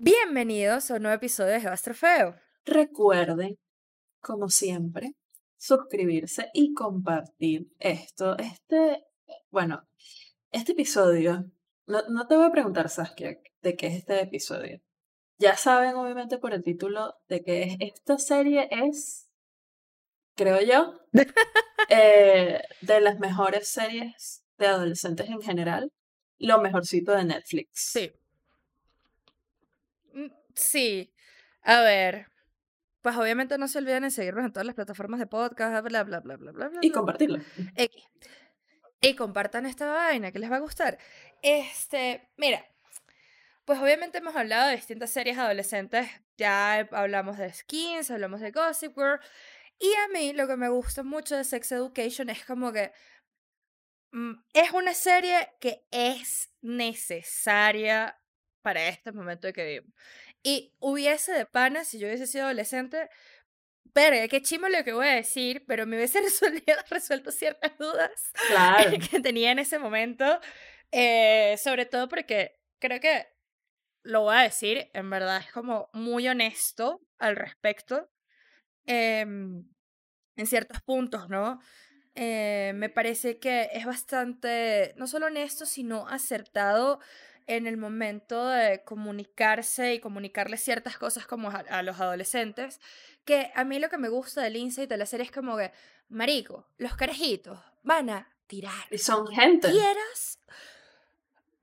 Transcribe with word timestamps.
Bienvenidos 0.00 0.90
a 0.90 0.94
un 0.94 1.02
nuevo 1.02 1.16
episodio 1.16 1.54
de 1.54 1.76
Trofeo. 1.82 2.36
Recuerden, 2.64 3.58
como 4.20 4.48
siempre, 4.48 5.14
suscribirse 5.56 6.50
y 6.54 6.72
compartir 6.74 7.66
esto. 7.80 8.36
Este, 8.38 9.04
bueno, 9.50 9.88
este 10.52 10.72
episodio, 10.72 11.50
no, 11.86 12.02
no 12.08 12.26
te 12.26 12.36
voy 12.36 12.46
a 12.46 12.52
preguntar, 12.52 12.88
Saskia, 12.88 13.38
de 13.62 13.76
qué 13.76 13.88
es 13.88 13.94
este 13.94 14.20
episodio. 14.20 14.80
Ya 15.38 15.56
saben, 15.56 15.96
obviamente, 15.96 16.38
por 16.38 16.54
el 16.54 16.62
título 16.62 17.14
de 17.28 17.42
que 17.42 17.76
esta 17.80 18.18
serie 18.18 18.68
es, 18.70 19.27
creo 20.38 20.60
yo, 20.62 20.94
eh, 21.90 22.62
de 22.80 23.00
las 23.00 23.18
mejores 23.18 23.68
series 23.68 24.44
de 24.56 24.66
adolescentes 24.68 25.28
en 25.28 25.42
general. 25.42 25.92
Lo 26.38 26.60
mejorcito 26.60 27.12
de 27.12 27.24
Netflix. 27.24 27.68
Sí. 27.74 28.12
Mm, 30.14 30.30
Sí. 30.54 31.12
A 31.62 31.82
ver. 31.82 32.28
Pues 33.02 33.16
obviamente 33.16 33.58
no 33.58 33.68
se 33.68 33.78
olviden 33.78 34.04
de 34.04 34.10
seguirnos 34.10 34.44
en 34.44 34.52
todas 34.52 34.66
las 34.66 34.74
plataformas 34.74 35.20
de 35.20 35.26
podcast, 35.26 35.84
bla, 35.86 36.04
bla, 36.04 36.20
bla, 36.20 36.36
bla, 36.36 36.52
bla, 36.52 36.68
bla. 36.68 36.78
Y 36.82 36.90
compartirlo. 36.90 37.40
Y 39.00 39.14
compartan 39.14 39.66
esta 39.66 39.86
vaina 39.86 40.32
que 40.32 40.38
les 40.38 40.50
va 40.50 40.56
a 40.56 40.60
gustar. 40.60 40.98
Este, 41.42 42.28
mira, 42.36 42.64
pues 43.64 43.78
obviamente 43.80 44.18
hemos 44.18 44.34
hablado 44.34 44.68
de 44.68 44.76
distintas 44.76 45.10
series 45.10 45.38
adolescentes. 45.38 46.08
Ya 46.36 46.88
hablamos 46.92 47.38
de 47.38 47.52
Skins, 47.52 48.10
hablamos 48.10 48.40
de 48.40 48.50
Gossip 48.50 48.94
Girl. 48.96 49.20
Y 49.80 49.92
a 49.94 50.08
mí 50.08 50.32
lo 50.32 50.46
que 50.48 50.56
me 50.56 50.68
gusta 50.68 51.02
mucho 51.02 51.36
de 51.36 51.44
Sex 51.44 51.72
Education 51.72 52.30
es 52.30 52.44
como 52.44 52.72
que 52.72 52.92
mm, 54.12 54.32
es 54.54 54.72
una 54.72 54.94
serie 54.94 55.50
que 55.60 55.86
es 55.90 56.50
necesaria 56.62 58.20
para 58.62 58.88
este 58.88 59.12
momento 59.12 59.52
que 59.52 59.64
vivimos. 59.64 59.94
Y 60.42 60.74
hubiese 60.80 61.32
de 61.32 61.46
pana, 61.46 61.84
si 61.84 61.98
yo 61.98 62.06
hubiese 62.08 62.26
sido 62.26 62.44
adolescente, 62.44 63.08
pero 63.92 64.16
qué 64.28 64.42
chimo 64.42 64.68
lo 64.68 64.84
que 64.84 64.92
voy 64.92 65.08
a 65.08 65.14
decir, 65.14 65.64
pero 65.66 65.86
me 65.86 65.96
hubiese 65.96 66.20
resuelto, 66.22 66.72
resuelto 66.90 67.32
ciertas 67.32 67.78
dudas 67.78 68.32
Claro. 68.48 68.90
que 69.10 69.20
tenía 69.20 69.52
en 69.52 69.58
ese 69.60 69.78
momento. 69.78 70.40
eh, 70.92 71.56
sobre 71.62 71.86
todo 71.86 72.08
porque 72.08 72.58
creo 72.80 73.00
que 73.00 73.26
lo 74.04 74.22
voy 74.22 74.36
a 74.36 74.40
decir, 74.42 74.90
en 74.94 75.10
verdad 75.10 75.38
es 75.40 75.52
como 75.52 75.90
muy 75.92 76.28
honesto 76.28 77.02
al 77.18 77.36
respecto. 77.36 78.10
Em, 78.88 79.64
en 80.36 80.46
ciertos 80.46 80.80
puntos, 80.82 81.28
¿no? 81.28 81.60
Eh, 82.14 82.72
me 82.74 82.88
parece 82.88 83.38
que 83.38 83.68
es 83.72 83.86
bastante, 83.86 84.94
no 84.96 85.06
solo 85.06 85.26
honesto, 85.26 85.66
sino 85.66 86.08
acertado 86.08 86.98
en 87.46 87.66
el 87.66 87.76
momento 87.76 88.46
de 88.48 88.82
comunicarse 88.84 89.94
y 89.94 90.00
comunicarle 90.00 90.56
ciertas 90.56 90.98
cosas 90.98 91.26
como 91.26 91.50
a, 91.50 91.58
a 91.70 91.82
los 91.82 92.00
adolescentes, 92.00 92.80
que 93.24 93.52
a 93.54 93.64
mí 93.64 93.78
lo 93.78 93.88
que 93.88 93.98
me 93.98 94.08
gusta 94.08 94.42
del 94.42 94.56
insight 94.56 94.88
de 94.90 94.96
la 94.96 95.06
serie 95.06 95.26
es 95.26 95.32
como 95.32 95.56
que, 95.56 95.72
marico, 96.08 96.66
los 96.78 96.96
carajitos 96.96 97.58
van 97.82 98.10
a 98.10 98.36
tirar. 98.48 98.86
Y 98.90 98.98
son 98.98 99.26
gente. 99.28 99.70
Quieras, 99.70 100.40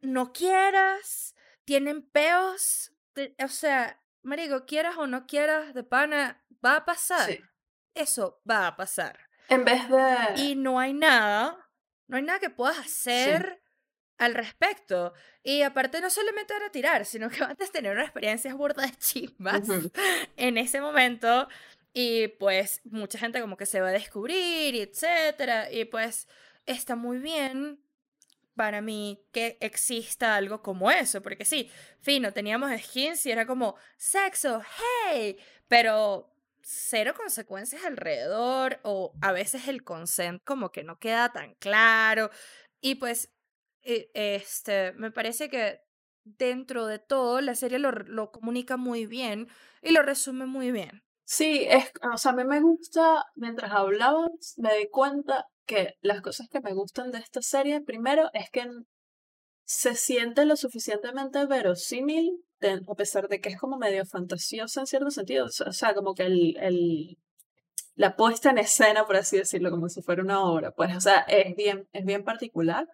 no 0.01 0.31
quieras, 0.31 1.35
tienen 1.65 2.01
peos, 2.03 2.93
te- 3.13 3.35
o 3.43 3.47
sea, 3.47 4.01
marico, 4.23 4.65
quieras 4.65 4.97
o 4.97 5.07
no 5.07 5.25
quieras, 5.27 5.73
de 5.73 5.83
pana, 5.83 6.43
va 6.65 6.77
a 6.77 6.85
pasar. 6.85 7.29
Sí. 7.29 7.41
Eso 7.93 8.41
va 8.49 8.67
a 8.67 8.75
pasar. 8.75 9.19
En 9.49 9.63
vez 9.63 9.87
de. 9.89 10.41
Y 10.41 10.55
no 10.55 10.79
hay 10.79 10.93
nada, 10.93 11.69
no 12.07 12.17
hay 12.17 12.23
nada 12.23 12.39
que 12.39 12.49
puedas 12.49 12.79
hacer 12.79 13.61
al 14.17 14.33
respecto. 14.33 15.13
Y 15.43 15.61
aparte 15.61 16.01
no 16.01 16.09
solamente 16.09 16.53
van 16.53 16.63
a 16.63 16.71
tirar, 16.71 17.05
sino 17.05 17.29
que 17.29 17.39
vas 17.41 17.51
a 17.51 17.71
tener 17.71 17.91
una 17.91 18.03
experiencia 18.03 18.53
burda 18.53 18.85
de 18.85 18.95
chismas 18.95 19.67
en 20.37 20.57
ese 20.57 20.81
momento. 20.81 21.47
Y 21.93 22.27
pues 22.27 22.81
mucha 22.83 23.17
gente 23.17 23.39
como 23.39 23.55
que 23.55 23.65
se 23.65 23.79
va 23.79 23.89
a 23.89 23.93
descubrir 23.93 24.75
y 24.75 24.81
etcétera. 24.81 25.71
Y 25.71 25.85
pues 25.85 26.27
está 26.65 26.95
muy 26.95 27.19
bien 27.19 27.81
para 28.55 28.81
mí 28.81 29.23
que 29.31 29.57
exista 29.61 30.35
algo 30.35 30.61
como 30.61 30.91
eso. 30.91 31.21
Porque 31.21 31.45
sí, 31.45 31.71
fino, 32.01 32.33
teníamos 32.33 32.71
skins 32.81 33.25
y 33.25 33.31
era 33.31 33.45
como 33.45 33.75
sexo, 33.97 34.61
hey, 35.09 35.37
pero 35.67 36.34
cero 36.67 37.13
consecuencias 37.15 37.85
alrededor 37.85 38.79
o 38.83 39.13
a 39.21 39.31
veces 39.31 39.67
el 39.67 39.83
consent 39.83 40.41
como 40.43 40.71
que 40.71 40.83
no 40.83 40.97
queda 40.97 41.31
tan 41.31 41.53
claro. 41.55 42.31
Y 42.81 42.95
pues, 42.95 43.31
eh, 43.83 44.09
este, 44.15 44.93
me 44.93 45.11
parece 45.11 45.47
que 45.47 45.81
dentro 46.23 46.87
de 46.87 46.97
todo 46.97 47.39
la 47.39 47.53
serie 47.53 47.77
lo, 47.77 47.91
lo 47.91 48.31
comunica 48.31 48.77
muy 48.77 49.05
bien 49.05 49.47
y 49.83 49.91
lo 49.91 50.01
resume 50.01 50.47
muy 50.47 50.71
bien. 50.71 51.03
Sí, 51.23 51.65
es, 51.69 51.91
o 52.11 52.17
sea, 52.17 52.31
a 52.31 52.35
mí 52.35 52.43
me 52.43 52.61
gusta, 52.61 53.25
mientras 53.35 53.71
hablabas, 53.71 54.55
me 54.57 54.75
di 54.75 54.89
cuenta 54.89 55.47
que 55.67 55.97
las 56.01 56.21
cosas 56.21 56.47
que 56.49 56.61
me 56.61 56.73
gustan 56.73 57.11
de 57.11 57.19
esta 57.19 57.43
serie, 57.43 57.81
primero, 57.81 58.29
es 58.33 58.49
que 58.49 58.67
se 59.65 59.95
siente 59.95 60.45
lo 60.45 60.55
suficientemente 60.55 61.45
verosímil, 61.45 62.43
a 62.87 62.95
pesar 62.95 63.27
de 63.27 63.39
que 63.41 63.49
es 63.49 63.57
como 63.59 63.77
medio 63.77 64.05
fantasiosa 64.05 64.81
en 64.81 64.87
cierto 64.87 65.11
sentido, 65.11 65.45
o 65.45 65.49
sea, 65.73 65.93
como 65.93 66.13
que 66.15 66.23
el, 66.23 66.57
el, 66.57 67.17
la 67.95 68.15
puesta 68.15 68.49
en 68.49 68.57
escena, 68.59 69.05
por 69.05 69.15
así 69.17 69.37
decirlo, 69.37 69.71
como 69.71 69.89
si 69.89 70.01
fuera 70.01 70.21
una 70.23 70.43
obra, 70.43 70.71
pues, 70.71 70.95
o 70.95 71.01
sea, 71.01 71.19
es 71.27 71.55
bien, 71.55 71.87
es 71.93 72.05
bien 72.05 72.23
particular, 72.23 72.87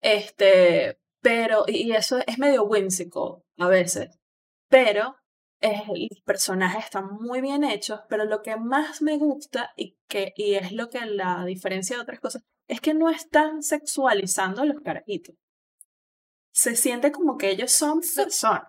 este, 0.00 0.98
pero, 1.20 1.64
y 1.66 1.92
eso 1.92 2.18
es 2.26 2.38
medio 2.38 2.64
whimsical 2.64 3.42
a 3.58 3.68
veces, 3.68 4.18
pero 4.68 5.16
los 5.60 6.20
personajes 6.24 6.84
están 6.84 7.06
muy 7.20 7.40
bien 7.40 7.64
hechos, 7.64 8.00
pero 8.08 8.24
lo 8.24 8.42
que 8.42 8.56
más 8.56 9.02
me 9.02 9.16
gusta 9.18 9.72
y, 9.76 9.96
que, 10.06 10.32
y 10.36 10.54
es 10.54 10.70
lo 10.72 10.88
que 10.90 11.04
la 11.06 11.44
diferencia 11.44 11.96
de 11.96 12.02
otras 12.02 12.20
cosas, 12.20 12.42
es 12.68 12.80
que 12.80 12.94
no 12.94 13.10
están 13.10 13.62
sexualizando 13.62 14.62
a 14.62 14.64
los 14.66 14.80
carajitos. 14.82 15.34
Se 16.52 16.76
siente 16.76 17.10
como 17.12 17.36
que 17.36 17.50
ellos 17.50 17.72
son 17.72 18.02
So- 18.02 18.24
personas. 18.24 18.68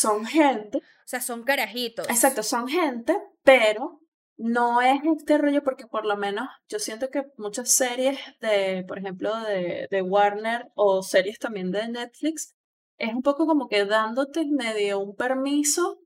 Son 0.00 0.24
gente, 0.26 0.78
O 0.78 1.06
sea, 1.06 1.20
son 1.20 1.42
carajitos. 1.42 2.08
exacto, 2.08 2.42
son 2.42 2.68
gente, 2.68 3.16
pero 3.42 4.00
no 4.36 4.80
es 4.80 5.00
este 5.16 5.38
rollo 5.38 5.64
porque 5.64 5.86
por 5.86 6.06
lo 6.06 6.16
menos 6.16 6.46
yo 6.68 6.78
siento 6.78 7.10
que 7.10 7.24
muchas 7.36 7.72
series 7.72 8.18
de, 8.40 8.84
por 8.86 8.98
ejemplo, 8.98 9.36
de, 9.40 9.88
de 9.90 10.02
Warner 10.02 10.68
o 10.74 11.02
series 11.02 11.38
también 11.38 11.72
de 11.72 11.88
Netflix, 11.88 12.54
es 12.98 13.12
un 13.14 13.22
poco 13.22 13.46
como 13.46 13.68
que 13.68 13.84
dándote 13.84 14.44
medio 14.46 15.00
un 15.00 15.14
permiso 15.16 15.98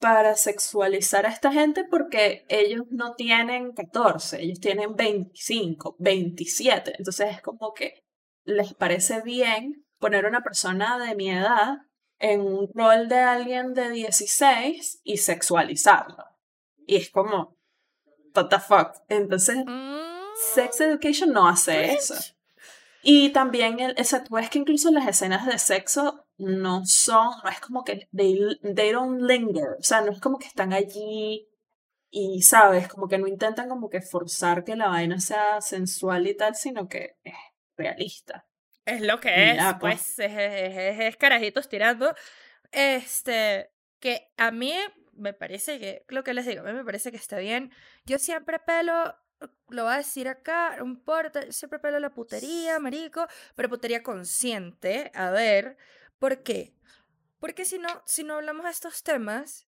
para 0.00 0.34
sexualizar 0.34 1.26
a 1.26 1.28
esta 1.28 1.52
gente 1.52 1.84
porque 1.84 2.44
ellos 2.48 2.86
no 2.90 3.14
tienen 3.14 3.72
14, 3.72 4.42
ellos 4.42 4.58
tienen 4.58 4.96
25, 4.96 5.96
27. 5.98 6.94
Entonces 6.98 7.28
es 7.30 7.42
como 7.42 7.72
que 7.74 8.02
les 8.44 8.74
parece 8.74 9.20
bien 9.22 9.84
poner 9.98 10.24
una 10.24 10.42
persona 10.42 10.98
de 10.98 11.14
mi 11.14 11.30
edad 11.30 11.76
en 12.20 12.42
un 12.42 12.70
rol 12.72 13.08
de 13.08 13.18
alguien 13.18 13.74
de 13.74 13.90
16 13.90 15.00
y 15.02 15.16
sexualizarlo. 15.16 16.24
Y 16.86 16.96
es 16.96 17.10
como, 17.10 17.56
what 18.34 18.48
the 18.48 18.58
fuck. 18.60 19.02
Entonces, 19.08 19.64
Mm, 19.66 20.00
Sex 20.54 20.80
Education 20.80 21.32
no 21.32 21.48
hace 21.48 21.92
eso. 21.92 22.14
Y 23.02 23.30
también, 23.30 23.80
el, 23.80 23.94
que 23.94 24.58
incluso 24.58 24.90
las 24.90 25.08
escenas 25.08 25.46
de 25.46 25.58
sexo 25.58 26.26
no 26.36 26.84
son, 26.84 27.30
no 27.42 27.50
es 27.50 27.60
como 27.60 27.82
que 27.82 28.08
they, 28.14 28.38
they 28.74 28.92
don't 28.92 29.22
linger, 29.22 29.76
o 29.78 29.82
sea, 29.82 30.02
no 30.02 30.12
es 30.12 30.20
como 30.20 30.38
que 30.38 30.46
están 30.46 30.72
allí 30.72 31.48
y, 32.10 32.42
¿sabes? 32.42 32.88
Como 32.88 33.08
que 33.08 33.18
no 33.18 33.26
intentan 33.26 33.68
como 33.68 33.88
que 33.88 34.02
forzar 34.02 34.64
que 34.64 34.76
la 34.76 34.88
vaina 34.88 35.18
sea 35.20 35.60
sensual 35.62 36.26
y 36.26 36.36
tal, 36.36 36.54
sino 36.54 36.88
que 36.88 37.16
es 37.24 37.34
realista. 37.76 38.46
Es 38.86 39.00
lo 39.02 39.20
que 39.20 39.52
es, 39.52 39.56
pues. 39.78 39.78
pues, 39.78 40.18
es, 40.18 40.32
es- 40.32 40.76
es- 40.76 41.00
es 41.00 41.16
carajitos 41.16 41.68
tirando. 41.68 42.14
Este, 42.72 43.70
que 44.00 44.32
a 44.36 44.50
mí 44.50 44.74
me 45.12 45.32
parece 45.34 45.78
que, 45.78 46.04
lo 46.08 46.24
que 46.24 46.34
les 46.34 46.46
digo, 46.46 46.62
a 46.62 46.64
mí 46.64 46.72
me 46.72 46.84
parece 46.84 47.10
que 47.10 47.16
está 47.16 47.38
bien. 47.38 47.72
Yo 48.04 48.18
siempre 48.18 48.58
pelo, 48.58 49.14
lo 49.68 49.84
voy 49.84 49.92
a 49.94 49.98
decir 49.98 50.28
acá, 50.28 50.76
no 50.78 50.86
importa, 50.86 51.44
yo 51.44 51.52
siempre 51.52 51.78
pelo 51.78 51.98
la 52.00 52.10
putería, 52.10 52.78
marico, 52.78 53.26
pero 53.54 53.68
putería 53.68 54.02
consciente. 54.02 55.10
A 55.14 55.30
ver, 55.30 55.76
¿por 56.18 56.42
qué? 56.42 56.74
Porque 57.38 57.64
si 57.64 57.78
no, 57.78 57.88
si 58.06 58.24
no 58.24 58.34
hablamos 58.34 58.64
de 58.64 58.70
estos 58.70 59.02
temas, 59.02 59.66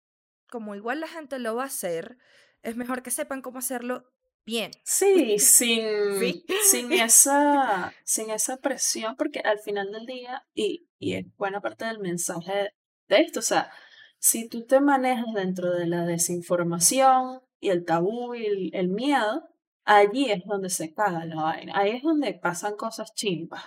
como 0.50 0.76
igual 0.76 1.00
la 1.00 1.08
gente 1.08 1.40
lo 1.40 1.56
va 1.56 1.64
a 1.64 1.68
hacer, 1.68 2.18
es 2.64 2.76
mejor 2.76 3.04
que 3.04 3.12
sepan 3.12 3.42
cómo 3.42 3.60
hacerlo 3.60 4.12
bien. 4.50 4.72
Sí, 4.84 5.38
sin, 5.40 5.84
Sí. 6.20 6.46
sin 6.70 6.92
esa, 6.94 7.94
sin 8.04 8.30
esa 8.32 8.58
presión, 8.58 9.16
porque 9.16 9.40
al 9.40 9.60
final 9.60 9.92
del 9.92 10.06
día, 10.06 10.44
y, 10.54 10.88
y 10.98 11.14
es 11.16 11.26
buena 11.38 11.62
parte 11.62 11.86
del 11.86 12.00
mensaje 12.00 12.74
de 13.08 13.22
esto, 13.22 13.40
o 13.40 13.44
sea, 13.44 13.72
si 14.18 14.50
tú 14.50 14.66
te 14.66 14.82
manejas 14.82 15.34
dentro 15.34 15.72
de 15.72 15.88
la 15.88 16.06
desinformación, 16.06 17.42
y 17.60 17.70
el 17.70 17.86
tabú 17.86 18.36
y 18.36 18.72
el, 18.74 18.88
miedo, 18.90 19.50
allí 19.84 20.32
es 20.32 20.46
donde 20.46 20.70
se 20.70 20.94
caga 20.94 21.26
la 21.26 21.36
vaina. 21.36 21.74
Ahí 21.76 21.92
es 21.92 22.04
donde 22.04 22.34
pasan 22.34 22.76
cosas 22.76 23.14
chimbas. 23.14 23.64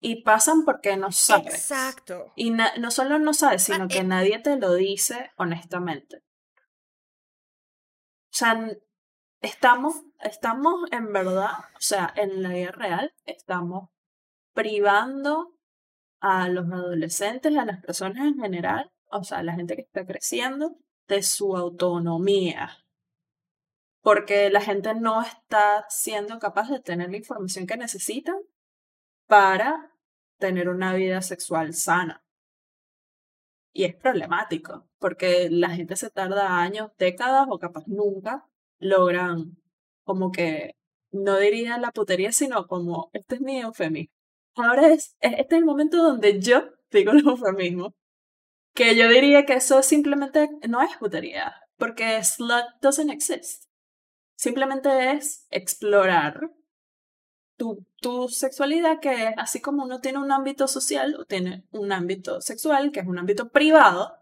Y 0.00 0.22
pasan 0.22 0.64
porque 0.64 0.96
no 0.96 1.10
sabes. 1.12 1.54
Exacto. 1.54 2.32
Y 2.36 2.50
no 2.50 2.90
solo 2.90 3.18
no 3.18 3.34
sabes, 3.34 3.64
sino 3.64 3.84
Ah, 3.84 3.88
que 3.88 3.98
eh. 3.98 4.04
nadie 4.04 4.38
te 4.38 4.56
lo 4.56 4.74
dice 4.74 5.30
honestamente. 5.36 6.22
O 8.30 8.38
sea, 8.38 8.68
estamos, 9.40 10.02
estamos 10.20 10.90
en 10.92 11.12
verdad, 11.12 11.52
o 11.76 11.80
sea, 11.80 12.12
en 12.16 12.42
la 12.42 12.50
vida 12.50 12.72
real, 12.72 13.14
estamos 13.24 13.90
privando 14.52 15.54
a 16.20 16.48
los 16.48 16.70
adolescentes, 16.70 17.56
a 17.56 17.64
las 17.64 17.82
personas 17.82 18.26
en 18.26 18.40
general, 18.40 18.90
o 19.10 19.22
sea, 19.24 19.38
a 19.38 19.42
la 19.42 19.54
gente 19.54 19.76
que 19.76 19.82
está 19.82 20.06
creciendo, 20.06 20.76
de 21.08 21.22
su 21.22 21.56
autonomía. 21.56 22.84
Porque 24.00 24.50
la 24.50 24.60
gente 24.60 24.94
no 24.94 25.22
está 25.22 25.84
siendo 25.88 26.38
capaz 26.38 26.68
de 26.70 26.80
tener 26.80 27.10
la 27.10 27.16
información 27.16 27.66
que 27.66 27.76
necesitan 27.76 28.36
para 29.26 29.92
tener 30.38 30.68
una 30.68 30.94
vida 30.94 31.22
sexual 31.22 31.74
sana. 31.74 32.24
Y 33.72 33.84
es 33.84 33.94
problemático, 33.94 34.88
porque 34.98 35.50
la 35.50 35.70
gente 35.70 35.96
se 35.96 36.10
tarda 36.10 36.60
años, 36.60 36.92
décadas 36.98 37.46
o 37.50 37.58
capaz 37.58 37.86
nunca 37.86 38.48
logran 38.78 39.56
como 40.04 40.30
que, 40.30 40.72
no 41.12 41.38
diría 41.38 41.78
la 41.78 41.92
putería, 41.92 42.32
sino 42.32 42.66
como, 42.66 43.10
este 43.12 43.36
es 43.36 43.40
mi 43.40 43.60
eufemismo. 43.60 44.12
Ahora 44.54 44.88
es, 44.88 45.16
este 45.20 45.56
es 45.56 45.58
el 45.58 45.64
momento 45.64 45.98
donde 45.98 46.40
yo 46.40 46.64
digo 46.90 47.12
el 47.12 47.26
eufemismo. 47.26 47.94
Que 48.74 48.94
yo 48.94 49.08
diría 49.08 49.46
que 49.46 49.54
eso 49.54 49.82
simplemente 49.82 50.48
no 50.68 50.82
es 50.82 50.96
putería, 50.98 51.54
porque 51.78 52.22
slut 52.22 52.64
doesn't 52.82 53.10
exist. 53.10 53.64
Simplemente 54.36 55.12
es 55.12 55.46
explorar 55.50 56.50
tu, 57.56 57.86
tu 58.02 58.28
sexualidad, 58.28 59.00
que 59.00 59.32
así 59.38 59.60
como 59.60 59.84
uno 59.84 60.00
tiene 60.00 60.18
un 60.18 60.30
ámbito 60.30 60.68
social 60.68 61.16
o 61.18 61.24
tiene 61.24 61.64
un 61.70 61.90
ámbito 61.90 62.40
sexual, 62.42 62.92
que 62.92 63.00
es 63.00 63.06
un 63.06 63.18
ámbito 63.18 63.48
privado, 63.48 64.12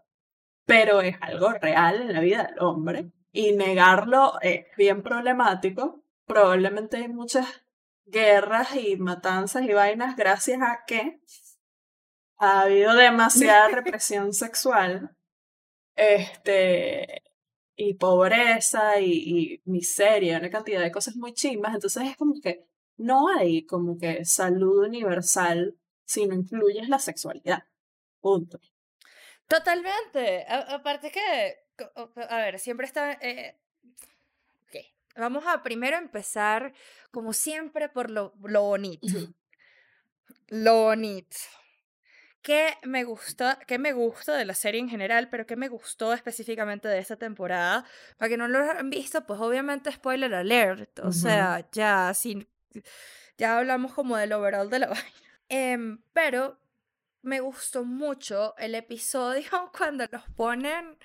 pero 0.65 1.01
es 1.01 1.17
algo 1.21 1.51
real 1.51 2.01
en 2.01 2.13
la 2.13 2.21
vida 2.21 2.43
del 2.43 2.59
hombre. 2.59 3.11
Y 3.43 3.51
negarlo 3.51 4.39
es 4.41 4.65
bien 4.77 5.03
problemático. 5.03 6.01
Probablemente 6.25 6.97
hay 6.97 7.09
muchas 7.09 7.47
guerras 8.05 8.75
y 8.75 8.95
matanzas 8.97 9.63
y 9.63 9.73
vainas 9.73 10.15
gracias 10.15 10.59
a 10.61 10.85
que 10.87 11.19
ha 12.37 12.61
habido 12.61 12.93
demasiada 12.95 13.67
represión 13.79 14.33
sexual 14.33 15.15
este 15.95 17.23
y 17.77 17.95
pobreza 17.95 19.01
y, 19.01 19.11
y 19.55 19.61
miseria, 19.65 20.37
una 20.39 20.49
cantidad 20.49 20.81
de 20.81 20.91
cosas 20.91 21.15
muy 21.17 21.33
chimbas. 21.33 21.73
Entonces 21.75 22.03
es 22.09 22.15
como 22.17 22.35
que 22.41 22.65
no 22.97 23.27
hay 23.27 23.65
como 23.65 23.97
que 23.97 24.23
salud 24.23 24.85
universal 24.85 25.75
si 26.05 26.25
no 26.25 26.35
incluyes 26.35 26.87
la 26.87 26.99
sexualidad. 26.99 27.63
Punto. 28.21 28.59
Totalmente. 29.47 30.45
A- 30.47 30.75
aparte 30.75 31.11
que, 31.11 31.55
a 32.29 32.37
ver, 32.37 32.59
siempre 32.59 32.85
está... 32.85 33.13
eh. 33.13 33.55
Vamos 35.17 35.45
a 35.47 35.63
primero 35.63 35.95
empezar, 35.95 36.73
como 37.11 37.31
siempre, 37.31 37.87
por 37.87 38.11
lo, 38.11 38.33
lo 38.43 38.63
bonito. 38.63 39.07
Lo 40.47 40.83
bonito. 40.83 41.37
¿Qué 42.41 42.73
me 42.83 43.05
gusta, 43.05 43.57
qué 43.65 43.79
me 43.79 43.93
gusta 43.93 44.35
de 44.35 44.45
la 44.45 44.53
serie 44.53 44.79
en 44.79 44.89
general, 44.89 45.29
pero 45.29 45.47
qué 45.47 45.55
me 45.55 45.67
gustó 45.69 46.13
específicamente 46.13 46.87
de 46.87 46.99
esta 46.99 47.15
temporada? 47.15 47.85
Para 48.17 48.29
que 48.29 48.37
no 48.37 48.47
lo 48.47 48.59
han 48.59 48.89
visto, 48.89 49.25
pues 49.25 49.39
obviamente 49.39 49.91
spoiler 49.91 50.33
alert. 50.35 50.99
O 50.99 51.03
Ujú. 51.07 51.13
sea, 51.13 51.65
ya 51.71 52.13
sin, 52.13 52.47
ya 53.37 53.57
hablamos 53.57 53.93
como 53.93 54.17
del 54.17 54.33
overall 54.33 54.69
de 54.69 54.79
la 54.79 54.87
vaina. 54.89 55.09
Em, 55.49 56.01
pero 56.13 56.59
me 57.23 57.39
gustó 57.39 57.83
mucho 57.83 58.53
el 58.57 58.75
episodio 58.75 59.49
cuando 59.75 60.05
los 60.11 60.23
ponen 60.35 60.97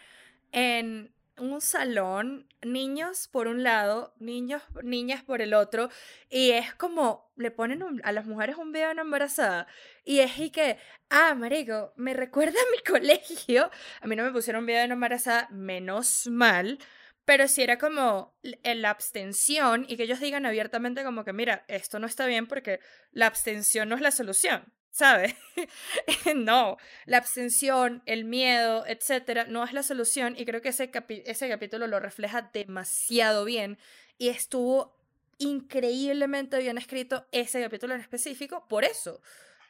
en 0.53 1.15
un 1.41 1.61
salón, 1.61 2.47
niños 2.63 3.29
por 3.29 3.49
un 3.49 3.63
lado, 3.63 4.15
niños, 4.19 4.63
niñas 4.83 5.23
por 5.23 5.41
el 5.41 5.55
otro, 5.55 5.89
y 6.29 6.51
es 6.51 6.75
como 6.75 7.33
le 7.37 7.51
ponen 7.51 7.83
a 8.05 8.13
las 8.13 8.27
mujeres 8.27 8.57
un 8.57 8.73
video 8.73 8.89
de 8.89 8.93
una 8.93 9.03
embarazada, 9.03 9.67
y 10.05 10.21
es 10.21 10.39
y 10.39 10.51
que, 10.51 10.79
ah, 11.09 11.35
marico, 11.35 11.93
me 11.97 12.15
recuerda 12.15 12.59
a 12.61 12.71
mi 12.73 12.83
colegio. 12.87 13.71
A 14.01 14.07
mí 14.07 14.17
no 14.17 14.25
me 14.25 14.33
pusieron 14.33 14.61
un 14.61 14.67
video 14.67 14.81
de 14.81 14.87
una 14.87 14.95
embarazada, 14.95 15.49
menos 15.51 16.27
mal, 16.27 16.79
pero 17.25 17.49
si 17.49 17.63
era 17.63 17.79
como 17.79 18.35
en 18.43 18.83
la 18.83 18.91
abstención 18.91 19.87
y 19.89 19.97
que 19.97 20.05
ellos 20.05 20.21
digan 20.21 20.47
abiertamente 20.47 21.05
como 21.05 21.25
que, 21.25 21.33
mira, 21.33 21.65
esto 21.69 21.99
no 21.99 22.07
está 22.07 22.27
bien 22.27 22.47
porque 22.47 22.81
la 23.13 23.27
abstención 23.27 23.89
no 23.89 23.95
es 23.95 24.01
la 24.01 24.11
solución, 24.11 24.73
¿sabes? 24.91 25.35
no, 26.35 26.77
la 27.07 27.19
abstención, 27.19 28.03
el 28.07 28.25
miedo, 28.25 28.85
etcétera, 28.87 29.45
no 29.45 29.65
es 29.65 29.73
la 29.73 29.83
solución 29.83 30.35
y 30.37 30.45
creo 30.45 30.61
que 30.61 30.71
ese, 30.71 30.91
ese 31.27 31.49
capítulo 31.49 31.87
lo 31.87 32.01
refleja 32.01 32.51
demasiado 32.53 33.45
bien 33.45 33.79
y 34.19 34.29
estuvo 34.29 34.97
increíblemente 35.39 36.59
bien 36.59 36.77
escrito 36.77 37.27
ese 37.33 37.63
capítulo 37.63 37.95
en 37.95 38.01
específico 38.01 38.67
por 38.69 38.85
eso, 38.85 39.23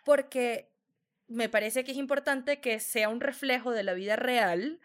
porque 0.04 0.68
me 1.28 1.48
parece 1.48 1.84
que 1.84 1.92
es 1.92 1.96
importante 1.96 2.60
que 2.60 2.80
sea 2.80 3.08
un 3.08 3.20
reflejo 3.20 3.70
de 3.70 3.84
la 3.84 3.94
vida 3.94 4.16
real, 4.16 4.80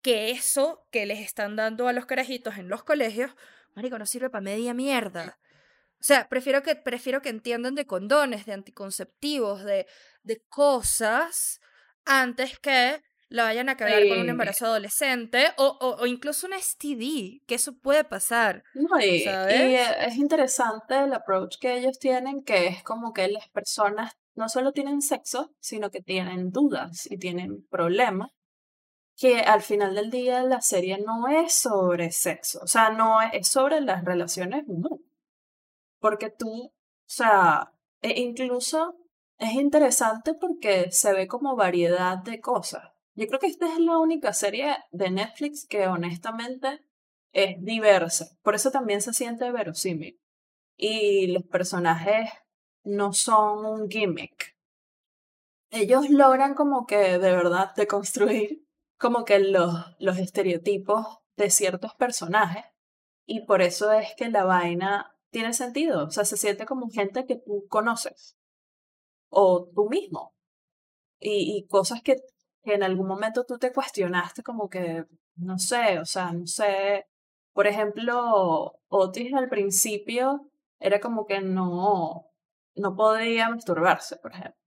que 0.00 0.30
eso 0.30 0.86
que 0.90 1.06
les 1.06 1.20
están 1.20 1.56
dando 1.56 1.88
a 1.88 1.92
los 1.92 2.06
carajitos 2.06 2.56
en 2.56 2.68
los 2.68 2.84
colegios, 2.84 3.32
marico, 3.74 3.98
no 3.98 4.06
sirve 4.06 4.30
para 4.30 4.42
media 4.42 4.74
mierda. 4.74 5.38
O 6.02 6.04
sea, 6.04 6.28
prefiero 6.28 6.62
que, 6.64 6.74
prefiero 6.74 7.22
que 7.22 7.28
entiendan 7.28 7.76
de 7.76 7.86
condones, 7.86 8.44
de 8.44 8.52
anticonceptivos, 8.54 9.62
de, 9.62 9.86
de 10.24 10.42
cosas, 10.48 11.60
antes 12.04 12.58
que 12.58 13.00
la 13.28 13.44
vayan 13.44 13.68
a 13.68 13.76
cagar 13.76 14.08
con 14.08 14.18
un 14.18 14.24
Sí. 14.26 14.30
embarazo 14.30 14.66
adolescente 14.66 15.52
o, 15.56 15.66
o, 15.80 16.02
o 16.02 16.06
incluso 16.06 16.46
un 16.48 16.54
STD, 16.54 17.42
que 17.46 17.54
eso 17.54 17.78
puede 17.78 18.02
pasar. 18.04 18.64
No, 18.74 18.98
y, 19.00 19.04
y, 19.04 19.20
¿Sabes? 19.20 19.60
eh, 19.88 19.94
es 20.08 20.16
interesante 20.16 20.98
el 21.04 21.12
approach 21.14 21.56
que 21.60 21.76
ellos 21.78 21.98
tienen, 22.00 22.42
que 22.42 22.66
es 22.66 22.82
como 22.82 23.12
que 23.12 23.28
las 23.28 23.48
personas 23.50 24.12
no 24.34 24.48
solo 24.48 24.72
tienen 24.72 25.02
sexo, 25.02 25.54
sino 25.60 25.90
que 25.90 26.02
tienen 26.02 26.50
dudas 26.50 27.06
y 27.10 27.16
tienen 27.18 27.64
problemas, 27.70 28.30
que 29.16 29.40
al 29.40 29.62
final 29.62 29.94
del 29.94 30.10
día 30.10 30.42
la 30.42 30.60
serie 30.62 30.98
no 30.98 31.28
es 31.28 31.52
sobre 31.54 32.10
sexo, 32.12 32.60
o 32.62 32.66
sea, 32.66 32.90
no 32.90 33.20
es 33.22 33.48
sobre 33.48 33.80
las 33.80 34.04
relaciones 34.04 34.64
humanas. 34.66 34.98
Porque 36.02 36.30
tú, 36.30 36.64
o 36.64 36.72
sea, 37.06 37.72
e 38.00 38.20
incluso 38.20 38.96
es 39.38 39.52
interesante 39.54 40.34
porque 40.34 40.90
se 40.90 41.12
ve 41.12 41.28
como 41.28 41.54
variedad 41.54 42.18
de 42.18 42.40
cosas. 42.40 42.90
Yo 43.14 43.28
creo 43.28 43.38
que 43.38 43.46
esta 43.46 43.72
es 43.72 43.78
la 43.78 43.98
única 43.98 44.32
serie 44.32 44.78
de 44.90 45.10
Netflix 45.10 45.64
que 45.64 45.86
honestamente 45.86 46.84
es 47.32 47.62
diversa. 47.62 48.36
Por 48.42 48.56
eso 48.56 48.72
también 48.72 49.00
se 49.00 49.14
siente 49.14 49.52
verosímil. 49.52 50.20
Y 50.76 51.28
los 51.28 51.44
personajes 51.44 52.30
no 52.82 53.12
son 53.12 53.64
un 53.64 53.88
gimmick. 53.88 54.56
Ellos 55.70 56.10
logran 56.10 56.54
como 56.54 56.84
que 56.84 56.96
de 56.96 57.30
verdad 57.30 57.74
deconstruir 57.76 58.66
como 58.98 59.24
que 59.24 59.38
los, 59.38 59.72
los 60.00 60.18
estereotipos 60.18 61.06
de 61.36 61.50
ciertos 61.50 61.94
personajes. 61.94 62.64
Y 63.24 63.46
por 63.46 63.62
eso 63.62 63.92
es 63.92 64.14
que 64.16 64.30
la 64.30 64.44
vaina 64.44 65.12
tiene 65.32 65.52
sentido. 65.52 66.04
O 66.04 66.10
sea, 66.10 66.24
se 66.24 66.36
siente 66.36 66.66
como 66.66 66.88
gente 66.90 67.26
que 67.26 67.36
tú 67.36 67.66
conoces. 67.68 68.36
O 69.30 69.68
tú 69.74 69.88
mismo. 69.88 70.34
Y, 71.18 71.56
y 71.56 71.66
cosas 71.66 72.02
que, 72.02 72.16
que 72.62 72.74
en 72.74 72.82
algún 72.82 73.08
momento 73.08 73.44
tú 73.44 73.58
te 73.58 73.72
cuestionaste 73.72 74.42
como 74.42 74.68
que, 74.68 75.04
no 75.36 75.58
sé, 75.58 75.98
o 75.98 76.04
sea, 76.04 76.32
no 76.32 76.46
sé. 76.46 77.06
Por 77.52 77.66
ejemplo, 77.66 78.80
Otis 78.88 79.34
al 79.34 79.48
principio 79.48 80.50
era 80.78 81.00
como 81.00 81.26
que 81.26 81.40
no, 81.40 82.26
no 82.74 82.96
podía 82.96 83.48
masturbarse, 83.48 84.16
por 84.16 84.32
ejemplo. 84.32 84.60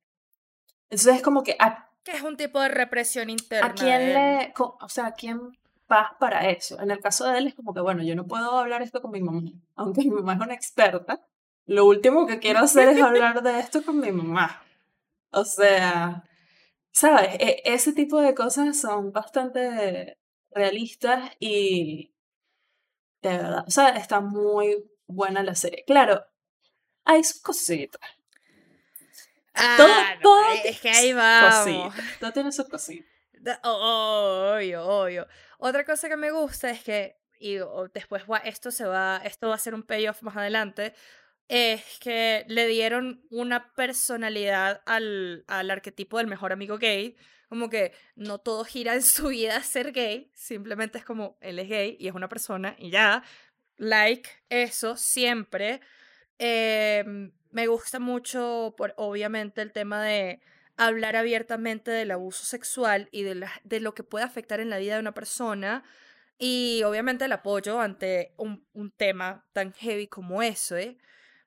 Entonces 0.90 1.16
es 1.16 1.22
como 1.22 1.44
que, 1.44 1.56
¿a, 1.60 1.90
Que 2.04 2.12
es 2.14 2.24
un 2.24 2.38
tipo 2.38 2.60
de 2.60 2.70
represión 2.70 3.30
interna. 3.30 3.68
a 3.68 3.74
quién 3.74 4.14
le, 4.14 4.54
o 4.58 4.90
sea, 4.90 5.08
a 5.08 5.14
quién 5.14 5.40
vas 5.88 6.12
para 6.20 6.50
eso? 6.50 6.80
En 6.80 6.92
el 6.92 7.00
caso 7.00 7.26
de 7.26 7.38
él 7.38 7.48
es 7.48 7.56
como 7.56 7.74
que, 7.74 7.82
bueno, 7.82 8.04
yo 8.04 8.16
no 8.16 8.26
puedo 8.28 8.58
hablar 8.58 8.82
esto 8.82 9.02
con 9.02 9.12
mi 9.12 9.22
mamá, 9.22 9.42
aunque 9.76 10.02
mi 10.04 10.10
mamá 10.12 10.34
es 10.34 10.40
una 10.42 10.54
experta. 10.54 11.26
Lo 11.66 11.86
último 11.86 12.28
que 12.28 12.40
quiero 12.40 12.60
hacer 12.60 12.90
es 12.90 13.02
hablar 13.02 13.42
de 13.42 13.60
esto 13.60 13.84
con 13.84 14.00
mi 14.00 14.12
mamá. 14.12 14.62
O 15.32 15.44
sea, 15.46 16.24
¿sabes? 16.92 17.36
E- 17.40 17.62
ese 17.66 17.94
tipo 17.94 18.22
de 18.22 18.36
cosas 18.36 18.80
son 18.80 19.12
bastante 19.12 20.18
realistas 20.52 21.32
y 21.40 22.14
de 23.22 23.30
verdad, 23.38 23.66
o 23.68 23.72
sea, 23.72 23.90
está 23.90 24.22
muy 24.22 24.86
buena 25.08 25.42
la 25.44 25.56
serie. 25.56 25.84
Claro, 25.88 26.24
hay 27.06 27.24
sus 27.24 27.42
cositas. 27.42 28.00
Ah, 29.54 29.76
Todo, 29.78 29.88
no, 29.88 30.22
todo 30.22 30.46
es 30.66 30.82
que 30.82 30.90
ahí 30.90 31.14
vamos. 31.14 31.94
cositas, 31.94 32.20
Todo 32.20 32.32
tiene 32.34 32.52
sus 32.52 32.68
cositas. 32.70 33.08
Da- 33.46 33.60
Obvio, 33.64 34.84
obvio. 34.86 35.28
Otra 35.60 35.86
cosa 35.86 36.10
que 36.10 36.18
me 36.18 36.32
gusta 36.32 36.70
es 36.72 36.84
que, 36.84 37.18
y 37.40 37.58
después 37.94 38.24
esto 38.44 38.72
se 38.72 38.86
va, 38.86 39.22
esto 39.24 39.50
va 39.50 39.56
a 39.56 39.60
ser 39.60 39.74
un 39.76 39.84
payoff 39.84 40.22
más 40.24 40.36
adelante, 40.38 40.94
es 41.48 41.84
que 42.00 42.46
le 42.48 42.68
dieron 42.68 43.24
una 43.30 43.74
personalidad 43.76 44.82
al, 44.86 45.46
al 45.48 45.72
arquetipo 45.72 46.18
del 46.18 46.28
mejor 46.28 46.52
amigo 46.54 46.78
gay. 46.80 47.16
Como 47.50 47.70
que 47.70 47.94
no 48.16 48.40
todo 48.40 48.66
gira 48.66 48.96
en 48.96 49.04
su 49.04 49.28
vida 49.30 49.62
ser 49.64 49.92
gay, 49.94 50.32
simplemente 50.34 50.98
es 51.00 51.06
como 51.06 51.38
él 51.42 51.60
es 51.60 51.70
gay 51.70 51.98
y 52.00 52.08
es 52.08 52.16
una 52.16 52.30
persona 52.30 52.76
y 52.80 52.90
ya. 52.92 53.24
Like 53.78 54.30
eso 54.50 54.98
siempre. 54.98 55.82
Em, 56.40 57.32
me 57.52 57.68
gusta 57.68 58.00
mucho, 58.00 58.74
por, 58.78 58.94
obviamente, 58.98 59.62
el 59.62 59.72
tema 59.74 60.04
de 60.04 60.42
hablar 60.78 61.16
abiertamente 61.16 61.92
del 61.92 62.12
abuso 62.12 62.46
sexual 62.46 63.10
y 63.12 63.24
de, 63.24 63.48
de 63.64 63.80
lo 63.80 63.94
que 63.94 64.04
puede 64.04 64.26
afectar 64.26 64.60
en 64.60 64.70
la 64.70 64.78
vida 64.78 64.96
de 64.96 65.00
una 65.00 65.14
persona. 65.14 65.84
Y 66.38 66.84
obviamente 66.84 67.26
el 67.26 67.32
apoyo 67.32 67.80
ante 67.80 68.34
un, 68.38 68.68
un 68.74 68.92
tema 68.92 69.46
tan 69.54 69.74
heavy 69.74 70.08
como 70.08 70.42
eso, 70.42 70.76
¿eh? 70.76 70.98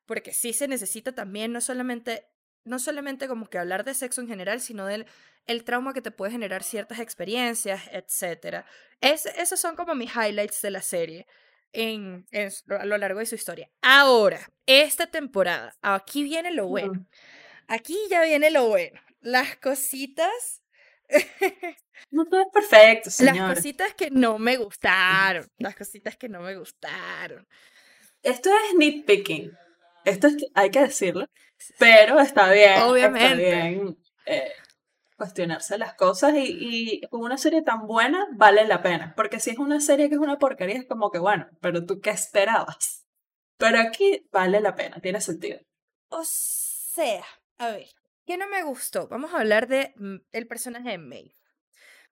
porque 0.07 0.33
sí 0.33 0.55
se 0.55 0.67
necesita 0.67 1.13
también 1.13 1.53
no 1.53 1.61
solamente, 1.61 2.27
no 2.65 2.79
solamente 2.79 3.29
como 3.29 3.51
que 3.51 3.59
hablar 3.59 3.85
de 3.85 3.93
sexo 3.93 4.23
en 4.23 4.29
general, 4.29 4.61
sino 4.61 4.87
del 4.87 5.07
el 5.47 5.65
trauma 5.65 5.95
que 5.95 6.03
te 6.03 6.11
puede 6.11 6.33
generar 6.33 6.63
ciertas 6.63 6.99
experiencias, 6.99 7.83
etc. 7.93 8.65
Es, 9.01 9.27
esos 9.27 9.59
son 9.59 9.77
como 9.77 9.95
mis 9.95 10.15
highlights 10.15 10.61
de 10.63 10.71
la 10.71 10.83
serie 10.83 11.27
en, 11.73 12.27
a 12.69 12.85
lo 12.85 12.99
largo 12.99 13.21
de 13.21 13.27
su 13.27 13.35
historia. 13.35 13.71
Ahora, 13.83 14.41
esta 14.67 15.07
temporada, 15.07 15.77
aquí 15.83 16.23
viene 16.23 16.53
lo 16.53 16.67
bueno. 16.67 17.07
Aquí 17.67 17.97
ya 18.11 18.23
viene 18.23 18.51
lo 18.51 18.69
bueno. 18.69 19.01
Las 19.21 19.57
cositas 19.57 20.63
no 22.11 22.27
todo 22.27 22.41
es 22.41 22.49
perfecto, 22.53 23.11
señor. 23.11 23.37
Las 23.37 23.57
cositas 23.57 23.95
que 23.95 24.11
no 24.11 24.39
me 24.39 24.57
gustaron. 24.57 25.51
Las 25.59 25.75
cositas 25.75 26.17
que 26.17 26.29
no 26.29 26.41
me 26.41 26.57
gustaron. 26.57 27.47
Esto 28.23 28.51
es 28.51 28.77
nitpicking. 28.77 29.53
Esto 30.05 30.29
hay 30.55 30.71
que 30.71 30.81
decirlo, 30.81 31.27
pero 31.79 32.19
está 32.21 32.51
bien. 32.51 32.81
Obviamente. 32.83 33.49
Está 33.49 33.69
bien 33.69 33.99
eh, 34.27 34.53
cuestionarse 35.17 35.77
las 35.79 35.95
cosas 35.95 36.33
y, 36.37 37.01
con 37.11 37.23
una 37.23 37.37
serie 37.37 37.63
tan 37.63 37.87
buena 37.87 38.27
vale 38.33 38.67
la 38.67 38.83
pena. 38.83 39.13
Porque 39.17 39.41
si 39.41 39.51
es 39.51 39.59
una 39.59 39.81
serie 39.81 40.09
que 40.09 40.15
es 40.15 40.21
una 40.21 40.39
porquería, 40.39 40.77
es 40.77 40.87
como 40.87 41.11
que, 41.11 41.19
bueno, 41.19 41.47
pero 41.61 41.85
tú 41.85 42.01
qué 42.01 42.11
esperabas. 42.11 43.07
Pero 43.57 43.81
aquí 43.81 44.27
vale 44.31 44.61
la 44.61 44.75
pena, 44.75 45.01
tiene 45.01 45.21
sentido. 45.21 45.59
O 46.09 46.23
sea, 46.25 47.25
a 47.59 47.71
ver, 47.71 47.89
¿qué 48.29 48.37
no 48.37 48.47
me 48.47 48.63
gustó? 48.63 49.09
Vamos 49.09 49.33
a 49.33 49.39
hablar 49.39 49.69
de 49.69 49.95
mm, 49.97 50.17
el 50.33 50.47
personaje 50.47 50.91
de 50.91 50.99
Maeve. 50.99 51.35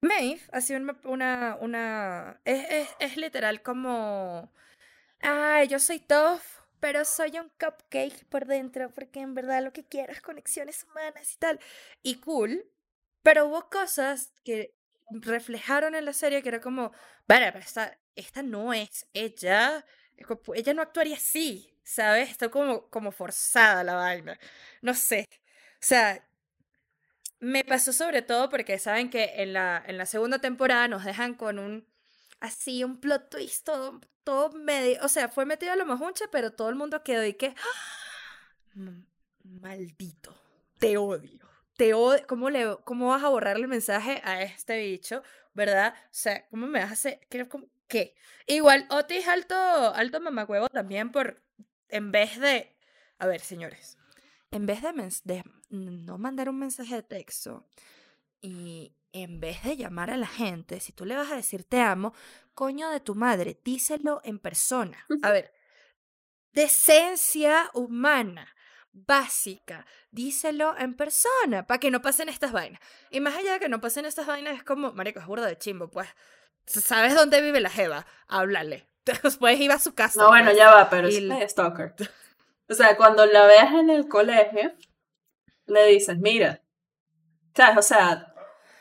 Maeve 0.01 0.41
ha 0.51 0.63
sido 0.63 0.81
una, 1.05 1.59
una, 1.61 2.41
es, 2.47 2.89
es, 2.99 3.17
literal 3.19 3.63
como, 3.63 4.51
ay, 5.21 5.69
yo 5.69 5.79
soy 5.79 6.01
tough, 6.01 6.41
pero 6.81 7.05
soy 7.05 7.39
un 7.39 7.51
cupcake 7.61 8.25
por 8.31 8.47
dentro, 8.47 8.91
porque 8.95 9.21
en 9.21 9.35
verdad 9.35 9.63
lo 9.63 9.75
que 9.75 9.85
quiero 9.85 10.11
es 10.13 10.23
conexiones 10.23 10.85
humanas 10.85 11.35
y 11.35 11.37
tal. 11.39 11.61
Y 12.03 12.15
cool, 12.21 12.65
pero 13.23 13.47
hubo 13.47 13.69
cosas 13.69 14.33
que 14.43 14.75
reflejaron 15.11 15.95
en 15.95 16.07
la 16.07 16.15
serie 16.15 16.43
que 16.43 16.49
era 16.49 16.61
como, 16.63 16.93
vale, 17.29 17.53
pero 17.53 17.65
esta, 17.65 17.99
esta 18.15 18.43
no 18.43 18.73
es 18.73 19.07
ella, 19.13 19.85
ella 20.55 20.75
no 20.75 20.81
actuaría 20.83 21.17
así, 21.17 21.79
¿sabes? 21.85 22.31
Está 22.31 22.49
como, 22.51 22.89
como 22.89 23.13
forzada 23.13 23.85
la 23.85 23.97
vaina. 23.97 24.39
No 24.81 24.95
sé. 24.95 25.27
O 25.87 25.89
sea, 25.89 26.21
me 27.39 27.63
pasó 27.63 27.93
sobre 27.93 28.21
todo 28.21 28.49
porque 28.49 28.77
saben 28.81 29.09
que 29.09 29.35
en 29.37 29.53
la, 29.53 29.81
en 29.87 29.99
la 29.99 30.05
segunda 30.05 30.41
temporada 30.41 30.89
nos 30.89 31.05
dejan 31.05 31.35
con 31.35 31.61
un, 31.61 31.87
así, 32.41 32.83
un 32.83 32.99
plot 32.99 33.31
twist 33.31 33.65
todo 33.65 34.01
todo 34.25 34.51
medio, 34.51 34.99
o 35.05 35.09
sea, 35.09 35.29
fue 35.29 35.47
metido 35.47 35.71
a 35.71 35.77
lo 35.77 35.87
majunche, 35.87 36.25
pero 36.33 36.51
todo 36.51 36.71
el 36.71 36.75
mundo 36.75 37.05
quedó 37.05 37.25
y 37.25 37.35
que, 37.35 37.55
¡Ah! 38.75 39.05
maldito, 39.45 40.37
te 40.81 40.97
odio, 40.97 41.49
te 41.77 41.95
odio, 41.95 42.27
¿cómo, 42.27 42.51
le, 42.51 42.79
¿cómo 42.83 43.11
vas 43.11 43.23
a 43.23 43.29
borrar 43.29 43.55
el 43.55 43.69
mensaje 43.69 44.21
a 44.25 44.43
este 44.43 44.81
bicho, 44.81 45.23
verdad? 45.55 45.95
O 46.07 46.09
sea, 46.11 46.49
¿cómo 46.49 46.67
me 46.67 46.81
vas 46.81 46.91
a 46.91 46.95
hacer, 46.95 47.21
qué? 47.87 48.17
Igual, 48.49 48.89
Otis 48.91 49.29
alto, 49.29 49.55
alto 49.55 50.21
mamacuevo 50.21 50.69
también 50.69 51.13
por, 51.13 51.41
en 51.89 52.11
vez 52.11 52.41
de, 52.41 52.77
a 53.19 53.29
ver, 53.29 53.41
señores, 53.41 53.97
en 54.51 54.67
vez 54.67 54.83
de, 54.83 54.93
de 55.23 55.45
no 55.69 56.19
mandar 56.19 56.49
un 56.49 56.59
mensaje 56.59 56.95
de 56.95 57.03
texto 57.03 57.67
y 58.41 58.95
en 59.13 59.41
vez 59.41 59.63
de 59.63 59.77
llamar 59.77 60.11
a 60.11 60.17
la 60.17 60.27
gente, 60.27 60.81
si 60.81 60.93
tú 60.93 61.05
le 61.05 61.17
vas 61.17 61.31
a 61.31 61.37
decir 61.37 61.65
te 61.65 61.81
amo, 61.81 62.15
coño 62.55 62.91
de 62.91 63.01
tu 63.01 63.15
madre, 63.15 63.61
díselo 63.65 64.21
en 64.25 64.39
persona. 64.39 65.07
A 65.23 65.31
ver, 65.33 65.53
decencia 66.53 67.71
humana 67.75 68.49
básica, 68.93 69.87
díselo 70.11 70.77
en 70.79 70.95
persona, 70.95 71.67
para 71.67 71.79
que 71.79 71.91
no 71.91 72.01
pasen 72.01 72.29
estas 72.29 72.53
vainas. 72.53 72.81
Y 73.11 73.21
más 73.21 73.37
allá 73.37 73.55
de 73.55 73.61
que 73.61 73.69
no 73.69 73.81
pasen 73.81 74.07
estas 74.07 74.27
vainas, 74.27 74.55
es 74.55 74.63
como, 74.63 74.93
marico, 74.93 75.21
es 75.21 75.27
burda 75.27 75.47
de 75.47 75.59
chimbo, 75.59 75.91
pues, 75.91 76.09
¿sabes 76.65 77.15
dónde 77.15 77.43
vive 77.43 77.61
la 77.61 77.71
jeva? 77.71 78.07
Háblale. 78.27 78.89
Después 79.23 79.61
iba 79.61 79.75
a 79.75 79.79
su 79.79 79.95
casa. 79.95 80.21
No, 80.21 80.29
bueno, 80.29 80.47
pues, 80.47 80.57
ya 80.57 80.71
va, 80.71 80.91
pero 80.91 81.09
es 81.09 81.51
stalker. 81.51 81.95
O 82.69 82.75
sea, 82.75 82.97
cuando 82.97 83.25
la 83.27 83.47
veas 83.47 83.73
en 83.75 83.91
el 83.91 84.09
colegio, 84.09 84.73
le 85.67 85.87
dices, 85.87 86.19
mira, 86.19 86.63
¿sabes? 87.55 87.79
O 87.79 87.83
sea, 87.83 88.33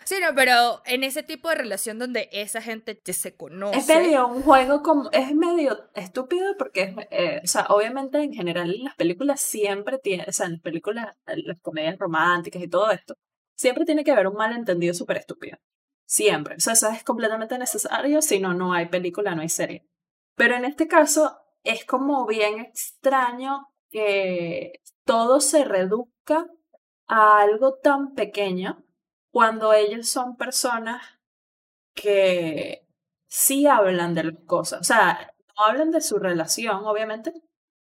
Sí, 0.06 0.18
no, 0.22 0.36
pero 0.36 0.84
en 0.86 1.04
ese 1.04 1.24
tipo 1.24 1.50
de 1.50 1.56
relación 1.56 1.98
donde 1.98 2.30
esa 2.32 2.62
gente 2.62 3.02
se 3.12 3.36
conoce. 3.36 3.80
Es 3.80 3.88
medio 3.88 4.28
un 4.28 4.44
juego 4.44 4.84
como. 4.84 5.10
Es 5.12 5.34
medio 5.34 5.90
estúpido 5.96 6.56
porque, 6.60 6.96
eh, 7.10 7.42
o 7.44 7.48
sea, 7.48 7.66
obviamente 7.70 8.20
en 8.20 8.32
general 8.32 8.72
en 8.72 8.84
las 8.84 8.96
películas 8.96 9.42
siempre 9.42 9.98
tiene. 9.98 10.26
O 10.28 10.32
sea, 10.32 10.46
en 10.46 10.54
las 10.54 10.62
películas, 10.62 11.18
las 11.26 11.60
comedias 11.60 11.98
románticas 11.98 12.62
y 12.62 12.68
todo 12.68 12.92
esto, 12.92 13.16
siempre 13.56 13.84
tiene 13.84 14.04
que 14.04 14.12
haber 14.12 14.28
un 14.28 14.36
malentendido 14.36 14.94
súper 14.94 15.18
estúpido. 15.18 15.58
Siempre. 16.06 16.56
O 16.56 16.60
sea, 16.60 16.74
eso 16.74 16.88
es 16.90 17.04
completamente 17.04 17.58
necesario, 17.58 18.22
si 18.22 18.40
no, 18.40 18.54
no 18.54 18.74
hay 18.74 18.86
película, 18.90 19.34
no 19.34 19.42
hay 19.42 19.50
serie. 19.50 19.88
Pero 20.36 20.56
en 20.56 20.66
este 20.66 20.88
caso 20.88 21.36
es 21.64 21.84
como 21.84 22.28
bien 22.28 22.60
extraño 22.60 23.70
que 23.90 24.82
todo 25.04 25.40
se 25.40 25.64
reduzca 25.64 26.46
a 27.08 27.40
algo 27.40 27.76
tan 27.76 28.14
pequeño 28.14 28.84
cuando 29.32 29.74
ellos 29.74 30.08
son 30.08 30.38
personas 30.38 31.02
que 31.94 32.88
sí 33.28 33.68
hablan 33.68 34.16
de 34.16 34.24
las 34.26 34.44
cosas, 34.46 34.82
o 34.82 34.84
sea, 34.84 35.34
no 35.58 35.66
hablan 35.66 35.92
de 35.92 36.02
su 36.02 36.18
relación, 36.20 36.86
obviamente. 36.86 37.34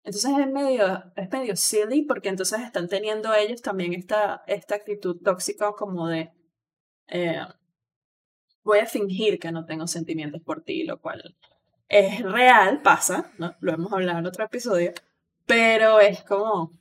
Entonces 0.04 0.32
es 0.40 0.48
medio, 0.52 1.04
es 1.16 1.30
medio 1.32 1.56
silly 1.56 2.04
porque 2.04 2.30
entonces 2.30 2.62
están 2.62 2.88
teniendo 2.88 3.34
ellos 3.34 3.62
también 3.62 3.94
esta, 3.94 4.44
esta 4.48 4.76
actitud 4.76 5.18
tóxica 5.22 5.74
como 5.74 6.08
de 6.08 6.32
eh, 7.08 7.42
voy 8.64 8.80
a 8.80 8.86
fingir 8.86 9.40
que 9.40 9.52
no 9.52 9.66
tengo 9.66 9.88
sentimientos 9.88 10.42
por 10.42 10.64
ti, 10.64 10.84
lo 10.84 11.00
cual 11.00 11.36
es 11.88 12.22
real, 12.22 12.82
pasa, 12.82 13.32
¿no? 13.38 13.56
Lo 13.60 13.74
hemos 13.74 13.92
hablado 13.92 14.20
en 14.20 14.26
otro 14.26 14.46
episodio, 14.46 14.94
pero 15.46 16.00
es 16.00 16.24
como 16.24 16.72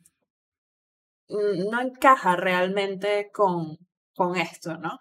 no 1.30 1.80
encaja 1.80 2.36
realmente 2.36 3.30
con, 3.32 3.78
con 4.14 4.36
esto, 4.36 4.76
¿no? 4.76 5.00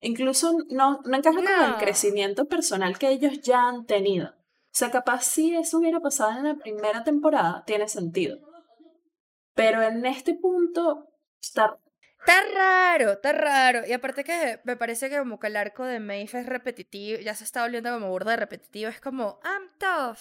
Incluso 0.00 0.52
no, 0.70 1.00
no 1.04 1.16
encaja 1.16 1.36
con 1.36 1.72
el 1.72 1.76
crecimiento 1.76 2.46
personal 2.46 2.98
que 2.98 3.08
ellos 3.08 3.40
ya 3.40 3.68
han 3.68 3.86
tenido. 3.86 4.28
O 4.28 4.78
sea, 4.78 4.90
capaz 4.90 5.24
si 5.24 5.56
eso 5.56 5.78
hubiera 5.78 5.98
pasado 6.00 6.38
en 6.38 6.44
la 6.44 6.54
primera 6.54 7.02
temporada, 7.02 7.64
tiene 7.66 7.88
sentido. 7.88 8.38
Pero 9.54 9.82
en 9.82 10.06
este 10.06 10.34
punto 10.34 11.08
está... 11.42 11.78
Está 12.20 12.42
raro, 12.54 13.12
está 13.12 13.32
raro. 13.32 13.86
Y 13.86 13.92
aparte 13.92 14.22
que 14.22 14.60
me 14.64 14.76
parece 14.76 15.08
que 15.08 15.18
como 15.18 15.38
que 15.38 15.46
el 15.46 15.56
arco 15.56 15.84
de 15.84 15.98
Maeve 16.00 16.40
es 16.40 16.46
repetitivo, 16.46 17.20
ya 17.20 17.34
se 17.34 17.44
está 17.44 17.62
volviendo 17.62 17.92
como 17.92 18.10
burda 18.10 18.32
de 18.32 18.36
repetitivo. 18.36 18.90
Es 18.90 19.00
como, 19.00 19.40
I'm 19.44 19.68
tough, 19.78 20.18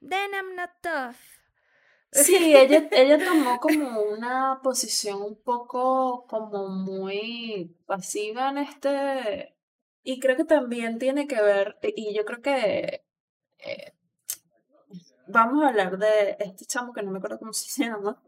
then 0.00 0.32
I'm 0.32 0.56
not 0.56 0.70
tough. 0.82 1.35
Sí, 2.16 2.54
ella, 2.56 2.88
ella 2.92 3.18
tomó 3.24 3.58
como 3.60 4.00
una 4.00 4.60
posición 4.62 5.22
un 5.22 5.36
poco 5.36 6.26
como 6.26 6.68
muy 6.68 7.76
pasiva 7.86 8.48
en 8.50 8.58
este, 8.58 9.54
y 10.02 10.18
creo 10.20 10.36
que 10.36 10.44
también 10.44 10.98
tiene 10.98 11.26
que 11.26 11.40
ver, 11.42 11.78
y 11.82 12.14
yo 12.14 12.24
creo 12.24 12.40
que 12.40 13.04
eh, 13.58 13.92
vamos 15.26 15.62
a 15.64 15.68
hablar 15.68 15.98
de 15.98 16.36
este 16.38 16.64
chamo 16.64 16.92
que 16.92 17.02
no 17.02 17.10
me 17.10 17.18
acuerdo 17.18 17.38
cómo 17.38 17.52
se 17.52 17.84
llama, 17.84 18.22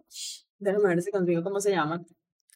déjame 0.58 0.88
ver 0.88 1.02
si 1.02 1.10
contigo 1.10 1.42
cómo 1.42 1.60
se 1.60 1.70
llama. 1.70 2.04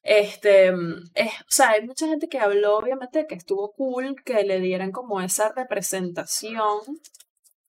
Este, 0.03 0.69
es, 1.15 1.33
o 1.41 1.45
sea, 1.49 1.71
hay 1.71 1.87
mucha 1.87 2.09
gente 2.09 2.29
que 2.29 2.41
habló, 2.41 2.77
obviamente, 2.77 3.27
que 3.27 3.37
estuvo 3.37 3.73
cool 3.73 4.17
que 4.25 4.43
le 4.43 4.61
dieran 4.61 4.91
como 4.91 5.21
esa 5.21 5.53
representación 5.53 6.81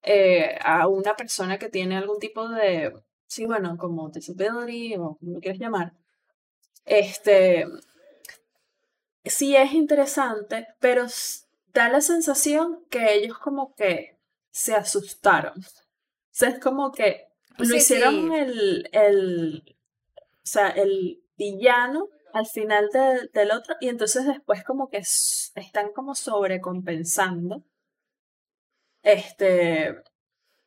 eh, 0.01 0.57
a 0.65 0.87
una 0.87 1.15
persona 1.15 1.57
que 1.59 1.69
tiene 1.69 1.95
algún 1.95 2.19
tipo 2.19 2.49
de 2.49 2.93
sí, 3.33 3.45
bueno, 3.45 3.77
como 3.77 4.09
disability 4.09 4.95
o 4.97 5.17
como 5.17 5.33
lo 5.33 5.39
quieras 5.41 5.59
llamar, 5.59 5.93
este, 6.85 7.65
sí 9.25 9.55
es 9.55 9.73
interesante, 9.73 10.67
pero 10.79 11.05
da 11.73 11.89
la 11.89 12.01
sensación 12.01 12.83
que 12.89 13.13
ellos 13.15 13.37
como 13.39 13.73
que 13.75 14.17
se 14.51 14.75
asustaron. 14.75 15.59
O 15.59 15.63
sea, 16.31 16.49
es 16.49 16.59
como 16.59 16.91
que 16.91 17.27
lo 17.57 17.75
Sí, 17.75 17.79
hicieron 17.79 18.31
sí. 18.31 18.33
el, 18.33 18.89
el, 18.91 19.63
o 20.19 20.31
sea, 20.43 20.69
el 20.69 21.23
villano 21.37 22.09
al 22.33 22.47
final 22.47 22.89
de- 22.93 23.29
del 23.33 23.51
otro 23.51 23.75
y 23.81 23.89
entonces 23.89 24.25
después 24.27 24.63
como 24.63 24.89
que 24.89 24.97
están 24.99 25.93
como 25.93 26.15
sobrecompensando, 26.15 27.63
este, 29.03 29.95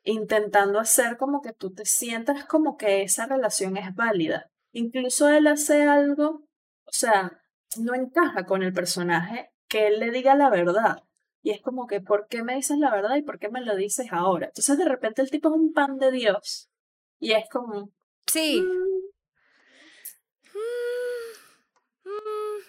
intentando 0.07 0.79
hacer 0.81 1.17
como 1.19 1.43
que 1.43 1.53
tú 1.53 1.73
te 1.75 1.85
sientas 1.85 2.45
como 2.47 2.77
que 2.79 3.03
esa 3.03 3.27
relación 3.27 3.77
es 3.77 3.95
válida. 3.95 4.51
Incluso 4.73 5.29
él 5.29 5.47
hace 5.49 5.83
algo, 5.85 6.45
o 6.85 6.93
sea, 6.93 7.43
no 7.79 7.95
encaja 7.95 8.47
con 8.47 8.63
el 8.63 8.73
personaje 8.73 9.51
que 9.69 9.89
él 9.89 10.01
le 10.01 10.11
diga 10.11 10.35
la 10.35 10.51
verdad. 10.51 11.03
Y 11.43 11.51
es 11.51 11.61
como 11.61 11.87
que, 11.87 12.01
¿por 12.01 12.27
qué 12.29 12.43
me 12.43 12.55
dices 12.57 12.79
la 12.79 12.91
verdad 12.91 13.17
y 13.17 13.23
por 13.23 13.39
qué 13.39 13.49
me 13.51 13.61
lo 13.61 13.77
dices 13.77 14.09
ahora? 14.13 14.47
Entonces 14.47 14.79
de 14.79 14.85
repente 14.87 15.23
el 15.23 15.31
tipo 15.31 15.49
es 15.51 15.55
un 15.57 15.73
pan 15.73 15.99
de 15.99 16.11
Dios 16.11 16.71
y 17.21 17.33
es 17.33 17.49
como, 17.51 17.91
Sí. 18.27 18.61
"Mm, 18.63 18.97
Mm, 22.05 22.11
mm. 22.11 22.63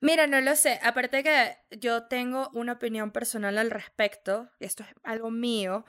Mira, 0.00 0.26
no 0.26 0.40
lo 0.40 0.54
sé. 0.56 0.78
Aparte 0.82 1.22
que 1.22 1.56
yo 1.78 2.04
tengo 2.04 2.50
una 2.54 2.72
opinión 2.74 3.10
personal 3.10 3.58
al 3.58 3.70
respecto. 3.70 4.48
Esto 4.60 4.82
es 4.84 4.88
algo 5.02 5.30
mío. 5.30 5.84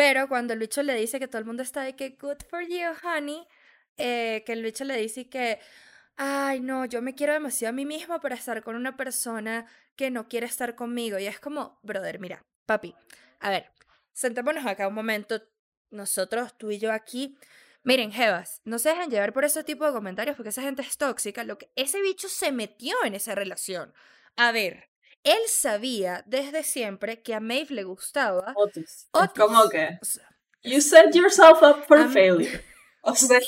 Pero 0.00 0.28
cuando 0.28 0.54
el 0.54 0.58
bicho 0.58 0.82
le 0.82 0.94
dice 0.94 1.20
que 1.20 1.28
todo 1.28 1.40
el 1.40 1.44
mundo 1.44 1.62
está 1.62 1.82
de 1.82 1.94
que 1.94 2.16
good 2.18 2.38
for 2.48 2.62
you, 2.66 2.88
honey, 3.04 3.46
eh, 3.98 4.42
que 4.46 4.54
el 4.54 4.62
bicho 4.62 4.82
le 4.84 4.96
dice 4.96 5.28
que, 5.28 5.60
ay, 6.16 6.60
no, 6.60 6.86
yo 6.86 7.02
me 7.02 7.14
quiero 7.14 7.34
demasiado 7.34 7.68
a 7.68 7.76
mí 7.76 7.84
mismo 7.84 8.18
para 8.18 8.34
estar 8.34 8.62
con 8.62 8.76
una 8.76 8.96
persona 8.96 9.66
que 9.96 10.10
no 10.10 10.26
quiere 10.26 10.46
estar 10.46 10.74
conmigo. 10.74 11.18
Y 11.18 11.26
es 11.26 11.38
como, 11.38 11.78
brother, 11.82 12.18
mira, 12.18 12.46
papi, 12.64 12.94
a 13.40 13.50
ver, 13.50 13.70
sentémonos 14.14 14.64
acá 14.64 14.88
un 14.88 14.94
momento, 14.94 15.42
nosotros, 15.90 16.56
tú 16.56 16.70
y 16.70 16.78
yo 16.78 16.94
aquí. 16.94 17.36
Miren, 17.82 18.10
Jevas, 18.10 18.62
no 18.64 18.78
se 18.78 18.88
dejen 18.88 19.10
llevar 19.10 19.34
por 19.34 19.44
ese 19.44 19.64
tipo 19.64 19.84
de 19.84 19.92
comentarios 19.92 20.34
porque 20.34 20.48
esa 20.48 20.62
gente 20.62 20.80
es 20.80 20.96
tóxica. 20.96 21.44
Lo 21.44 21.58
que 21.58 21.70
ese 21.76 22.00
bicho 22.00 22.30
se 22.30 22.52
metió 22.52 22.96
en 23.04 23.14
esa 23.14 23.34
relación. 23.34 23.92
A 24.34 24.50
ver, 24.50 24.89
él 25.24 25.40
sabía 25.48 26.22
desde 26.26 26.62
siempre 26.62 27.22
que 27.22 27.34
a 27.34 27.40
Maeve 27.40 27.74
le 27.74 27.84
gustaba. 27.84 28.52
Otis. 28.56 29.08
Otis. 29.12 29.32
como 29.36 29.68
que, 29.68 29.98
you 30.62 30.80
set 30.80 31.14
yourself 31.14 31.62
up 31.62 31.84
for 31.86 31.98
Am- 31.98 32.12
failure. 32.12 32.64
O 33.02 33.14
sea, 33.14 33.40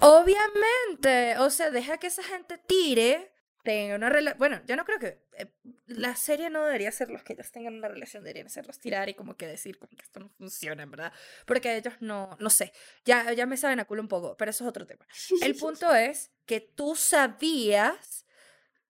Obviamente, 0.00 1.38
o 1.38 1.48
sea, 1.50 1.70
deja 1.70 1.96
que 1.98 2.08
esa 2.08 2.22
gente 2.22 2.58
tire, 2.58 3.32
tenga 3.62 3.94
una 3.96 4.10
relación. 4.10 4.38
Bueno, 4.38 4.60
yo 4.66 4.76
no 4.76 4.84
creo 4.84 4.98
que 4.98 5.24
eh, 5.38 5.50
la 5.86 6.14
serie 6.16 6.50
no 6.50 6.64
debería 6.64 6.92
ser 6.92 7.08
los 7.08 7.22
que 7.22 7.32
ellos 7.32 7.50
tengan 7.50 7.74
una 7.74 7.88
relación, 7.88 8.22
deberían 8.24 8.50
serlos 8.50 8.78
tirar 8.78 9.08
y 9.08 9.14
como 9.14 9.36
que 9.36 9.46
decir 9.46 9.78
como 9.78 9.90
que 9.96 10.02
esto 10.02 10.20
no 10.20 10.28
funciona, 10.28 10.82
en 10.82 10.90
verdad. 10.90 11.12
Porque 11.46 11.76
ellos 11.76 11.94
no, 12.00 12.36
no 12.40 12.50
sé, 12.50 12.72
ya, 13.04 13.32
ya 13.32 13.46
me 13.46 13.56
saben 13.56 13.80
a 13.80 13.86
culo 13.86 14.02
un 14.02 14.08
poco, 14.08 14.36
pero 14.36 14.50
eso 14.50 14.64
es 14.64 14.68
otro 14.68 14.86
tema. 14.86 15.06
El 15.40 15.54
punto 15.56 15.94
es 15.94 16.30
que 16.44 16.60
tú 16.60 16.94
sabías, 16.94 18.23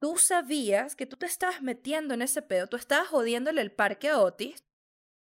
tú 0.04 0.18
sabías 0.18 0.94
que 0.96 1.06
tú 1.06 1.16
te 1.16 1.24
estabas 1.24 1.62
metiendo 1.62 2.12
en 2.12 2.20
ese 2.20 2.42
pedo, 2.42 2.66
tú 2.66 2.76
estabas 2.76 3.08
jodiéndole 3.08 3.62
el 3.62 3.72
parque 3.72 4.10
a 4.10 4.18
Otis. 4.18 4.62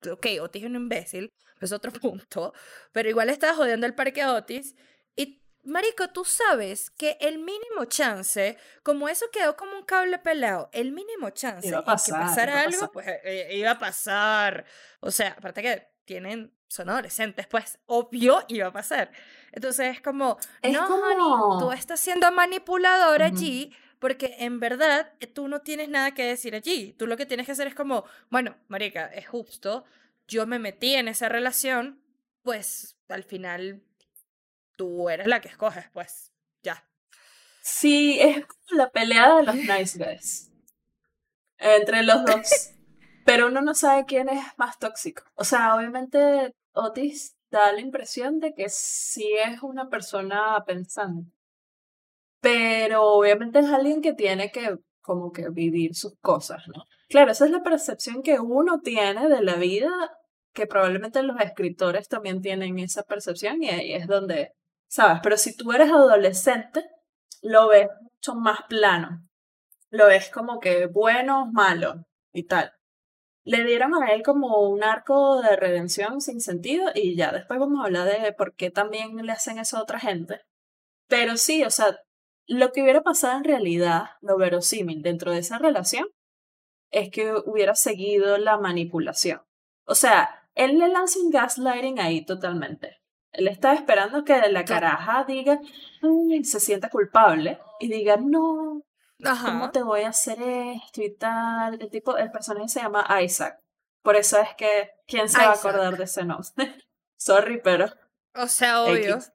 Ok, 0.08 0.28
Otis 0.40 0.62
es 0.62 0.70
un 0.70 0.76
imbécil, 0.76 1.34
es 1.60 1.72
otro 1.72 1.92
punto, 2.00 2.54
pero 2.92 3.10
igual 3.10 3.30
estabas 3.32 3.58
jodiendo 3.58 3.88
el 3.88 3.96
parque 3.96 4.22
a 4.22 4.32
Otis. 4.32 4.76
Y, 5.16 5.42
marico, 5.64 6.10
tú 6.10 6.24
sabes 6.24 6.92
que 6.92 7.18
el 7.20 7.40
mínimo 7.40 7.86
chance, 7.86 8.60
como 8.84 9.10
eso 9.10 9.26
quedó 9.32 9.58
como 9.58 9.76
un 9.76 9.86
cable 9.86 10.20
pelado, 10.20 10.70
el 10.72 10.92
mínimo 10.92 11.32
chance 11.32 11.68
Iba 11.68 11.78
a 11.78 11.80
en 11.80 11.86
pasar, 11.88 12.06
que 12.20 12.26
pasara 12.28 12.52
iba 12.52 12.62
a 12.62 12.64
algo, 12.66 12.92
pues 12.92 13.08
eh, 13.08 13.22
eh, 13.24 13.58
iba 13.58 13.72
a 13.72 13.80
pasar. 13.80 14.66
O 15.00 15.10
sea, 15.10 15.30
aparte 15.36 15.64
que 15.64 15.88
tienen, 16.06 16.56
son 16.68 16.92
adolescentes, 16.92 17.48
pues 17.48 17.80
obvio 17.88 18.46
iba 18.50 18.68
a 18.68 18.72
pasar. 18.72 19.12
Entonces 19.52 19.96
es 19.96 20.02
como, 20.02 20.38
Es 20.62 20.74
no, 20.74 20.86
honey, 20.86 21.16
tú 21.18 21.66
como- 21.66 21.74
estás 21.74 22.00
siendo 22.00 22.32
manipulador 22.32 23.24
allí 23.24 23.76
porque 24.00 24.36
en 24.40 24.60
verdad 24.60 25.14
eh, 25.20 25.28
tú 25.28 25.48
no 25.48 25.62
tienes 25.62 25.90
nada 25.90 26.14
que 26.14 26.24
decir 26.24 26.56
allí. 26.56 26.94
Tú 26.94 27.06
lo 27.08 27.18
que 27.18 27.26
tienes 27.26 27.46
que 27.46 27.52
hacer 27.52 27.68
es 27.68 27.76
como, 27.76 28.06
bueno, 28.30 28.58
marica, 28.68 29.08
es 29.08 29.28
justo, 29.28 29.86
yo 30.28 30.48
me 30.48 30.60
metí 30.60 30.96
en 30.96 31.08
esa 31.08 31.30
relación, 31.30 32.02
pues 32.42 32.98
al 33.10 33.24
final 33.24 33.84
tú 34.78 35.10
eres 35.10 35.28
la 35.28 35.42
que 35.42 35.50
escoges, 35.50 35.86
pues 35.94 36.34
ya. 36.64 36.88
sí, 37.62 38.20
es 38.20 38.46
como 38.46 38.78
la 38.78 38.90
pelea 38.90 39.36
de 39.36 39.44
los 39.44 39.56
nice 39.56 39.98
guys. 39.98 40.52
Entre 41.58 42.04
los 42.04 42.24
dos. 42.26 42.72
Pero 43.26 43.48
uno 43.48 43.62
no 43.62 43.76
sabe 43.76 44.06
quién 44.06 44.30
es 44.30 44.44
más 44.58 44.80
tóxico. 44.80 45.24
O 45.36 45.44
sea, 45.44 45.76
obviamente 45.76 46.56
Otis 46.72 47.36
da 47.52 47.72
la 47.74 47.82
impresión 47.82 48.40
de 48.40 48.54
que 48.54 48.70
sí 48.70 49.32
es 49.46 49.62
una 49.62 49.90
persona 49.90 50.64
pensante. 50.66 51.32
Pero 52.42 53.04
obviamente 53.04 53.60
es 53.60 53.70
alguien 53.70 54.02
que 54.02 54.14
tiene 54.14 54.52
que 54.52 54.78
como 55.02 55.32
que 55.32 55.50
vivir 55.50 55.96
sus 55.96 56.14
cosas, 56.22 56.68
¿no? 56.68 56.84
Claro, 57.10 57.32
esa 57.32 57.46
es 57.46 57.52
la 57.52 57.64
percepción 57.64 58.22
que 58.22 58.40
uno 58.40 58.82
tiene 58.82 59.28
de 59.28 59.42
la 59.42 59.56
vida, 59.56 59.90
que 60.54 60.68
probablemente 60.68 61.24
los 61.24 61.40
escritores 61.42 62.08
también 62.08 62.42
tienen 62.42 62.78
esa 62.78 63.04
percepción 63.04 63.64
y 63.64 63.70
ahí 63.70 63.94
es 63.94 64.08
donde, 64.08 64.54
¿sabes? 64.88 65.20
Pero 65.24 65.38
si 65.38 65.58
tú 65.58 65.72
eres 65.72 65.90
adolescente, 65.90 66.86
lo 67.42 67.70
ves 67.70 67.88
mucho 68.02 68.36
más 68.36 68.60
plano. 68.70 69.28
Lo 69.90 70.06
ves 70.06 70.30
como 70.30 70.60
que 70.60 70.86
bueno, 70.86 71.50
malo 71.52 72.06
y 72.32 72.46
tal. 72.46 72.72
Le 73.44 73.64
dieron 73.64 73.96
a 73.96 74.12
él 74.14 74.22
como 74.22 74.70
un 74.70 74.84
arco 74.84 75.42
de 75.42 75.56
redención 75.56 76.22
sin 76.22 76.42
sentido 76.42 76.92
y 76.94 77.16
ya 77.16 77.32
después 77.32 77.60
vamos 77.60 77.80
a 77.82 77.86
hablar 77.86 78.08
de 78.22 78.32
por 78.34 78.54
qué 78.54 78.70
también 78.70 79.16
le 79.16 79.32
hacen 79.32 79.58
eso 79.58 79.78
a 79.78 79.82
otra 79.82 80.00
gente. 80.00 80.42
Pero 81.08 81.38
sí, 81.38 81.64
o 81.64 81.72
sea, 81.72 81.98
lo 82.50 82.72
que 82.72 82.82
hubiera 82.82 83.02
pasado 83.02 83.38
en 83.38 83.44
realidad, 83.44 84.10
lo 84.22 84.38
verosímil 84.38 85.04
dentro 85.04 85.32
de 85.32 85.40
esa 85.40 85.60
relación, 85.60 86.08
es 86.92 87.12
que 87.12 87.32
hubiera 87.46 87.76
seguido 87.76 88.38
la 88.40 88.58
manipulación. 88.58 89.42
O 89.86 89.94
sea, 89.94 90.48
él 90.56 90.80
le 90.80 90.88
lanza 90.88 91.20
un 91.20 91.30
gaslighting 91.30 92.00
ahí 92.00 92.26
totalmente. 92.26 92.98
Él 93.32 93.48
estaba 93.48 93.76
esperando 93.76 94.24
que 94.24 94.36
la 94.50 94.66
caraja 94.66 95.24
diga, 95.26 95.60
"Ay", 96.02 96.44
se 96.44 96.60
sienta 96.60 96.90
culpable 96.90 97.60
y 97.80 97.88
diga, 97.88 98.18
no, 98.18 98.82
¿cómo 99.46 99.70
te 99.70 99.84
voy 99.84 100.02
a 100.02 100.10
hacer 100.10 100.42
esto 100.42 101.04
y 101.04 101.16
tal? 101.16 101.80
El 101.80 101.90
tipo, 101.92 102.18
el 102.18 102.32
personaje 102.32 102.68
se 102.70 102.82
llama 102.82 103.06
Isaac. 103.22 103.60
Por 104.02 104.16
eso 104.16 104.40
es 104.40 104.50
que, 104.58 104.90
¿quién 105.06 105.30
se 105.30 105.38
va 105.38 105.52
a 105.52 105.54
acordar 105.54 105.98
de 105.98 106.06
ese 106.06 106.26
nombre? 106.26 106.50
Sorry, 107.20 107.62
pero, 107.62 107.86
O 108.34 108.48
sea, 108.48 108.82
obvio. 108.84 109.16
X. 109.18 109.34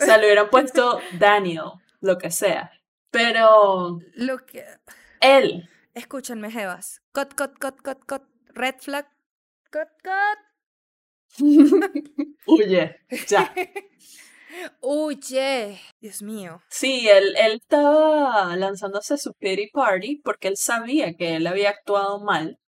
o 0.00 0.04
sea, 0.04 0.16
le 0.16 0.26
hubieran 0.26 0.48
puesto 0.50 1.00
Daniel, 1.18 1.72
lo 2.06 2.18
que 2.18 2.30
sea. 2.30 2.70
Pero 3.10 3.98
Lo 4.14 4.44
que... 4.46 4.64
él, 5.20 5.68
Escúchenme, 5.96 6.50
Jevas. 6.50 7.00
Cut, 7.12 7.34
cut, 7.34 7.58
cut, 7.58 7.80
cut, 7.82 8.04
cut. 8.06 8.22
Red 8.54 8.74
flag. 8.80 9.06
Cut, 9.70 9.88
cut. 10.04 10.38
huye, 12.46 12.96
ya. 13.26 13.54
Huye. 14.82 15.80
Dios 15.98 16.20
mío. 16.20 16.62
Sí, 16.68 17.08
él, 17.08 17.34
él 17.38 17.52
estaba 17.52 18.54
lanzándose 18.56 19.16
su 19.16 19.32
pity 19.32 19.70
party 19.70 20.20
porque 20.22 20.48
él 20.48 20.58
sabía 20.58 21.14
que 21.14 21.36
él 21.36 21.46
había 21.46 21.70
actuado 21.70 22.20
mal. 22.20 22.58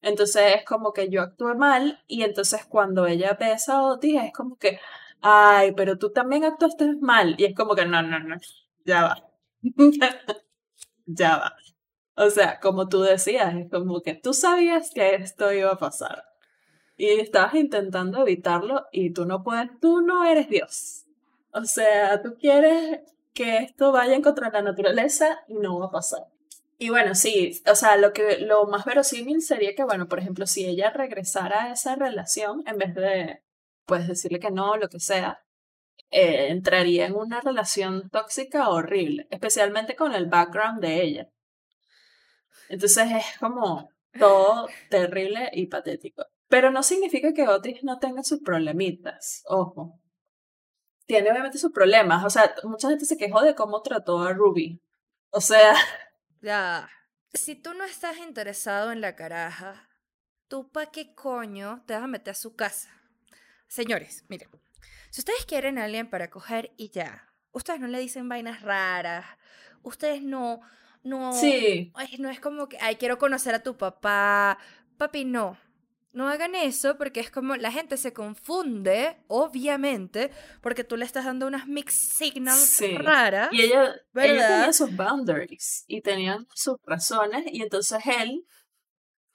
Entonces 0.00 0.56
es 0.56 0.64
como 0.64 0.92
que 0.92 1.08
yo 1.08 1.22
actué 1.22 1.54
mal 1.54 2.02
y 2.08 2.24
entonces 2.24 2.64
cuando 2.66 3.06
ella 3.06 3.36
besa 3.38 3.74
a 3.74 3.82
Otis 3.82 4.20
es 4.22 4.32
como 4.32 4.56
que, 4.56 4.80
ay, 5.20 5.72
pero 5.76 5.98
tú 5.98 6.10
también 6.10 6.42
actuaste 6.44 6.96
mal. 7.00 7.36
Y 7.38 7.44
es 7.44 7.54
como 7.54 7.76
que, 7.76 7.86
no, 7.86 8.02
no, 8.02 8.18
no, 8.18 8.36
ya 8.84 9.02
va. 9.02 9.30
ya 11.06 11.36
va. 11.38 11.56
O 12.14 12.30
sea, 12.30 12.60
como 12.60 12.88
tú 12.88 13.02
decías, 13.02 13.54
es 13.54 13.70
como 13.70 14.02
que 14.02 14.14
tú 14.14 14.34
sabías 14.34 14.90
que 14.90 15.14
esto 15.14 15.52
iba 15.52 15.72
a 15.72 15.78
pasar. 15.78 16.24
Y 16.96 17.08
estabas 17.08 17.54
intentando 17.54 18.20
evitarlo 18.20 18.86
y 18.92 19.12
tú 19.12 19.24
no 19.24 19.42
puedes, 19.42 19.70
tú 19.80 20.02
no 20.02 20.24
eres 20.24 20.48
Dios. 20.48 21.06
O 21.52 21.64
sea, 21.64 22.22
tú 22.22 22.36
quieres 22.38 23.00
que 23.34 23.58
esto 23.58 23.92
vaya 23.92 24.14
en 24.14 24.22
contra 24.22 24.50
de 24.50 24.58
la 24.58 24.62
naturaleza 24.62 25.42
y 25.48 25.54
no 25.54 25.78
va 25.78 25.86
a 25.86 25.90
pasar. 25.90 26.26
Y 26.78 26.90
bueno, 26.90 27.14
sí, 27.14 27.62
o 27.70 27.74
sea, 27.76 27.96
lo 27.96 28.12
que 28.12 28.38
lo 28.38 28.66
más 28.66 28.84
verosímil 28.84 29.40
sería 29.40 29.74
que, 29.74 29.84
bueno, 29.84 30.08
por 30.08 30.18
ejemplo, 30.18 30.46
si 30.46 30.66
ella 30.66 30.90
regresara 30.90 31.64
a 31.64 31.72
esa 31.72 31.94
relación, 31.94 32.64
en 32.66 32.76
vez 32.76 32.94
de, 32.94 33.42
pues, 33.86 34.08
decirle 34.08 34.40
que 34.40 34.50
no, 34.50 34.76
lo 34.76 34.88
que 34.88 34.98
sea, 34.98 35.44
eh, 36.12 36.48
entraría 36.50 37.06
en 37.06 37.14
una 37.14 37.40
relación 37.40 38.08
tóxica 38.10 38.68
horrible, 38.68 39.26
especialmente 39.30 39.96
con 39.96 40.14
el 40.14 40.26
background 40.26 40.80
de 40.80 41.02
ella. 41.02 41.28
Entonces 42.68 43.08
es 43.10 43.38
como 43.40 43.90
todo 44.18 44.68
terrible 44.90 45.50
y 45.52 45.66
patético. 45.66 46.24
Pero 46.48 46.70
no 46.70 46.82
significa 46.82 47.32
que 47.32 47.48
Otis 47.48 47.82
no 47.82 47.98
tenga 47.98 48.22
sus 48.22 48.40
problemitas, 48.40 49.42
ojo. 49.46 49.98
Tiene 51.06 51.30
obviamente 51.30 51.58
sus 51.58 51.72
problemas, 51.72 52.24
o 52.24 52.30
sea, 52.30 52.54
mucha 52.64 52.88
gente 52.88 53.06
se 53.06 53.16
quejó 53.16 53.42
de 53.42 53.54
cómo 53.54 53.82
trató 53.82 54.20
a 54.20 54.32
Ruby. 54.32 54.80
O 55.30 55.40
sea, 55.40 55.74
Ya. 56.42 56.90
Si 57.32 57.54
tú 57.54 57.72
no 57.72 57.84
estás 57.84 58.18
interesado 58.18 58.92
en 58.92 59.00
la 59.00 59.16
caraja, 59.16 59.88
¿tú 60.48 60.70
para 60.70 60.90
qué 60.90 61.14
coño 61.14 61.82
te 61.86 61.94
vas 61.94 62.02
a 62.02 62.08
meter 62.08 62.32
a 62.32 62.34
su 62.34 62.54
casa? 62.56 62.90
Señores, 63.68 64.24
miren, 64.28 64.50
si 65.10 65.20
ustedes 65.20 65.44
quieren 65.46 65.78
a 65.78 65.84
alguien 65.84 66.08
para 66.08 66.30
coger 66.30 66.72
y 66.76 66.90
ya, 66.90 67.28
ustedes 67.52 67.80
no 67.80 67.86
le 67.86 67.98
dicen 67.98 68.28
vainas 68.28 68.62
raras, 68.62 69.26
ustedes 69.82 70.22
no, 70.22 70.60
no, 71.02 71.32
Sí, 71.32 71.92
no 72.18 72.30
es 72.30 72.40
como 72.40 72.68
que, 72.68 72.78
ay, 72.80 72.96
quiero 72.96 73.18
conocer 73.18 73.54
a 73.54 73.62
tu 73.62 73.76
papá, 73.76 74.58
papi, 74.96 75.24
no. 75.24 75.58
No 76.12 76.28
hagan 76.28 76.54
eso 76.54 76.98
porque 76.98 77.20
es 77.20 77.30
como 77.30 77.56
la 77.56 77.72
gente 77.72 77.96
se 77.96 78.12
confunde, 78.12 79.16
obviamente, 79.28 80.30
porque 80.60 80.84
tú 80.84 80.98
le 80.98 81.06
estás 81.06 81.24
dando 81.24 81.46
unas 81.46 81.66
mix 81.66 81.94
signals 81.94 82.60
sí. 82.60 82.98
raras. 82.98 83.48
Y 83.50 83.62
ella, 83.62 83.84
ella 83.84 84.02
¿Verdad? 84.12 84.48
tenía 84.48 84.72
sus 84.74 84.94
boundaries 84.94 85.84
y 85.86 86.02
tenían 86.02 86.46
sus 86.54 86.76
razones. 86.84 87.44
Y 87.50 87.62
entonces 87.62 87.98
él, 88.20 88.44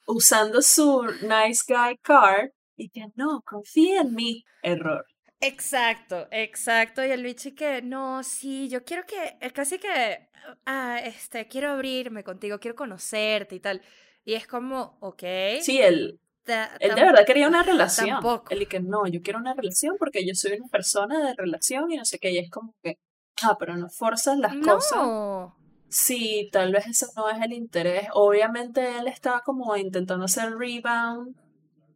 usando 0.06 0.62
su 0.62 1.02
nice 1.22 1.64
guy 1.66 1.98
card, 2.00 2.50
y 2.78 2.90
que 2.90 3.08
no, 3.16 3.42
confía 3.44 4.02
en 4.02 4.14
mí. 4.14 4.44
Error. 4.62 5.04
Exacto, 5.40 6.26
exacto. 6.30 7.04
Y 7.04 7.10
el 7.10 7.22
bicho 7.22 7.50
que, 7.56 7.80
no, 7.82 8.22
sí, 8.22 8.68
yo 8.68 8.84
quiero 8.84 9.04
que, 9.06 9.36
eh, 9.40 9.50
casi 9.52 9.78
que, 9.78 10.28
ah, 10.66 10.98
este, 11.02 11.46
quiero 11.46 11.70
abrirme 11.70 12.24
contigo, 12.24 12.58
quiero 12.58 12.74
conocerte 12.74 13.54
y 13.54 13.60
tal. 13.60 13.80
Y 14.24 14.34
es 14.34 14.46
como, 14.46 14.98
ok. 15.00 15.22
Sí, 15.60 15.80
él, 15.80 16.20
ta- 16.44 16.76
él 16.80 16.94
de 16.94 17.02
verdad 17.02 17.24
quería 17.24 17.48
una 17.48 17.62
relación. 17.62 18.08
tampoco. 18.10 18.50
Él 18.50 18.62
y 18.62 18.66
que 18.66 18.80
no, 18.80 19.06
yo 19.06 19.20
quiero 19.22 19.38
una 19.38 19.54
relación 19.54 19.96
porque 19.98 20.26
yo 20.26 20.34
soy 20.34 20.52
una 20.58 20.68
persona 20.68 21.24
de 21.24 21.34
relación 21.36 21.90
y 21.90 21.96
no 21.96 22.04
sé 22.04 22.18
qué. 22.18 22.32
Y 22.32 22.38
es 22.38 22.50
como 22.50 22.74
que, 22.82 22.98
ah, 23.42 23.56
pero 23.58 23.76
no 23.76 23.88
forzas 23.90 24.38
las 24.38 24.56
cosas. 24.56 24.98
No. 24.98 25.56
Sí, 25.88 26.50
tal 26.52 26.72
vez 26.72 26.86
ese 26.86 27.06
no 27.16 27.30
es 27.30 27.40
el 27.40 27.52
interés. 27.52 28.08
Obviamente 28.12 28.98
él 28.98 29.06
estaba 29.08 29.40
como 29.40 29.74
intentando 29.76 30.24
hacer 30.26 30.52
rebound 30.56 31.34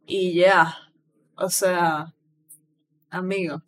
y 0.07 0.33
ya. 0.39 0.75
O 1.35 1.49
sea, 1.49 2.05
amigo, 3.13 3.63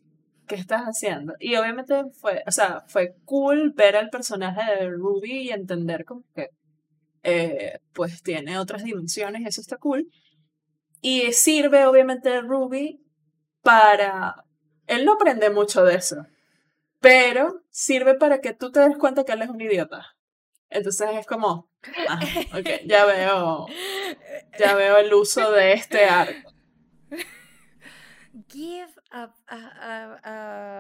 ¿qué 0.48 0.56
estás 0.56 0.84
haciendo? 0.84 1.34
Y 1.40 1.56
obviamente 1.56 2.04
fue, 2.20 2.44
o 2.48 2.52
sea, 2.52 2.84
fue 2.88 3.16
cool 3.26 3.72
ver 3.72 3.96
al 3.96 4.10
personaje 4.10 4.62
de 4.76 4.90
Ruby 4.90 5.44
y 5.44 5.50
entender 5.52 6.06
como 6.06 6.24
que 6.34 6.50
eh, 7.24 7.80
pues 7.94 8.22
tiene 8.22 8.60
otras 8.60 8.84
dimensiones 8.84 9.48
eso 9.48 9.62
está 9.62 9.78
cool. 9.78 10.08
Y 11.02 11.34
sirve 11.34 11.86
obviamente 11.86 12.42
Ruby 12.42 13.02
para... 13.62 14.44
Él 14.88 15.06
no 15.06 15.14
aprende 15.14 15.50
mucho 15.50 15.84
de 15.84 15.96
eso, 15.96 16.28
pero 17.00 17.64
sirve 17.72 18.14
para 18.14 18.42
que 18.42 18.54
tú 18.54 18.72
te 18.72 18.80
des 18.82 18.98
cuenta 18.98 19.24
que 19.24 19.32
él 19.32 19.42
es 19.42 19.50
un 19.50 19.60
idiota. 19.60 20.16
Entonces 20.70 21.10
es 21.14 21.26
como, 21.26 21.70
ah, 22.08 22.20
ok, 22.60 22.86
ya 22.86 23.06
veo, 23.06 23.66
ya 24.60 24.76
veo 24.76 24.98
el 24.98 25.14
uso 25.14 25.52
de 25.52 25.74
este 25.74 26.06
arco. 26.06 26.52
Give 28.50 28.92
a, 29.12 29.34
a, 29.48 29.58
a- 29.58 30.20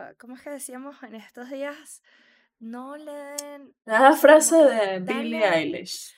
a- 0.10 0.14
¿cómo 0.20 0.36
es 0.36 0.42
que 0.42 0.50
decíamos 0.50 1.02
en 1.04 1.16
estos 1.16 1.50
días? 1.50 2.02
No 2.60 2.98
le 2.98 3.12
den, 3.12 3.76
La 3.86 4.14
frase 4.14 4.56
de 4.58 5.00
Billie 5.00 5.44
Eilish. 5.46 6.14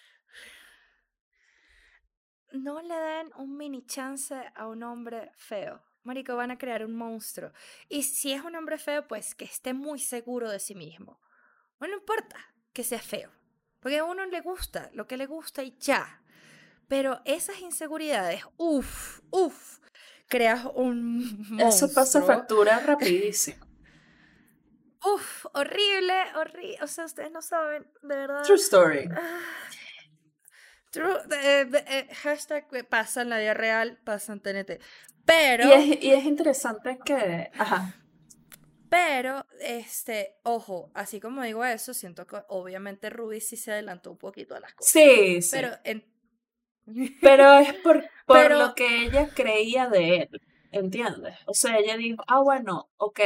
no 2.53 2.81
le 2.81 2.95
den 2.95 3.31
un 3.37 3.57
mini 3.57 3.85
chance 3.85 4.33
a 4.55 4.67
un 4.67 4.83
hombre 4.83 5.31
feo. 5.35 5.83
Marico, 6.03 6.35
van 6.35 6.51
a 6.51 6.57
crear 6.57 6.85
un 6.85 6.95
monstruo. 6.95 7.51
Y 7.89 8.03
si 8.03 8.31
es 8.31 8.41
un 8.43 8.55
hombre 8.55 8.77
feo, 8.77 9.07
pues 9.07 9.35
que 9.35 9.45
esté 9.45 9.73
muy 9.73 9.99
seguro 9.99 10.49
de 10.49 10.59
sí 10.59 10.73
mismo. 10.73 11.19
No 11.79 11.87
importa 11.89 12.37
que 12.73 12.83
sea 12.83 12.99
feo. 13.01 13.31
Porque 13.79 13.97
a 13.97 14.05
uno 14.05 14.25
le 14.25 14.41
gusta 14.41 14.89
lo 14.93 15.05
que 15.05 15.17
le 15.17 15.25
gusta 15.25 15.63
y 15.63 15.77
ya. 15.77 16.23
Pero 16.87 17.21
esas 17.25 17.59
inseguridades, 17.59 18.43
uff, 18.55 19.19
uff, 19.31 19.79
creas 20.27 20.65
un 20.75 21.37
monstruo. 21.49 21.69
Eso 21.69 21.93
pasa 21.93 22.21
factura 22.21 22.79
rapidísimo. 22.79 23.65
Uf, 25.05 25.45
horrible, 25.53 26.13
horrible. 26.35 26.77
O 26.81 26.87
sea, 26.87 27.05
ustedes 27.05 27.31
no 27.31 27.41
saben, 27.41 27.83
de 28.01 28.15
verdad. 28.15 28.43
True 28.43 28.57
story. 28.57 29.09
Ah. 29.15 29.39
True, 30.89 31.17
eh, 31.43 31.69
eh, 31.87 32.07
hashtag 32.15 32.65
eh, 32.71 32.83
pasa 32.83 33.21
en 33.21 33.29
la 33.29 33.39
vida 33.39 33.53
real, 33.53 33.99
pasa 34.03 34.33
en 34.33 34.39
TNT. 34.41 34.81
Pero, 35.25 35.67
Y 35.67 35.71
es, 35.71 36.03
y 36.03 36.11
es 36.11 36.23
interesante 36.23 36.97
que, 37.05 37.51
ajá, 37.57 37.93
pero, 38.89 39.45
este, 39.59 40.37
ojo, 40.43 40.91
así 40.93 41.19
como 41.19 41.43
digo 41.43 41.65
eso, 41.65 41.93
siento 41.93 42.25
que 42.25 42.37
obviamente 42.47 43.09
Ruby 43.09 43.41
sí 43.41 43.57
se 43.57 43.71
adelantó 43.71 44.11
un 44.11 44.17
poquito 44.17 44.55
a 44.55 44.59
las 44.59 44.73
cosas. 44.73 44.91
sí, 44.91 45.41
sí. 45.41 45.49
Pero, 45.51 45.71
en... 45.83 46.05
Pero 47.21 47.53
es 47.59 47.73
por, 47.75 48.01
por 48.25 48.37
Pero- 48.37 48.59
lo 48.59 48.75
que 48.75 49.03
ella 49.05 49.29
creía 49.33 49.87
de 49.89 50.17
él, 50.17 50.41
¿entiendes? 50.71 51.35
O 51.45 51.53
sea, 51.53 51.77
ella 51.77 51.97
dijo, 51.97 52.23
ah, 52.27 52.41
bueno, 52.41 52.89
ok, 52.97 53.19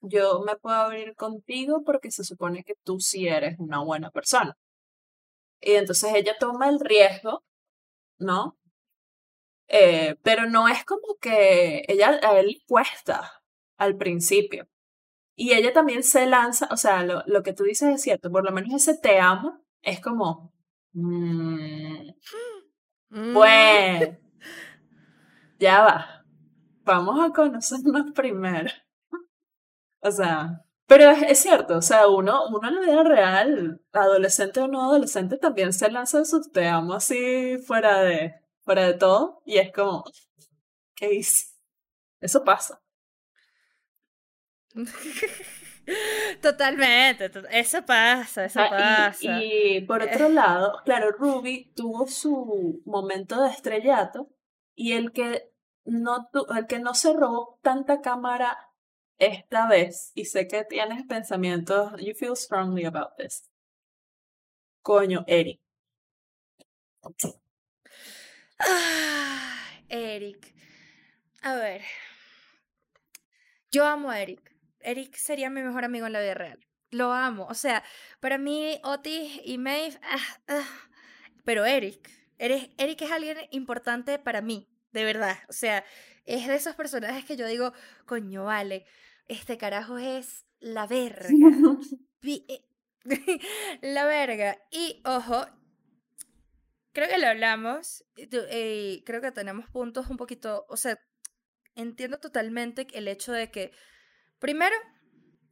yo 0.00 0.40
me 0.46 0.56
puedo 0.56 0.76
abrir 0.76 1.14
contigo 1.14 1.82
porque 1.84 2.10
se 2.10 2.24
supone 2.24 2.64
que 2.64 2.74
tú 2.84 3.00
sí 3.00 3.28
eres 3.28 3.58
una 3.58 3.80
buena 3.82 4.10
persona. 4.10 4.56
Y 5.60 5.72
entonces 5.72 6.12
ella 6.14 6.34
toma 6.38 6.68
el 6.68 6.80
riesgo, 6.80 7.44
¿no? 8.18 8.56
Eh, 9.68 10.16
pero 10.22 10.46
no 10.46 10.68
es 10.68 10.84
como 10.84 11.16
que 11.20 11.84
ella 11.86 12.18
a 12.22 12.40
él 12.40 12.62
cuesta 12.66 13.30
al 13.76 13.96
principio. 13.96 14.66
Y 15.36 15.52
ella 15.54 15.72
también 15.72 16.02
se 16.02 16.26
lanza, 16.26 16.68
o 16.70 16.76
sea, 16.76 17.04
lo, 17.04 17.22
lo 17.26 17.42
que 17.42 17.52
tú 17.52 17.64
dices 17.64 17.88
es 17.94 18.02
cierto, 18.02 18.30
por 18.30 18.44
lo 18.44 18.52
menos 18.52 18.74
ese 18.74 18.98
te 18.98 19.18
amo 19.20 19.62
es 19.82 20.00
como, 20.00 20.52
mm, 20.92 22.10
Mm, 23.10 23.32
pues, 23.34 24.18
ya 25.58 25.82
va. 25.82 26.24
Vamos 26.84 27.20
a 27.24 27.32
conocernos 27.32 28.12
primero. 28.14 28.70
O 30.00 30.10
sea, 30.10 30.62
pero 30.86 31.10
es, 31.10 31.22
es 31.22 31.38
cierto, 31.40 31.76
o 31.78 31.82
sea, 31.82 32.08
uno, 32.08 32.46
uno 32.48 32.68
en 32.68 32.74
la 32.76 32.80
vida 32.80 33.02
real, 33.04 33.80
adolescente 33.92 34.60
o 34.60 34.68
no 34.68 34.82
adolescente, 34.82 35.38
también 35.38 35.72
se 35.72 35.90
lanza 35.90 36.24
sus 36.24 36.50
te 36.52 36.66
amo 36.68 36.94
así 36.94 37.58
fuera 37.58 38.00
de, 38.02 38.34
fuera 38.62 38.86
de 38.86 38.94
todo. 38.94 39.42
Y 39.44 39.58
es 39.58 39.72
como, 39.72 40.04
¿qué 40.96 41.14
hice? 41.14 41.46
Eso 42.20 42.44
pasa. 42.44 42.80
Totalmente, 46.40 47.28
to- 47.30 47.46
eso 47.48 47.84
pasa, 47.84 48.44
eso 48.44 48.60
Ah, 48.60 48.68
pasa. 49.10 49.42
y, 49.42 49.76
y 49.76 49.80
por 49.82 50.02
otro 50.02 50.28
lado, 50.28 50.80
claro, 50.84 51.10
Ruby 51.12 51.72
tuvo 51.74 52.06
su 52.06 52.82
momento 52.84 53.42
de 53.42 53.50
estrellato 53.50 54.28
y 54.74 54.92
el 54.92 55.12
que 55.12 55.50
no, 55.84 56.28
tu- 56.32 56.46
el 56.56 56.66
que 56.66 56.78
no 56.78 56.94
se 56.94 57.12
robó 57.12 57.58
tanta 57.62 58.00
cámara 58.00 58.56
esta 59.18 59.66
vez, 59.68 60.12
y 60.14 60.24
sé 60.24 60.48
que 60.48 60.64
tienes 60.64 61.04
pensamientos, 61.06 61.92
you 62.00 62.14
feel 62.14 62.34
strongly 62.36 62.84
about 62.86 63.16
this. 63.18 63.50
Coño, 64.82 65.24
Eric. 65.26 65.60
Ah, 68.58 69.64
Eric. 69.88 70.54
A 71.42 71.54
ver. 71.54 71.82
Yo 73.72 73.84
amo 73.86 74.10
a 74.10 74.20
Eric. 74.20 74.49
Eric 74.82 75.14
sería 75.16 75.50
mi 75.50 75.62
mejor 75.62 75.84
amigo 75.84 76.06
en 76.06 76.12
la 76.12 76.20
vida 76.20 76.34
real. 76.34 76.58
Lo 76.90 77.12
amo. 77.12 77.46
O 77.48 77.54
sea, 77.54 77.82
para 78.20 78.38
mí, 78.38 78.80
Otis 78.82 79.40
y 79.44 79.58
Maeve. 79.58 79.98
ah, 80.02 80.18
ah. 80.48 80.68
Pero 81.44 81.64
Eric. 81.64 82.10
Eric. 82.38 82.72
Eric 82.78 83.02
es 83.02 83.10
alguien 83.12 83.38
importante 83.50 84.18
para 84.18 84.40
mí. 84.40 84.68
De 84.92 85.04
verdad. 85.04 85.38
O 85.48 85.52
sea, 85.52 85.84
es 86.24 86.46
de 86.48 86.54
esos 86.56 86.74
personajes 86.74 87.24
que 87.24 87.36
yo 87.36 87.46
digo, 87.46 87.72
coño, 88.06 88.44
vale. 88.44 88.84
Este 89.28 89.56
carajo 89.58 89.98
es 89.98 90.46
la 90.60 90.86
verga. 90.86 91.28
Eh, 92.22 92.62
la 93.80 94.04
verga. 94.04 94.58
Y 94.70 95.00
ojo, 95.06 95.46
creo 96.92 97.08
que 97.08 97.18
lo 97.18 97.28
hablamos. 97.28 98.04
eh, 98.16 99.02
creo 99.06 99.20
que 99.20 99.32
tenemos 99.32 99.68
puntos 99.70 100.10
un 100.10 100.16
poquito. 100.16 100.66
O 100.68 100.76
sea, 100.76 100.98
entiendo 101.74 102.18
totalmente 102.18 102.86
el 102.92 103.08
hecho 103.08 103.32
de 103.32 103.50
que. 103.50 103.72
Primero, 104.40 104.74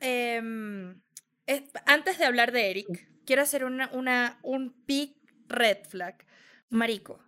em, 0.00 1.00
es- 1.46 1.62
antes 1.86 2.18
de 2.18 2.24
hablar 2.24 2.52
de 2.52 2.70
Eric, 2.70 3.08
quiero 3.26 3.42
hacer 3.42 3.64
una, 3.64 3.90
una, 3.92 4.40
un 4.42 4.74
big 4.86 5.16
red 5.48 5.78
flag. 5.88 6.24
Marico. 6.70 7.24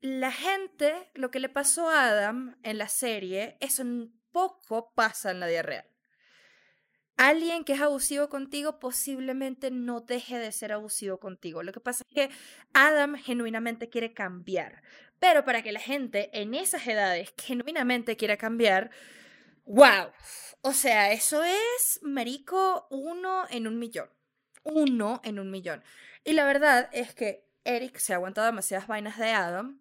La 0.00 0.32
gente, 0.32 1.10
lo 1.14 1.30
que 1.30 1.40
le 1.40 1.48
pasó 1.48 1.90
a 1.90 2.06
Adam 2.08 2.56
en 2.62 2.78
la 2.78 2.88
serie, 2.88 3.56
eso 3.60 3.82
un 3.82 4.20
poco 4.32 4.92
pasa 4.94 5.30
en 5.30 5.40
la 5.40 5.46
vida 5.48 5.62
real. 5.62 5.86
Alguien 7.16 7.64
que 7.64 7.72
es 7.72 7.80
abusivo 7.80 8.28
contigo 8.28 8.78
posiblemente 8.78 9.72
no 9.72 10.00
deje 10.02 10.38
de 10.38 10.52
ser 10.52 10.72
abusivo 10.72 11.18
contigo. 11.18 11.64
Lo 11.64 11.72
que 11.72 11.80
pasa 11.80 12.04
es 12.08 12.14
que 12.14 12.34
Adam 12.74 13.16
genuinamente 13.16 13.88
quiere 13.88 14.14
cambiar. 14.14 14.82
Pero 15.18 15.44
para 15.44 15.62
que 15.62 15.72
la 15.72 15.80
gente 15.80 16.30
en 16.40 16.54
esas 16.54 16.86
edades 16.86 17.34
genuinamente 17.36 18.16
quiera 18.16 18.36
cambiar, 18.36 18.90
wow. 19.68 20.10
O 20.62 20.72
sea, 20.72 21.12
eso 21.12 21.44
es, 21.44 22.00
marico, 22.02 22.86
uno 22.90 23.44
en 23.50 23.66
un 23.68 23.78
millón. 23.78 24.08
Uno 24.64 25.20
en 25.24 25.38
un 25.38 25.50
millón. 25.50 25.82
Y 26.24 26.32
la 26.32 26.44
verdad 26.44 26.88
es 26.92 27.14
que 27.14 27.46
Eric 27.64 27.98
se 27.98 28.12
ha 28.12 28.16
aguantado 28.16 28.46
demasiadas 28.46 28.88
vainas 28.88 29.18
de 29.18 29.30
Adam. 29.30 29.80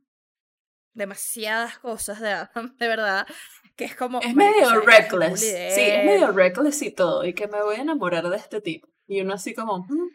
demasiadas 0.93 1.78
cosas 1.80 2.19
de 2.19 2.32
Adam, 2.32 2.76
de 2.78 2.88
verdad, 2.88 3.28
que 3.76 3.86
es 3.86 3.95
como... 3.95 4.19
Es 4.21 4.34
medio 4.36 4.82
reckless. 4.82 5.39
Sí, 5.41 5.82
es 5.82 6.06
medio 6.06 6.32
reckless 6.32 6.82
y 6.82 6.91
todo. 6.91 7.23
Y 7.26 7.34
que 7.34 7.47
me 7.47 7.62
voy 7.62 7.76
a 7.78 7.82
enamorar 7.82 8.28
de 8.30 8.38
este 8.38 8.62
tipo. 8.62 8.88
Y 9.08 9.21
uno 9.21 9.34
así 9.36 9.54
como... 9.54 9.80
"Mm". 9.88 10.10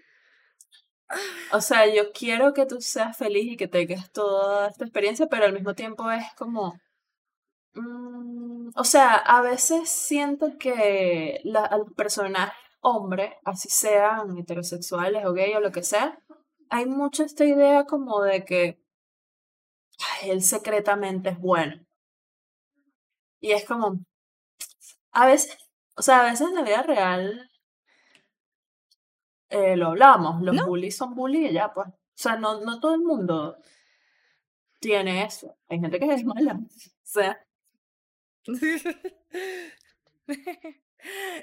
O 1.52 1.60
sea, 1.60 1.86
yo 1.86 2.10
quiero 2.12 2.52
que 2.54 2.66
tú 2.66 2.80
seas 2.80 3.16
feliz 3.16 3.52
y 3.52 3.56
que 3.56 3.68
tengas 3.68 4.10
toda 4.12 4.68
esta 4.68 4.84
experiencia, 4.84 5.26
pero 5.28 5.44
al 5.44 5.52
mismo 5.52 5.74
tiempo 5.74 6.10
es 6.10 6.24
como... 6.36 6.80
mm, 7.74 8.70
o 8.74 8.84
sea, 8.84 9.14
a 9.14 9.40
veces 9.42 9.88
siento 9.88 10.58
que 10.58 11.40
la, 11.44 11.64
al 11.64 11.86
personaje 11.96 12.54
hombre, 12.80 13.38
así 13.44 13.68
sean 13.68 14.36
heterosexuales 14.38 15.24
o 15.26 15.32
gay 15.32 15.54
o 15.54 15.60
lo 15.60 15.70
que 15.72 15.82
sea, 15.82 16.18
hay 16.70 16.86
mucho 16.86 17.22
esta 17.24 17.44
idea 17.44 17.84
como 17.86 18.22
de 18.22 18.44
que 18.44 18.80
ay, 20.22 20.30
él 20.30 20.42
secretamente 20.42 21.30
es 21.30 21.38
bueno. 21.38 21.84
Y 23.40 23.52
es 23.52 23.64
como, 23.64 23.98
a 25.12 25.26
veces, 25.26 25.56
o 25.96 26.02
sea, 26.02 26.20
a 26.20 26.30
veces 26.30 26.48
en 26.48 26.54
la 26.54 26.62
vida 26.62 26.82
real 26.82 27.50
eh, 29.50 29.76
lo 29.76 29.88
hablamos, 29.88 30.42
los 30.42 30.54
No. 30.54 30.66
bullies 30.66 30.96
son 30.96 31.14
bullies 31.14 31.50
y 31.50 31.54
ya, 31.54 31.72
pues. 31.72 31.88
O 31.88 31.92
sea, 32.14 32.36
no, 32.36 32.60
no 32.60 32.80
todo 32.80 32.94
el 32.94 33.02
mundo 33.02 33.56
tiene 34.80 35.24
eso. 35.24 35.56
Hay 35.68 35.80
gente 35.80 35.98
que 35.98 36.12
es 36.12 36.24
mala. 36.24 36.60
O 37.04 37.14
sea, 37.14 37.38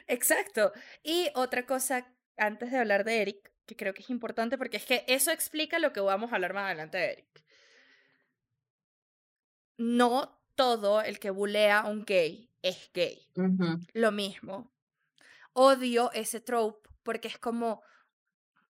Exacto. 0.08 0.72
Y 1.04 1.30
otra 1.36 1.66
cosa, 1.66 2.08
antes 2.38 2.72
de 2.72 2.78
hablar 2.78 3.04
de 3.04 3.22
Eric, 3.22 3.52
que 3.66 3.76
creo 3.76 3.94
que 3.94 4.02
es 4.02 4.10
importante 4.10 4.58
porque 4.58 4.78
es 4.78 4.86
que 4.86 5.04
eso 5.08 5.32
explica 5.32 5.80
lo 5.80 5.94
que 5.94 6.00
vamos 6.00 6.32
a 6.32 6.36
hablar 6.36 6.54
más 6.54 6.66
adelante 6.66 6.98
de 6.98 7.12
Eric. 7.14 7.44
No 9.78 10.42
todo 10.56 11.02
el 11.02 11.20
que 11.20 11.30
bulea 11.30 11.80
a 11.80 11.90
un 11.90 12.04
gay 12.04 12.50
es 12.62 12.90
gay. 12.94 13.28
Lo 13.94 14.12
mismo. 14.12 14.72
Odio 15.54 16.12
ese 16.14 16.42
trope 16.42 16.90
porque 17.04 17.28
es 17.28 17.38
como, 17.38 17.82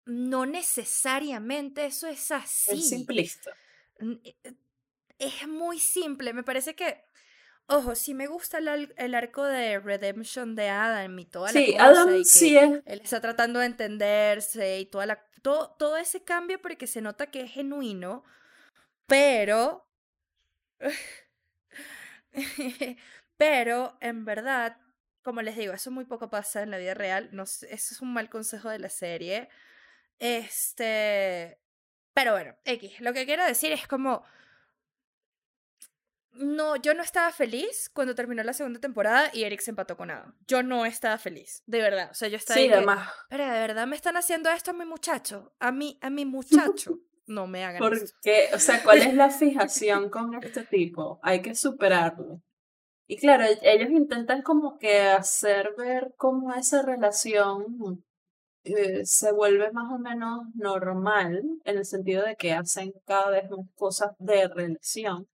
no 0.06 0.46
necesariamente 0.46 1.86
eso 1.86 2.08
es 2.08 2.32
así. 2.32 2.80
es 2.80 2.90
simplista. 2.90 3.52
Eh, 4.00 4.36
Es 5.18 5.48
muy 5.48 5.80
simple. 5.80 6.34
Me 6.34 6.44
parece 6.44 6.76
que, 6.76 7.04
ojo, 7.70 7.96
si 7.96 8.14
me 8.14 8.28
gusta 8.28 8.58
el, 8.60 9.16
arco 9.16 9.44
de 9.46 9.80
Redemption 9.80 10.56
de 10.56 10.70
Adam 10.70 11.18
y 11.20 11.26
toda 11.26 11.54
la 11.54 11.64
Sí, 11.66 11.74
cosa 11.74 11.86
Adam 11.88 12.16
y 12.16 12.28
que 12.30 12.30
sí 12.30 12.58
es. 12.58 12.82
él 12.86 13.02
está 13.04 13.22
tratando 13.22 13.60
de 13.60 13.68
entenderse 13.68 14.80
y 14.80 14.86
toda 14.86 15.06
la, 15.06 15.26
todo, 15.42 15.76
todo 15.78 15.98
ese 15.98 16.24
cambio 16.24 16.62
porque 16.62 16.88
se 16.88 17.02
nota 17.02 17.28
que 17.32 17.42
es 17.42 17.52
genuino, 17.52 18.24
pero, 19.08 19.88
pero 23.38 23.98
en 24.02 24.26
verdad, 24.26 24.78
como 25.24 25.42
les 25.42 25.56
digo, 25.58 25.74
eso 25.74 25.92
muy 25.92 26.06
poco 26.06 26.30
pasa 26.30 26.62
en 26.64 26.72
la 26.72 26.78
vida 26.78 26.94
real. 26.94 27.30
No, 27.32 27.44
eso 27.44 27.66
es 27.70 28.02
un 28.02 28.14
mal 28.14 28.30
consejo 28.30 28.70
de 28.70 28.80
la 28.80 28.90
serie. 28.90 29.50
Este, 30.20 31.60
pero 32.14 32.34
bueno, 32.34 32.56
X, 32.66 33.00
lo 33.02 33.14
que 33.14 33.26
quiero 33.26 33.46
decir 33.46 33.72
es 33.72 33.88
como, 33.88 34.24
no, 36.40 36.76
yo 36.78 36.94
no 36.94 37.04
estaba 37.04 37.32
feliz 37.32 37.90
cuando 37.94 38.16
terminó 38.16 38.42
la 38.44 38.54
segunda 38.54 38.80
temporada 38.80 39.30
y 39.34 39.44
Eric 39.44 39.62
se 39.62 39.72
empató 39.72 39.96
con 39.98 40.10
Adam. 40.12 40.36
Yo 40.48 40.64
no 40.64 40.86
estaba 40.86 41.18
feliz, 41.18 41.64
de 41.68 41.82
verdad. 41.82 42.10
O 42.12 42.14
sea, 42.14 42.28
yo 42.30 42.38
estaba 42.38 42.60
Sí, 42.60 42.70
además. 42.72 43.10
pero 43.30 43.46
de 43.46 43.52
verdad 43.52 43.86
me 43.88 43.96
están 43.96 44.18
haciendo 44.18 44.50
esto 44.50 44.72
a 44.72 44.74
mi 44.74 44.86
muchacho, 44.86 45.54
a 45.60 45.72
mi, 45.72 45.98
a 46.02 46.10
mi 46.10 46.26
muchacho. 46.26 47.00
No 47.28 47.46
me 47.46 47.64
hagan 47.64 47.84
esto. 47.94 48.12
Porque, 48.16 48.50
o 48.56 48.58
sea, 48.58 48.82
¿cuál 48.82 49.04
es 49.04 49.14
la 49.14 49.30
fijación 49.30 50.10
con 50.10 50.34
este 50.44 50.64
tipo? 50.64 51.20
Hay 51.22 51.44
que 51.44 51.54
superarlo. 51.54 52.42
Y 53.08 53.18
claro, 53.18 53.44
e- 53.44 53.60
ellos 53.62 53.92
intentan 53.92 54.42
como 54.42 54.80
que 54.80 55.02
hacer 55.02 55.76
ver 55.78 56.12
cómo 56.18 56.52
esa 56.56 56.82
relación 56.82 58.04
eh, 58.64 59.06
se 59.06 59.32
vuelve 59.32 59.72
más 59.72 59.92
o 59.92 60.00
menos 60.00 60.40
normal, 60.56 61.44
en 61.66 61.78
el 61.78 61.86
sentido 61.86 62.24
de 62.26 62.36
que 62.36 62.54
hacen 62.54 62.94
cada 63.06 63.30
vez 63.30 63.44
más 63.52 63.68
cosas 63.76 64.10
de 64.18 64.48
relación. 64.48 65.28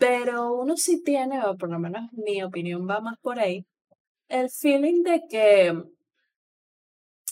Pero 0.00 0.54
uno 0.54 0.78
sí 0.78 1.02
tiene, 1.04 1.44
o 1.44 1.58
por 1.58 1.68
lo 1.68 1.78
menos 1.78 2.10
mi 2.12 2.42
opinión 2.42 2.88
va 2.88 3.02
más 3.02 3.18
por 3.20 3.38
ahí, 3.38 3.66
el 4.28 4.48
feeling 4.48 5.02
de 5.02 5.24
que, 5.28 5.74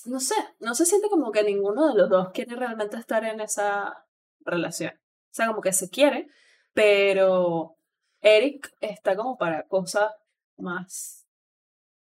no 0.04 0.20
sé, 0.20 0.34
no 0.60 0.74
se 0.74 0.84
siente 0.84 1.08
como 1.08 1.32
que 1.32 1.44
ninguno 1.44 1.88
de 1.88 1.94
los 1.98 2.10
dos 2.10 2.28
quiere 2.34 2.56
realmente 2.56 2.98
estar 2.98 3.24
en 3.24 3.40
esa 3.40 4.04
relación. 4.40 4.92
O 4.92 5.34
sea, 5.34 5.46
como 5.46 5.62
que 5.62 5.72
se 5.72 5.88
quiere, 5.88 6.28
pero 6.74 7.76
Eric 8.20 8.70
está 8.82 9.16
como 9.16 9.38
para 9.38 9.66
cosas 9.66 10.12
más, 10.58 11.26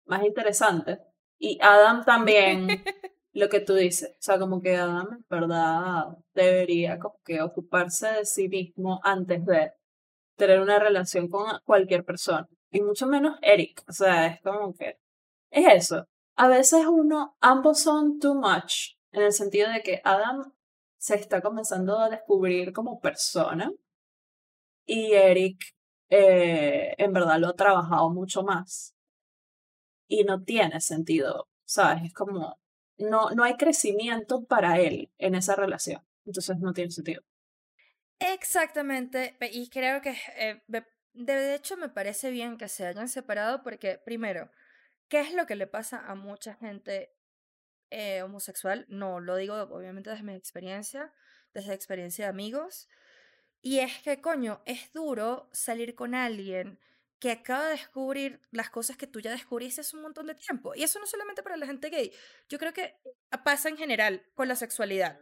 más 0.05 0.23
interesantes. 0.25 1.01
Y 1.37 1.59
Adam 1.62 2.05
también, 2.05 2.69
lo 3.33 3.49
que 3.49 3.59
tú 3.59 3.75
dices, 3.75 4.11
o 4.12 4.23
sea, 4.23 4.38
como 4.38 4.62
que 4.62 4.77
Adam 4.77 5.14
en 5.14 5.27
verdad 5.29 6.17
debería 6.33 7.01
como 7.01 7.19
que 7.25 7.43
ocuparse 7.43 8.07
de 8.12 8.25
sí 8.25 8.49
mismo 8.49 9.01
antes 9.03 9.45
de 9.45 9.73
tener 10.37 10.61
una 10.61 10.79
relación 10.79 11.29
con 11.29 11.47
cualquier 11.64 12.05
persona. 12.05 12.49
Y 12.70 12.81
mucho 12.81 13.07
menos 13.07 13.38
Eric. 13.42 13.85
O 13.88 13.92
sea, 13.92 14.27
es 14.27 14.40
como 14.42 14.75
que 14.75 14.99
es 15.51 15.85
eso. 15.85 16.07
A 16.37 16.49
veces 16.49 16.85
uno, 16.87 17.37
ambos 17.40 17.81
son 17.81 18.18
too 18.18 18.35
much, 18.35 18.97
en 19.12 19.23
el 19.23 19.33
sentido 19.33 19.70
de 19.70 19.83
que 19.83 20.01
Adam 20.05 20.53
se 20.99 21.14
está 21.14 21.40
comenzando 21.40 21.99
a 21.99 22.09
descubrir 22.09 22.73
como 22.73 22.99
persona 22.99 23.70
y 24.87 25.12
Eric 25.12 25.75
eh, 26.11 26.94
en 26.99 27.12
verdad 27.12 27.38
lo 27.38 27.49
ha 27.49 27.55
trabajado 27.55 28.11
mucho 28.11 28.42
más 28.42 28.94
y 30.09 30.25
no 30.25 30.42
tiene 30.42 30.81
sentido, 30.81 31.49
¿sabes? 31.64 32.05
Es 32.05 32.14
como, 32.14 32.59
no, 32.99 33.31
no 33.31 33.44
hay 33.44 33.55
crecimiento 33.57 34.44
para 34.44 34.81
él 34.81 35.11
en 35.18 35.35
esa 35.35 35.57
relación, 35.57 36.03
entonces 36.25 36.59
no 36.59 36.73
tiene 36.73 36.90
sentido. 36.90 37.23
Exactamente, 38.20 39.37
y 39.53 39.68
creo 39.68 40.00
que 40.00 40.16
eh, 40.37 40.62
de 41.12 41.55
hecho 41.55 41.77
me 41.77 41.88
parece 41.88 42.31
bien 42.31 42.57
que 42.57 42.68
se 42.68 42.87
hayan 42.87 43.09
separado 43.09 43.62
porque, 43.62 43.98
primero, 43.98 44.50
¿qué 45.09 45.20
es 45.20 45.35
lo 45.35 45.46
que 45.46 45.57
le 45.57 45.66
pasa 45.66 46.00
a 46.07 46.14
mucha 46.14 46.55
gente 46.55 47.14
eh, 47.90 48.22
homosexual? 48.22 48.87
No, 48.88 49.20
lo 49.20 49.37
digo 49.37 49.57
obviamente 49.57 50.11
desde 50.11 50.24
mi 50.24 50.35
experiencia, 50.35 51.12
desde 51.55 51.68
la 51.70 51.74
experiencia 51.74 52.27
de 52.27 52.31
amigos, 52.31 52.88
y 53.62 53.81
es 53.81 54.00
que, 54.03 54.20
coño, 54.22 54.62
es 54.66 54.92
duro 54.92 55.50
salir 55.53 55.94
con 55.96 56.14
alguien 56.14 56.81
que 57.20 57.33
acaba 57.33 57.66
de 57.66 57.72
descubrir 57.72 58.40
las 58.53 58.70
cosas 58.70 58.96
que 58.96 59.07
tú 59.09 59.20
ya 59.20 59.33
descubriste 59.33 59.83
hace 59.83 59.96
un 59.96 60.03
montón 60.03 60.27
de 60.29 60.35
tiempo, 60.37 60.74
y 60.77 60.85
eso 60.85 61.00
no 61.00 61.07
solamente 61.07 61.42
para 61.42 61.57
la 61.59 61.66
gente 61.66 61.90
gay, 61.90 62.12
yo 62.48 62.59
creo 62.59 62.72
que 62.74 62.96
pasa 63.44 63.68
en 63.70 63.79
general 63.79 64.24
con 64.35 64.48
la 64.48 64.57
sexualidad. 64.57 65.20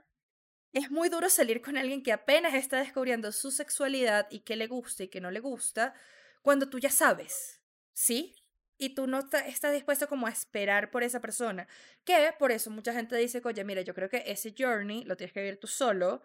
Es 0.72 0.90
muy 0.90 1.08
duro 1.08 1.28
salir 1.28 1.60
con 1.60 1.76
alguien 1.76 2.02
que 2.02 2.12
apenas 2.12 2.54
está 2.54 2.78
descubriendo 2.78 3.30
su 3.32 3.50
sexualidad 3.50 4.26
y 4.30 4.40
qué 4.40 4.56
le 4.56 4.66
gusta 4.66 5.02
y 5.04 5.08
qué 5.08 5.20
no 5.20 5.30
le 5.30 5.40
gusta, 5.40 5.94
cuando 6.40 6.68
tú 6.68 6.78
ya 6.78 6.90
sabes, 6.90 7.60
¿sí? 7.92 8.34
Y 8.78 8.94
tú 8.94 9.06
no 9.06 9.18
está- 9.20 9.46
estás 9.46 9.72
dispuesto 9.72 10.08
como 10.08 10.26
a 10.26 10.30
esperar 10.30 10.90
por 10.90 11.02
esa 11.04 11.20
persona. 11.20 11.68
Que 12.04 12.34
por 12.38 12.50
eso 12.52 12.70
mucha 12.70 12.92
gente 12.92 13.14
dice, 13.16 13.40
oye, 13.44 13.62
mira, 13.64 13.82
yo 13.82 13.94
creo 13.94 14.08
que 14.08 14.24
ese 14.26 14.54
journey 14.58 15.04
lo 15.04 15.16
tienes 15.16 15.32
que 15.32 15.40
vivir 15.40 15.60
tú 15.60 15.66
solo. 15.68 16.22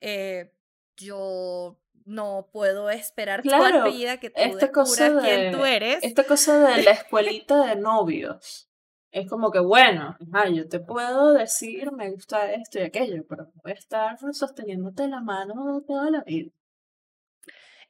Eh, 0.00 0.52
yo 0.96 1.80
no 2.04 2.48
puedo 2.52 2.90
esperar 2.90 3.42
toda 3.42 3.58
Claro, 3.58 3.78
la 3.86 3.90
vida 3.90 4.20
que 4.20 4.30
tú 4.30 4.40
esta 4.40 4.70
cosa 4.70 5.04
descubras 5.04 5.26
quién 5.28 5.52
tú 5.52 5.62
de- 5.62 5.76
eres. 5.76 5.98
Esta 6.02 6.24
cosa 6.24 6.58
de 6.68 6.82
la 6.82 6.90
escuelita 6.92 7.66
de 7.66 7.76
novios. 7.76 8.69
Es 9.12 9.28
como 9.28 9.52
que, 9.52 9.60
bueno, 9.60 10.16
yo 10.52 10.68
te 10.68 10.80
puedo 10.80 11.32
decir, 11.32 11.92
me 11.92 12.10
gusta 12.10 12.52
esto 12.52 12.78
y 12.80 12.82
aquello, 12.82 13.24
pero 13.28 13.50
voy 13.62 13.72
a 13.72 13.74
estar 13.74 14.18
sosteniéndote 14.32 15.06
la 15.08 15.20
mano 15.20 15.80
toda 15.86 16.10
la 16.10 16.22
vida. 16.22 16.50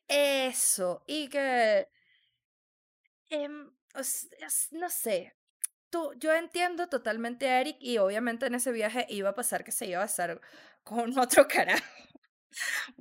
Eso, 0.09 1.03
y 1.07 1.29
que, 1.29 1.89
em, 3.31 3.71
no 4.73 4.89
sé, 4.91 5.35
tú, 5.91 6.13
yo 6.19 6.33
entiendo 6.35 6.89
totalmente 6.89 7.49
a 7.49 7.61
Eric 7.61 7.77
y 7.81 7.99
obviamente 7.99 8.47
en 8.47 8.55
ese 8.55 8.73
viaje 8.73 9.07
iba 9.09 9.31
a 9.31 9.35
pasar 9.35 9.65
que 9.65 9.73
se 9.73 9.87
iba 9.87 10.01
a 10.01 10.05
besar 10.05 10.41
con 10.85 11.17
otro 11.19 11.47
carajo, 11.49 11.85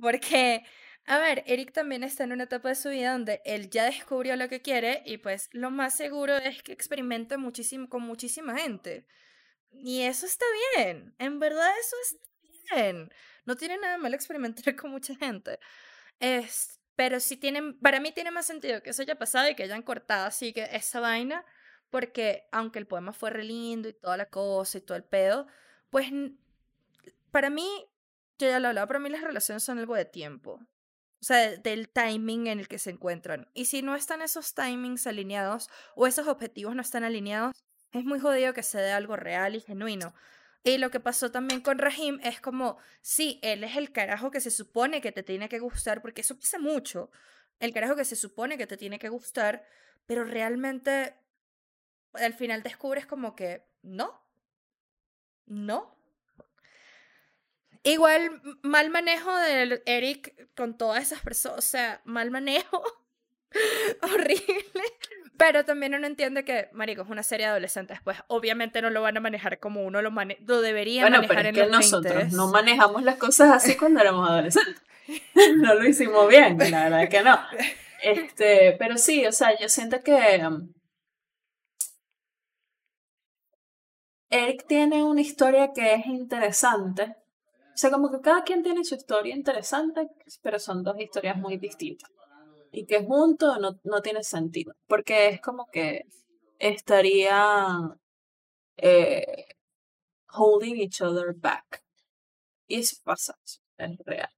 porque, 0.00 0.64
a 1.06 1.18
ver, 1.18 1.42
Eric 1.46 1.72
también 1.72 2.04
está 2.04 2.24
en 2.24 2.32
una 2.32 2.44
etapa 2.44 2.68
de 2.68 2.74
su 2.74 2.88
vida 2.90 3.12
donde 3.12 3.42
él 3.44 3.70
ya 3.70 3.84
descubrió 3.84 4.36
lo 4.36 4.48
que 4.48 4.62
quiere 4.62 5.02
y 5.04 5.18
pues 5.18 5.48
lo 5.52 5.70
más 5.70 5.94
seguro 5.96 6.36
es 6.36 6.62
que 6.62 6.72
experimente 6.72 7.36
muchísimo 7.36 7.88
con 7.88 8.02
muchísima 8.02 8.56
gente. 8.56 9.06
Y 9.72 10.02
eso 10.02 10.26
está 10.26 10.44
bien, 10.76 11.14
en 11.18 11.38
verdad 11.38 11.70
eso 11.80 11.96
está 12.02 12.76
bien. 12.76 13.12
No 13.44 13.56
tiene 13.56 13.78
nada 13.78 13.98
malo 13.98 14.14
experimentar 14.14 14.74
con 14.76 14.90
mucha 14.90 15.14
gente. 15.16 15.58
Es, 16.20 16.78
pero 16.96 17.18
sí 17.20 17.36
tienen, 17.36 17.78
para 17.80 18.00
mí 18.00 18.12
tiene 18.12 18.30
más 18.30 18.46
sentido 18.46 18.82
que 18.82 18.90
eso 18.90 19.02
haya 19.02 19.18
pasado 19.18 19.48
y 19.48 19.54
que 19.54 19.64
hayan 19.64 19.82
cortado 19.82 20.26
así 20.26 20.52
que 20.52 20.68
esa 20.72 21.00
vaina, 21.00 21.44
porque 21.90 22.46
aunque 22.52 22.78
el 22.78 22.86
poema 22.86 23.12
fue 23.12 23.30
re 23.30 23.44
lindo 23.44 23.88
y 23.88 23.94
toda 23.94 24.16
la 24.16 24.26
cosa 24.26 24.78
y 24.78 24.82
todo 24.82 24.96
el 24.96 25.04
pedo, 25.04 25.46
pues 25.90 26.12
para 27.30 27.50
mí, 27.50 27.66
yo 28.38 28.48
ya 28.48 28.58
lo 28.58 28.66
he 28.66 28.68
hablado, 28.70 28.86
para 28.86 29.00
mí 29.00 29.08
las 29.08 29.22
relaciones 29.22 29.62
son 29.62 29.78
algo 29.78 29.94
de 29.94 30.04
tiempo. 30.04 30.60
O 31.20 31.24
sea, 31.24 31.56
del 31.56 31.88
timing 31.88 32.46
en 32.46 32.60
el 32.60 32.68
que 32.68 32.78
se 32.78 32.90
encuentran. 32.90 33.48
Y 33.52 33.66
si 33.66 33.82
no 33.82 33.94
están 33.94 34.22
esos 34.22 34.54
timings 34.54 35.06
alineados 35.06 35.68
o 35.94 36.06
esos 36.06 36.26
objetivos 36.28 36.74
no 36.74 36.82
están 36.82 37.04
alineados, 37.04 37.54
es 37.92 38.04
muy 38.04 38.20
jodido 38.20 38.54
que 38.54 38.62
se 38.62 38.78
dé 38.78 38.92
algo 38.92 39.16
real 39.16 39.54
y 39.54 39.60
genuino. 39.60 40.14
Y 40.62 40.78
lo 40.78 40.90
que 40.90 41.00
pasó 41.00 41.30
también 41.30 41.60
con 41.60 41.78
Rahim 41.78 42.20
es 42.22 42.40
como, 42.40 42.78
sí, 43.00 43.38
él 43.42 43.64
es 43.64 43.76
el 43.76 43.92
carajo 43.92 44.30
que 44.30 44.40
se 44.40 44.50
supone 44.50 45.00
que 45.00 45.12
te 45.12 45.22
tiene 45.22 45.48
que 45.48 45.58
gustar, 45.58 46.02
porque 46.02 46.20
eso 46.20 46.36
pasa 46.38 46.58
mucho. 46.58 47.10
El 47.58 47.72
carajo 47.72 47.96
que 47.96 48.04
se 48.04 48.16
supone 48.16 48.58
que 48.58 48.66
te 48.66 48.76
tiene 48.76 48.98
que 48.98 49.08
gustar, 49.08 49.64
pero 50.06 50.24
realmente 50.24 51.14
al 52.12 52.34
final 52.34 52.62
descubres 52.62 53.06
como 53.06 53.34
que 53.34 53.66
no. 53.82 54.22
No. 55.46 55.99
Igual, 57.82 58.42
mal 58.62 58.90
manejo 58.90 59.34
de 59.36 59.82
Eric 59.86 60.48
con 60.54 60.76
todas 60.76 61.02
esas 61.02 61.20
personas, 61.20 61.58
o 61.58 61.62
sea, 61.62 62.00
mal 62.04 62.30
manejo. 62.30 62.82
Horrible. 64.02 64.64
Pero 65.36 65.64
también 65.64 65.94
uno 65.94 66.06
entiende 66.06 66.44
que, 66.44 66.68
marico, 66.72 67.02
es 67.02 67.08
una 67.08 67.22
serie 67.22 67.46
de 67.46 67.52
adolescentes, 67.52 67.98
pues 68.04 68.18
obviamente 68.28 68.82
no 68.82 68.90
lo 68.90 69.00
van 69.00 69.16
a 69.16 69.20
manejar 69.20 69.58
como 69.58 69.82
uno 69.84 70.02
lo, 70.02 70.10
mane 70.10 70.36
lo 70.46 70.60
debería 70.60 71.02
bueno, 71.02 71.16
manejar 71.16 71.36
pero 71.36 71.48
es 71.48 71.54
que 71.54 71.70
nosotros 71.70 72.32
no 72.32 72.48
manejamos 72.48 73.02
las 73.02 73.16
cosas 73.16 73.50
así 73.50 73.76
cuando 73.76 74.00
éramos 74.00 74.28
adolescentes. 74.28 74.82
no 75.56 75.74
lo 75.74 75.88
hicimos 75.88 76.28
bien, 76.28 76.58
la 76.58 76.84
verdad 76.84 77.08
que 77.08 77.22
no. 77.22 77.40
Este, 78.02 78.76
pero 78.78 78.98
sí, 78.98 79.26
o 79.26 79.32
sea, 79.32 79.58
yo 79.58 79.68
siento 79.68 80.02
que 80.02 80.42
um, 80.46 80.72
Eric 84.28 84.66
tiene 84.66 85.02
una 85.02 85.22
historia 85.22 85.72
que 85.74 85.94
es 85.94 86.06
interesante. 86.06 87.16
O 87.80 87.82
sea, 87.82 87.90
como 87.90 88.10
que 88.10 88.20
cada 88.20 88.44
quien 88.44 88.62
tiene 88.62 88.84
su 88.84 88.94
historia 88.94 89.34
interesante, 89.34 90.06
pero 90.42 90.58
son 90.58 90.82
dos 90.82 91.00
historias 91.00 91.38
muy 91.38 91.56
distintas 91.56 92.10
y 92.72 92.84
que 92.84 93.02
juntos 93.02 93.58
no, 93.58 93.80
no 93.84 94.02
tiene 94.02 94.22
sentido, 94.22 94.74
porque 94.86 95.28
es 95.28 95.40
como 95.40 95.66
que 95.72 96.04
estaría 96.58 97.96
eh, 98.76 99.46
holding 100.30 100.76
each 100.76 101.00
other 101.00 101.32
back. 101.34 101.82
Y 102.66 102.80
eso 102.80 102.96
pasa, 103.02 103.38
es 103.78 103.98
real. 104.04 104.28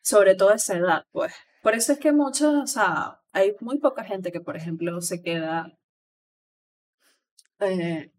Sobre 0.00 0.34
todo 0.34 0.54
esa 0.54 0.78
edad, 0.78 1.04
pues. 1.12 1.34
Por 1.62 1.74
eso 1.74 1.92
es 1.92 1.98
que 1.98 2.12
muchos, 2.12 2.54
o 2.54 2.66
sea, 2.66 3.20
hay 3.32 3.54
muy 3.60 3.78
poca 3.78 4.04
gente 4.04 4.32
que, 4.32 4.40
por 4.40 4.56
ejemplo, 4.56 5.02
se 5.02 5.20
queda, 5.20 5.70
eh, 7.60 8.10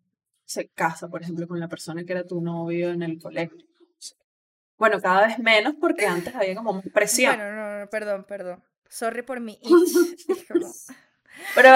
se 0.43 0.67
casa, 0.69 1.08
por 1.08 1.23
ejemplo, 1.23 1.47
con 1.47 1.60
la 1.60 1.67
persona 1.67 2.03
que 2.05 2.13
era 2.13 2.27
tu 2.27 2.41
novio 2.41 2.91
en 2.91 3.01
el 3.01 3.19
colegio. 3.19 3.65
Bueno, 4.77 5.01
cada 5.01 5.27
vez 5.27 5.39
menos 5.39 5.75
porque 5.79 6.05
antes 6.05 6.35
había 6.35 6.55
como 6.55 6.81
presión. 6.81 7.35
Bueno, 7.35 7.55
no, 7.55 7.79
no, 7.79 7.89
perdón, 7.89 8.25
perdón. 8.27 8.63
Sorry 8.89 9.21
por 9.21 9.39
mi 9.39 9.59
Pero 11.53 11.69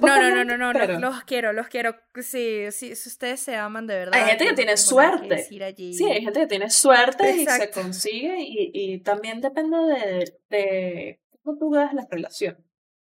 no, 0.00 0.30
no, 0.30 0.44
no, 0.44 0.56
no, 0.56 0.72
no, 0.72 0.98
los 0.98 1.24
quiero, 1.24 1.52
los 1.52 1.68
quiero. 1.68 1.96
Sí, 2.16 2.66
sí, 2.70 2.94
si 2.94 3.08
ustedes 3.08 3.40
se 3.40 3.56
aman 3.56 3.86
de 3.86 3.94
verdad. 3.94 4.20
Hay 4.20 4.28
gente 4.30 4.46
que 4.46 4.54
tiene 4.54 4.76
suerte. 4.76 5.44
Sí, 5.44 5.60
hay 5.60 6.22
gente 6.22 6.40
que 6.40 6.46
tiene 6.46 6.70
suerte 6.70 7.36
y 7.36 7.46
se 7.46 7.70
consigue 7.70 8.36
y, 8.40 8.70
y 8.74 8.98
también 9.00 9.40
depende 9.40 9.76
de, 9.78 10.34
de 10.50 11.20
cómo 11.42 11.58
tú 11.58 11.70
veas 11.70 11.94
la 11.94 12.06
relación. 12.10 12.58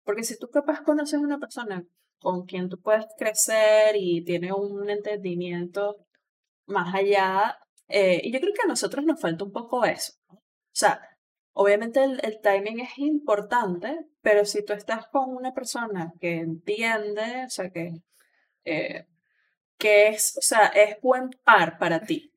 Porque 0.03 0.23
si 0.23 0.37
tú 0.37 0.49
capaz 0.49 0.81
conoces 0.81 1.15
a 1.15 1.19
una 1.19 1.39
persona 1.39 1.85
con 2.19 2.45
quien 2.45 2.69
tú 2.69 2.79
puedes 2.79 3.05
crecer 3.17 3.95
y 3.95 4.23
tiene 4.23 4.53
un 4.53 4.89
entendimiento 4.89 6.05
más 6.65 6.93
allá, 6.93 7.57
eh, 7.91 8.21
y 8.23 8.31
yo 8.31 8.39
creo 8.39 8.53
que 8.53 8.63
a 8.63 8.67
nosotros 8.67 9.05
nos 9.05 9.19
falta 9.19 9.43
un 9.43 9.51
poco 9.51 9.85
eso. 9.85 10.13
O 10.29 10.39
sea, 10.73 11.01
Obviamente 11.53 12.01
el, 12.03 12.39
timing 12.41 12.79
es 12.79 12.97
importante, 12.97 14.05
pero 14.21 14.45
si 14.45 14.63
tú 14.63 14.73
estás 14.73 15.07
con 15.07 15.35
una 15.35 15.53
persona 15.53 16.13
que 16.19 16.37
entiende, 16.37 17.45
o 17.45 17.49
sea, 17.49 17.69
que, 17.69 18.01
eh, 18.65 19.05
que 19.77 20.07
es, 20.09 20.37
o 20.37 20.41
sea, 20.41 20.67
es 20.67 20.99
buen 21.01 21.29
par 21.43 21.77
para 21.77 22.01
ti. 22.01 22.33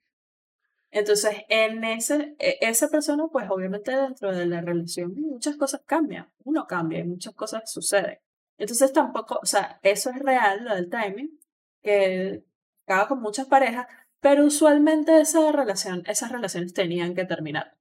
Entonces, 0.91 1.37
en 1.49 1.85
ese, 1.85 2.37
e, 2.39 2.59
esa 2.61 2.89
persona, 2.89 3.25
pues 3.31 3.49
obviamente 3.51 3.93
dentro 3.97 4.35
de 4.35 4.47
la 4.47 4.61
relación 4.61 5.15
muchas 5.17 5.57
cosas 5.57 5.83
cambian, 5.87 6.33
uno 6.45 6.67
cambia 6.67 7.01
y 7.01 7.05
muchas 7.05 7.35
cosas 7.35 7.71
suceden. 7.71 8.19
Entonces 8.59 8.93
tampoco, 8.93 9.39
o 9.43 9.47
sea, 9.47 9.81
eso 9.83 10.11
es 10.11 10.19
real, 10.21 10.65
lo 10.65 10.75
del 10.75 10.91
timing, 10.91 11.39
que 11.83 12.45
acaba 12.87 13.09
con 13.09 13.21
muchas 13.21 13.47
parejas, 13.47 13.87
pero 14.25 14.47
usualmente 14.47 15.21
esas 15.21 16.33
relaciones 16.33 16.73
tenían 16.73 17.15
que 17.15 17.27
terminar 17.27 17.77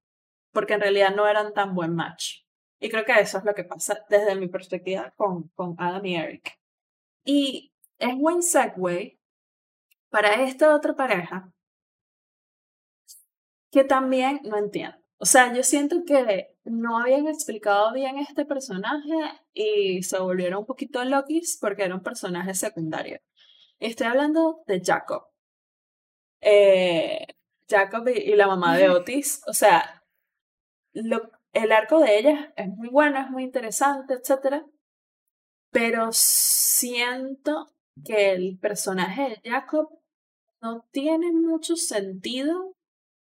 porque 0.52 0.74
en 0.74 0.82
realidad 0.82 1.16
no 1.16 1.26
eran 1.26 1.54
tan 1.54 1.74
buen 1.74 1.96
match. 1.96 2.42
Y 2.82 2.90
creo 2.90 3.06
que 3.06 3.14
eso 3.14 3.38
es 3.38 3.46
lo 3.46 3.56
que 3.56 3.64
pasa 3.64 4.06
desde 4.10 4.36
mi 4.36 4.50
perspectiva 4.50 5.14
con, 5.16 5.48
con 5.56 5.76
Adam 5.78 6.06
y 6.06 6.18
Eric. 6.18 6.60
Y 7.24 7.74
es 7.98 8.18
buen 8.18 8.44
segue 8.44 9.18
para 10.10 10.44
esta 10.44 10.76
otra 10.76 10.98
pareja 10.98 11.50
que 13.72 13.86
también 13.86 14.42
no 14.44 14.58
entiendo. 14.58 14.98
O 15.20 15.26
sea, 15.26 15.54
yo 15.54 15.64
siento 15.64 16.04
que 16.06 16.58
no 16.66 17.00
habían 17.00 17.30
explicado 17.30 17.94
bien 17.94 18.18
este 18.18 18.44
personaje 18.44 19.16
y 19.54 20.04
se 20.04 20.20
volvieron 20.20 20.60
un 20.60 20.66
poquito 20.66 21.06
locos 21.06 21.58
porque 21.62 21.84
era 21.84 21.96
un 21.96 22.04
personaje 22.04 22.54
secundario. 22.54 23.22
Estoy 23.80 24.08
hablando 24.08 24.62
de 24.68 24.82
Jacob. 24.84 25.33
Eh, 26.44 27.26
Jacob 27.70 28.08
y 28.08 28.36
la 28.36 28.48
mamá 28.48 28.78
de 28.78 28.90
Otis. 28.90 29.42
O 29.48 29.54
sea, 29.54 30.04
el 30.94 31.72
arco 31.72 32.00
de 32.00 32.18
ella 32.18 32.54
es 32.56 32.68
muy 32.68 32.90
bueno, 32.90 33.20
es 33.20 33.30
muy 33.30 33.44
interesante, 33.44 34.16
etc. 34.16 34.64
Pero 35.72 36.10
siento 36.12 37.74
que 38.06 38.32
el 38.32 38.58
personaje 38.60 39.40
de 39.44 39.50
Jacob 39.50 40.00
no 40.62 40.86
tiene 40.92 41.32
mucho 41.32 41.76
sentido 41.76 42.76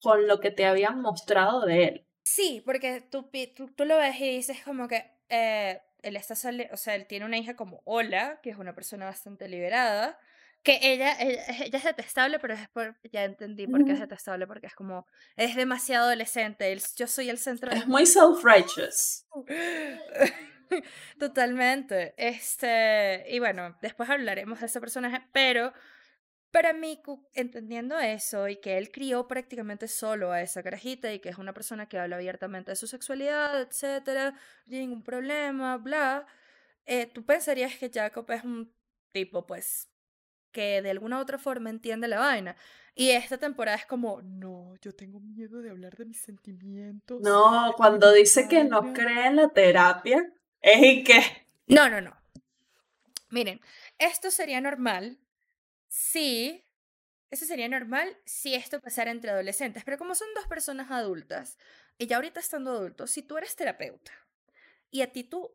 con 0.00 0.26
lo 0.26 0.40
que 0.40 0.50
te 0.50 0.66
habían 0.66 1.00
mostrado 1.00 1.64
de 1.64 1.84
él. 1.84 2.06
Sí, 2.24 2.62
porque 2.64 3.00
tú, 3.00 3.30
tú, 3.74 3.84
lo 3.84 3.96
ves 3.96 4.20
y 4.20 4.30
dices 4.30 4.58
como 4.64 4.86
que 4.86 5.10
eh, 5.28 5.80
él 6.02 6.16
está 6.16 6.34
o 6.34 6.76
sea, 6.76 6.94
él 6.94 7.06
tiene 7.06 7.24
una 7.24 7.38
hija 7.38 7.56
como 7.56 7.82
Ola, 7.84 8.40
que 8.42 8.50
es 8.50 8.58
una 8.58 8.74
persona 8.74 9.06
bastante 9.06 9.48
liberada, 9.48 10.18
que 10.62 10.78
ella, 10.82 11.16
ella, 11.20 11.78
es 11.78 11.84
detestable, 11.84 12.38
pero 12.38 12.54
es 12.54 12.68
por, 12.68 12.96
ya 13.10 13.24
entendí 13.24 13.66
por 13.66 13.84
qué 13.84 13.92
es 13.92 14.00
detestable, 14.00 14.46
porque 14.46 14.66
es 14.66 14.74
como, 14.74 15.06
es 15.36 15.56
demasiado 15.56 16.06
adolescente, 16.06 16.76
yo 16.96 17.06
soy 17.06 17.30
el 17.30 17.38
centro. 17.38 17.70
Es 17.70 17.86
muy 17.86 18.04
self-righteous. 18.04 19.26
Totalmente. 21.18 22.14
Este, 22.16 23.24
y 23.28 23.38
bueno, 23.38 23.78
después 23.80 24.10
hablaremos 24.10 24.60
de 24.60 24.66
ese 24.66 24.80
personaje, 24.80 25.22
pero 25.32 25.72
para 26.50 26.72
mí, 26.72 27.00
entendiendo 27.34 27.98
eso 27.98 28.48
y 28.48 28.56
que 28.56 28.78
él 28.78 28.90
crió 28.90 29.28
prácticamente 29.28 29.86
solo 29.86 30.32
a 30.32 30.42
esa 30.42 30.62
carajita 30.62 31.12
y 31.12 31.20
que 31.20 31.28
es 31.28 31.38
una 31.38 31.52
persona 31.52 31.88
que 31.88 31.98
habla 31.98 32.16
abiertamente 32.16 32.72
de 32.72 32.76
su 32.76 32.86
sexualidad, 32.86 33.60
etcétera, 33.60 34.30
no 34.30 34.38
tiene 34.68 34.86
ningún 34.86 35.02
problema, 35.02 35.76
bla, 35.76 36.26
eh, 36.86 37.06
tú 37.06 37.24
pensarías 37.24 37.76
que 37.76 37.90
Jacob 37.92 38.30
es 38.30 38.44
un 38.44 38.74
tipo, 39.12 39.46
pues, 39.46 39.90
que 40.52 40.82
de 40.82 40.90
alguna 40.90 41.18
u 41.18 41.20
otra 41.20 41.38
forma 41.38 41.70
entiende 41.70 42.08
la 42.08 42.18
vaina. 42.18 42.56
Y 42.94 43.10
esta 43.10 43.38
temporada 43.38 43.76
es 43.76 43.86
como, 43.86 44.22
no, 44.22 44.74
yo 44.82 44.92
tengo 44.94 45.20
miedo 45.20 45.62
de 45.62 45.70
hablar 45.70 45.96
de 45.96 46.04
mis 46.04 46.20
sentimientos. 46.20 47.20
No, 47.20 47.72
cuando 47.76 48.12
dice 48.12 48.48
que 48.48 48.64
no 48.64 48.92
cree 48.92 49.26
en 49.26 49.36
la 49.36 49.48
terapia, 49.48 50.32
es 50.60 50.82
y 50.82 51.04
qué. 51.04 51.22
No, 51.68 51.88
no, 51.88 52.00
no. 52.00 52.16
Miren, 53.30 53.60
esto 53.98 54.30
sería 54.30 54.60
normal 54.60 55.18
si. 55.88 56.64
Eso 57.30 57.44
sería 57.44 57.68
normal 57.68 58.16
si 58.24 58.54
esto 58.54 58.80
pasara 58.80 59.10
entre 59.10 59.30
adolescentes, 59.30 59.84
pero 59.84 59.98
como 59.98 60.14
son 60.14 60.28
dos 60.34 60.46
personas 60.46 60.90
adultas, 60.90 61.58
y 61.98 62.06
ya 62.06 62.16
ahorita 62.16 62.40
estando 62.40 62.70
adultos, 62.70 63.10
si 63.10 63.22
tú 63.22 63.36
eres 63.36 63.54
terapeuta 63.54 64.12
y 64.90 65.02
a 65.02 65.12
ti 65.12 65.24
tú 65.24 65.54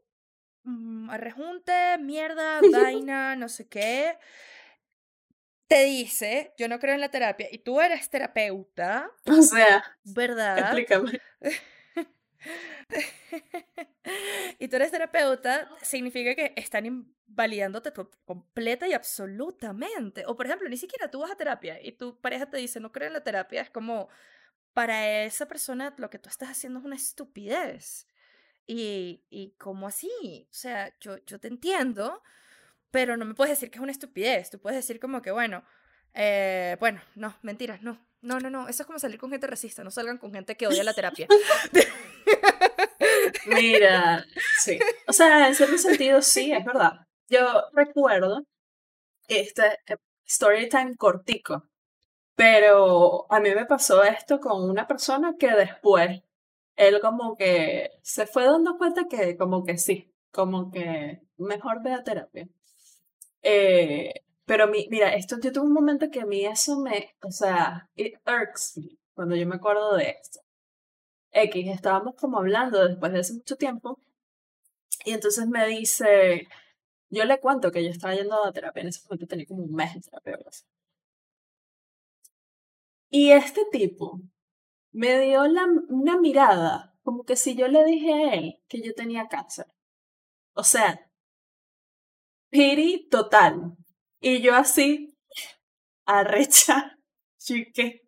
mmm, 0.64 1.10
arrejunte, 1.10 1.98
mierda, 2.00 2.62
vaina, 2.72 3.36
no 3.36 3.50
sé 3.50 3.68
qué, 3.68 4.18
te 5.74 5.86
dice, 5.86 6.54
yo 6.56 6.68
no 6.68 6.80
creo 6.80 6.94
en 6.94 7.02
la 7.02 7.10
terapia, 7.10 7.48
y 7.52 7.58
tú 7.58 7.82
eres 7.82 8.08
terapeuta. 8.08 9.10
O 9.26 9.42
sea, 9.42 9.84
¿verdad? 10.04 10.60
Explícame. 10.60 11.20
y 14.60 14.68
tú 14.68 14.76
eres 14.76 14.92
terapeuta, 14.92 15.68
significa 15.82 16.36
que 16.36 16.54
están 16.56 16.86
invalidándote 16.86 17.92
completa 18.24 18.88
y 18.88 18.94
absolutamente. 18.94 20.26
O 20.28 20.36
por 20.36 20.46
ejemplo, 20.46 20.70
ni 20.70 20.78
siquiera 20.78 21.10
tú 21.10 21.22
vas 21.22 21.32
a 21.32 21.38
terapia 21.38 21.82
y 21.82 21.94
tu 21.94 22.22
pareja 22.22 22.48
te 22.48 22.58
dice, 22.58 22.80
no 22.80 22.92
creo 22.92 23.08
en 23.08 23.14
la 23.14 23.24
terapia, 23.24 23.62
es 23.62 23.72
como, 23.72 24.10
para 24.74 25.24
esa 25.24 25.48
persona 25.48 25.96
lo 25.98 26.12
que 26.12 26.20
tú 26.20 26.30
estás 26.30 26.50
haciendo 26.50 26.80
es 26.80 26.86
una 26.86 26.98
estupidez. 26.98 28.08
Y, 28.68 29.26
y 29.32 29.56
como 29.58 29.88
así, 29.88 30.48
o 30.52 30.54
sea, 30.54 30.96
yo, 31.00 31.18
yo 31.26 31.40
te 31.40 31.48
entiendo, 31.48 32.22
pero 32.94 33.18
no 33.18 33.26
me 33.26 33.34
puedes 33.34 33.58
decir 33.58 33.72
que 33.72 33.80
es 33.80 33.82
una 33.82 33.92
estupidez. 33.92 34.52
Tú 34.52 34.60
puedes 34.60 34.78
decir 34.78 35.00
como 35.00 35.24
que, 35.24 35.32
bueno, 35.32 35.64
eh, 36.14 36.78
bueno, 36.80 37.02
no, 37.16 37.36
mentiras, 37.42 37.82
no. 37.82 38.00
No, 38.22 38.40
no, 38.40 38.52
no, 38.52 38.70
eso 38.70 38.84
es 38.84 38.86
como 38.86 39.00
salir 39.00 39.20
con 39.20 39.32
gente 39.32 39.48
racista, 39.48 39.84
no 39.84 39.90
salgan 39.90 40.20
con 40.20 40.32
gente 40.32 40.56
que 40.56 40.68
odia 40.68 40.84
la 40.84 40.94
terapia. 40.94 41.28
Mira, 43.48 44.24
sí. 44.60 44.78
O 45.08 45.12
sea, 45.12 45.48
en 45.48 45.56
cierto 45.56 45.80
sentido 45.80 46.22
sí, 46.22 46.54
es 46.54 46.64
verdad. 46.64 47.08
Yo 47.28 47.64
recuerdo 47.74 48.46
este 49.28 49.80
eh, 49.88 49.98
story 50.26 50.70
time 50.70 50.96
cortico, 50.96 51.68
pero 52.36 53.26
a 53.32 53.40
mí 53.40 53.56
me 53.56 53.66
pasó 53.66 54.04
esto 54.04 54.40
con 54.40 54.70
una 54.70 54.88
persona 54.88 55.34
que 55.38 55.50
después 55.50 56.22
él 56.76 57.00
como 57.02 57.36
que 57.38 57.90
se 58.04 58.28
fue 58.28 58.46
dando 58.46 58.78
cuenta 58.78 59.08
que 59.10 59.36
como 59.36 59.66
que 59.66 59.80
sí, 59.80 60.14
como 60.32 60.70
que 60.70 61.24
mejor 61.38 61.82
ve 61.82 61.94
a 61.94 62.04
terapia. 62.04 62.48
Eh, 63.44 64.14
pero 64.46 64.68
mi, 64.68 64.88
mira, 64.90 65.14
esto 65.16 65.38
yo 65.40 65.52
tuve 65.52 65.66
un 65.66 65.74
momento 65.74 66.10
que 66.12 66.22
a 66.22 66.26
mí 66.26 66.46
eso 66.46 66.80
me, 66.80 67.16
o 67.24 67.32
sea, 67.32 67.90
it 67.96 68.16
irks 68.28 68.78
me 68.78 68.98
cuando 69.14 69.36
yo 69.36 69.46
me 69.48 69.56
acuerdo 69.56 69.96
de 69.96 70.10
esto. 70.22 70.40
X, 71.32 71.68
estábamos 71.70 72.16
como 72.16 72.40
hablando 72.40 72.88
después 72.88 73.12
de 73.14 73.20
hace 73.20 73.34
mucho 73.34 73.56
tiempo 73.58 74.00
y 75.06 75.12
entonces 75.14 75.48
me 75.48 75.66
dice, 75.68 76.48
yo 77.10 77.26
le 77.26 77.40
cuento 77.40 77.72
que 77.72 77.84
yo 77.84 77.90
estaba 77.90 78.16
yendo 78.16 78.44
a 78.44 78.52
terapia, 78.54 78.82
en 78.82 78.90
ese 78.90 79.02
momento 79.06 79.28
tenía 79.28 79.46
como 79.46 79.64
un 79.64 79.74
mes 79.74 79.94
de 79.96 80.02
terapia. 80.02 80.38
Y 83.10 83.32
este 83.32 83.62
tipo 83.72 84.20
me 84.92 85.20
dio 85.20 85.44
una 85.44 86.18
mirada 86.20 86.94
como 87.04 87.24
que 87.26 87.36
si 87.36 87.56
yo 87.56 87.68
le 87.68 87.84
dije 87.86 88.14
a 88.14 88.34
él 88.36 88.60
que 88.68 88.82
yo 88.82 88.94
tenía 88.94 89.28
cáncer. 89.28 89.68
O 90.54 90.64
sea, 90.64 91.00
piri 92.54 93.08
total. 93.10 93.76
Y 94.22 94.42
yo 94.42 94.56
así, 94.56 95.18
arrecha, 96.06 96.98
chique. 97.40 98.04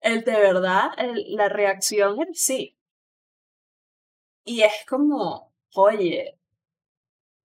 El 0.00 0.24
de 0.24 0.32
verdad, 0.32 0.90
la 1.28 1.48
reacción 1.48 2.20
es 2.22 2.42
sí. 2.42 2.76
Y 4.44 4.62
es 4.62 4.84
como, 4.88 5.52
oye, 5.74 6.38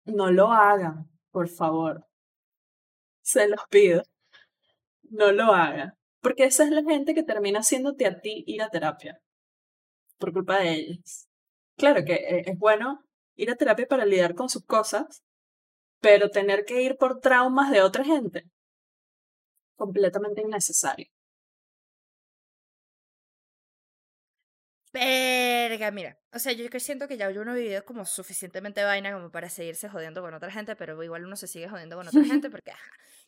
no 0.06 0.30
lo 0.30 0.50
hagan, 0.52 1.10
por 1.30 1.48
favor. 1.48 2.06
Se 3.22 3.46
los 3.46 3.60
pido. 3.68 4.02
No 5.02 5.32
lo 5.32 5.52
hagan. 5.52 5.94
Porque 6.20 6.44
esa 6.44 6.64
es 6.64 6.70
la 6.70 6.82
gente 6.82 7.14
que 7.14 7.22
termina 7.22 7.60
haciéndote 7.60 8.06
a 8.06 8.20
ti 8.20 8.44
ir 8.46 8.62
a 8.62 8.70
terapia. 8.70 9.20
Por 10.18 10.32
culpa 10.32 10.60
de 10.60 10.70
ellos. 10.74 11.28
Claro 11.76 12.04
que 12.04 12.14
eh, 12.14 12.44
es 12.46 12.58
bueno 12.58 13.04
ir 13.42 13.50
a 13.50 13.56
terapia 13.56 13.86
para 13.86 14.04
lidiar 14.06 14.34
con 14.34 14.48
sus 14.48 14.64
cosas, 14.64 15.22
pero 16.00 16.30
tener 16.30 16.64
que 16.64 16.82
ir 16.82 16.96
por 16.96 17.20
traumas 17.20 17.70
de 17.70 17.82
otra 17.82 18.04
gente, 18.04 18.44
completamente 19.76 20.42
innecesario. 20.42 21.08
Verga, 24.92 25.90
mira. 25.92 26.18
O 26.32 26.38
sea, 26.38 26.52
yo 26.52 26.66
siento 26.80 27.06
que 27.06 27.16
ya 27.16 27.28
uno 27.28 27.52
ha 27.52 27.54
vivido 27.54 27.84
como 27.84 28.04
suficientemente 28.04 28.82
vaina 28.82 29.12
como 29.12 29.30
para 29.30 29.48
seguirse 29.48 29.88
jodiendo 29.88 30.20
con 30.20 30.34
otra 30.34 30.50
gente, 30.50 30.74
pero 30.74 31.00
igual 31.02 31.24
uno 31.24 31.36
se 31.36 31.46
sigue 31.46 31.68
jodiendo 31.68 31.96
con 31.96 32.08
otra 32.08 32.24
gente 32.24 32.50
porque, 32.50 32.72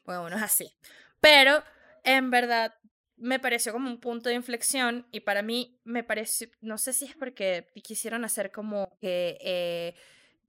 bueno, 0.04 0.24
uno 0.24 0.36
es 0.36 0.42
así. 0.42 0.76
Pero, 1.20 1.62
en 2.02 2.30
verdad, 2.30 2.74
me 3.22 3.38
pareció 3.38 3.72
como 3.72 3.88
un 3.88 4.00
punto 4.00 4.28
de 4.28 4.34
inflexión 4.34 5.06
y 5.12 5.20
para 5.20 5.42
mí 5.42 5.80
me 5.84 6.02
pareció, 6.02 6.48
no 6.60 6.76
sé 6.76 6.92
si 6.92 7.04
es 7.04 7.14
porque 7.14 7.70
quisieron 7.84 8.24
hacer 8.24 8.50
como 8.50 8.98
que 9.00 9.38
eh, 9.40 9.94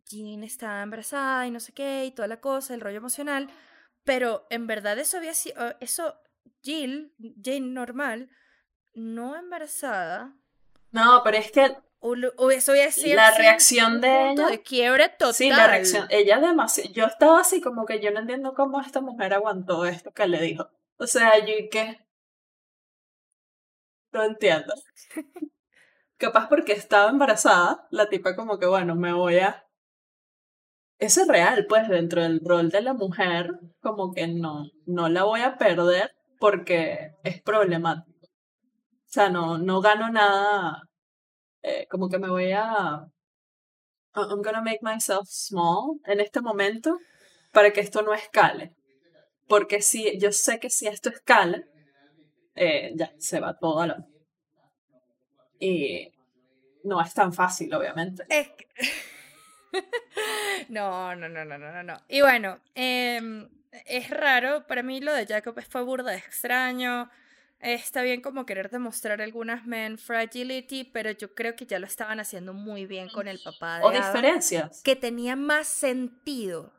Jean 0.07 0.43
estaba 0.43 0.81
embarazada 0.81 1.45
y 1.45 1.51
no 1.51 1.59
sé 1.59 1.71
qué 1.71 2.03
y 2.05 2.11
toda 2.11 2.27
la 2.27 2.41
cosa, 2.41 2.73
el 2.73 2.81
rollo 2.81 2.97
emocional, 2.97 3.47
pero 4.03 4.47
en 4.49 4.65
verdad 4.65 4.97
eso 4.97 5.17
había 5.17 5.35
sido, 5.35 5.55
eso, 5.81 6.15
Jill, 6.63 7.13
Jane 7.43 7.61
normal, 7.61 8.31
no 8.95 9.35
embarazada, 9.35 10.33
no, 10.89 11.21
pero 11.23 11.37
es 11.37 11.51
que 11.51 11.75
eso 12.51 12.71
decir 12.73 13.15
la 13.15 13.37
reacción 13.37 14.01
de 14.01 14.31
ella 14.31 14.47
de 14.47 14.61
quiebre 14.63 15.09
total. 15.09 15.35
Sí, 15.35 15.49
la 15.51 15.67
reacción, 15.67 16.07
ella 16.09 16.39
demasiado, 16.39 16.91
yo 16.91 17.05
estaba 17.05 17.41
así 17.41 17.61
como 17.61 17.85
que 17.85 18.01
yo 18.01 18.09
no 18.09 18.19
entiendo 18.19 18.55
cómo 18.55 18.81
esta 18.81 18.99
mujer 18.99 19.35
aguantó 19.35 19.85
esto 19.85 20.11
que 20.11 20.27
le 20.27 20.41
dijo. 20.41 20.69
O 20.97 21.07
sea, 21.07 21.37
yo 21.45 21.53
y 21.57 21.69
que 21.69 22.02
no 24.13 24.23
entiendo. 24.23 24.73
Capaz 26.17 26.47
porque 26.47 26.73
estaba 26.73 27.09
embarazada, 27.09 27.87
la 27.91 28.07
tipa 28.07 28.35
como 28.35 28.59
que 28.59 28.65
bueno, 28.67 28.95
me 28.95 29.13
voy 29.13 29.39
a 29.39 29.63
eso 31.03 31.21
es 31.23 31.27
real, 31.27 31.65
pues 31.67 31.89
dentro 31.89 32.21
del 32.21 32.39
rol 32.39 32.69
de 32.69 32.81
la 32.81 32.93
mujer, 32.93 33.51
como 33.81 34.13
que 34.13 34.27
no, 34.27 34.67
no 34.85 35.09
la 35.09 35.25
voy 35.25 35.41
a 35.41 35.57
perder 35.57 36.11
porque 36.39 37.11
es 37.23 37.41
problemático. 37.41 38.25
O 38.25 39.09
sea, 39.13 39.29
no, 39.29 39.57
no 39.57 39.81
gano 39.81 40.09
nada. 40.09 40.83
Eh, 41.61 41.87
como 41.89 42.07
que 42.07 42.19
me 42.19 42.29
voy 42.29 42.53
a. 42.53 43.05
I'm 44.15 44.41
gonna 44.41 44.61
make 44.61 44.79
myself 44.81 45.27
small 45.27 45.99
en 46.05 46.21
este 46.21 46.39
momento 46.39 46.97
para 47.51 47.73
que 47.73 47.81
esto 47.81 48.01
no 48.01 48.13
escale. 48.13 48.73
Porque 49.49 49.81
si 49.81 50.17
yo 50.19 50.31
sé 50.31 50.59
que 50.59 50.69
si 50.69 50.87
esto 50.87 51.09
escala, 51.09 51.63
eh, 52.55 52.91
ya 52.95 53.11
se 53.17 53.39
va 53.39 53.57
todo 53.57 53.81
a 53.81 53.87
la. 53.87 54.07
Y 55.59 56.11
no 56.83 57.01
es 57.01 57.13
tan 57.13 57.33
fácil, 57.33 57.73
obviamente. 57.73 58.25
Es 58.29 58.49
no, 60.69 61.15
no, 61.15 61.29
no, 61.29 61.45
no, 61.45 61.57
no, 61.57 61.83
no. 61.83 61.97
Y 62.07 62.21
bueno, 62.21 62.59
em, 62.75 63.49
es 63.85 64.09
raro. 64.09 64.67
Para 64.67 64.83
mí 64.83 65.01
lo 65.01 65.13
de 65.13 65.25
Jacob 65.25 65.59
fue 65.67 65.83
burda 65.83 66.15
extraño. 66.15 67.09
Está 67.59 68.01
bien 68.01 68.21
como 68.21 68.45
querer 68.45 68.69
demostrar 68.69 69.21
algunas 69.21 69.65
men 69.65 69.97
fragility, 69.97 70.83
pero 70.83 71.11
yo 71.11 71.33
creo 71.33 71.55
que 71.55 71.65
ya 71.65 71.79
lo 71.79 71.85
estaban 71.85 72.19
haciendo 72.19 72.53
muy 72.53 72.85
bien 72.85 73.07
con 73.09 73.29
el 73.29 73.39
papá 73.39 73.79
de 73.79 73.85
O 73.85 73.91
diferencias. 73.91 74.81
Que 74.83 74.97
tenía 74.97 75.37
más 75.37 75.67
sentido. 75.67 76.73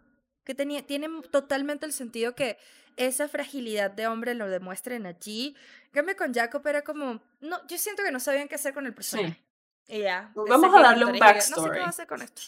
Que 0.45 0.55
tenía, 0.55 0.87
tiene 0.87 1.09
totalmente 1.31 1.87
el 1.87 1.93
sentido 1.93 2.35
que 2.35 2.59
esa 2.97 3.29
fragilidad 3.29 3.91
de 3.91 4.07
hombre 4.07 4.35
lo 4.35 4.49
demuestren 4.49 5.07
allí. 5.07 5.57
En 5.93 6.07
con 6.17 6.35
Jacob 6.35 6.67
era 6.67 6.83
como, 6.83 7.21
no, 7.41 7.67
yo 7.69 7.79
siento 7.79 8.03
que 8.03 8.11
no 8.11 8.21
sabían 8.21 8.49
qué 8.49 8.57
hacer 8.57 8.75
con 8.75 8.87
el 8.87 8.95
personaje. 8.95 9.43
Y 9.87 10.01
ya. 10.01 10.33
Vamos 10.35 10.75
a 10.75 10.83
darle 10.83 11.05
un 11.05 11.19
backstory. 11.19 11.61
No 11.61 11.75
sé 11.75 11.79
qué 11.79 11.85
hacer 11.85 12.07
con 12.07 12.23
esto. 12.23 12.43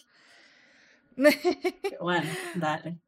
bueno, 2.00 2.30
dale 2.54 2.98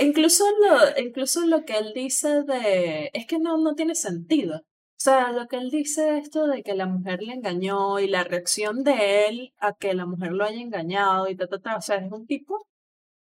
incluso 0.00 0.44
lo, 0.60 1.00
incluso 1.00 1.46
lo 1.46 1.64
que 1.64 1.78
él 1.78 1.92
dice 1.94 2.42
de... 2.42 3.10
Es 3.12 3.26
que 3.26 3.38
no, 3.38 3.58
no 3.58 3.74
tiene 3.74 3.94
sentido. 3.94 4.58
O 4.58 5.04
sea, 5.04 5.32
lo 5.32 5.48
que 5.48 5.56
él 5.56 5.70
dice 5.70 6.18
esto 6.18 6.46
de 6.46 6.62
que 6.62 6.74
la 6.74 6.86
mujer 6.86 7.22
le 7.22 7.32
engañó 7.32 7.98
y 7.98 8.06
la 8.06 8.22
reacción 8.24 8.84
de 8.84 9.26
él 9.26 9.52
a 9.58 9.72
que 9.74 9.94
la 9.94 10.06
mujer 10.06 10.32
lo 10.32 10.44
haya 10.44 10.60
engañado 10.60 11.28
y 11.28 11.36
ta, 11.36 11.48
ta, 11.48 11.58
ta. 11.58 11.76
O 11.76 11.80
sea, 11.80 11.96
es 11.96 12.12
un 12.12 12.26
tipo 12.26 12.66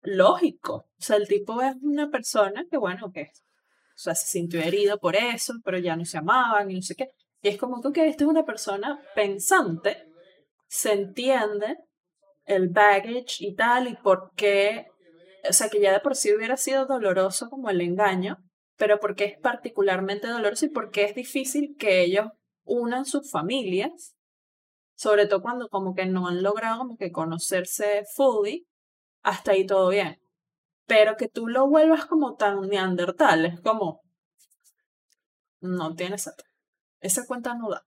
lógico. 0.08 0.88
O 0.98 1.02
sea, 1.02 1.18
el 1.18 1.28
tipo 1.28 1.62
es 1.62 1.76
una 1.82 2.10
persona 2.10 2.66
que, 2.70 2.78
bueno, 2.78 3.12
que 3.12 3.24
o 3.24 4.00
sea, 4.00 4.16
se 4.16 4.28
sintió 4.28 4.62
herido 4.62 5.00
por 5.00 5.16
eso, 5.16 5.54
pero 5.64 5.78
ya 5.80 5.96
no 5.96 6.06
se 6.06 6.18
amaban 6.18 6.70
y 6.70 6.76
no 6.76 6.82
sé 6.82 6.96
qué. 6.96 7.10
Y 7.42 7.50
es 7.50 7.58
como 7.58 7.82
que 7.92 8.08
esta 8.08 8.24
es 8.24 8.30
una 8.30 8.46
persona 8.46 9.00
pensante, 9.16 10.06
se 10.68 10.94
entiende 10.94 11.78
el 12.46 12.70
baggage 12.70 13.38
y 13.40 13.56
tal, 13.56 13.88
y 13.88 13.96
por 13.96 14.32
qué 14.36 14.88
o 15.50 15.54
sea, 15.54 15.70
que 15.70 15.80
ya 15.80 15.94
de 15.94 16.00
por 16.00 16.16
sí 16.16 16.34
hubiera 16.34 16.58
sido 16.58 16.86
doloroso 16.86 17.50
como 17.50 17.70
el 17.70 17.82
engaño, 17.82 18.38
pero 18.76 19.00
porque 19.00 19.26
es 19.26 19.40
particularmente 19.40 20.28
doloroso 20.28 20.66
y 20.66 20.70
porque 20.70 21.06
es 21.06 21.16
difícil 21.16 21.76
que 21.78 22.04
ellos 22.04 22.28
unan 22.64 23.06
sus 23.06 23.32
familias, 23.32 24.16
sobre 24.96 25.28
todo 25.28 25.42
cuando 25.42 25.70
como 25.70 25.94
que 25.94 26.06
no 26.06 26.28
han 26.28 26.44
logrado 26.44 26.96
que 26.98 27.12
conocerse 27.12 28.04
fully, 28.16 28.68
hasta 29.28 29.52
ahí 29.52 29.66
todo 29.66 29.90
bien. 29.90 30.20
Pero 30.86 31.18
que 31.18 31.28
tú 31.28 31.48
lo 31.48 31.68
vuelvas 31.68 32.06
como 32.06 32.36
tan 32.36 32.62
neandertal, 32.62 33.46
es 33.46 33.60
como, 33.60 34.02
no 35.60 35.94
tienes 35.96 36.30
esa 37.02 37.26
cuenta 37.26 37.54
no 37.56 37.70
da. 37.70 37.86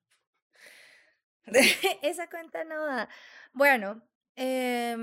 esa 2.03 2.29
cuenta 2.29 2.65
no 2.65 2.85
da. 2.85 3.09
Bueno, 3.55 4.03
eh, 4.37 4.97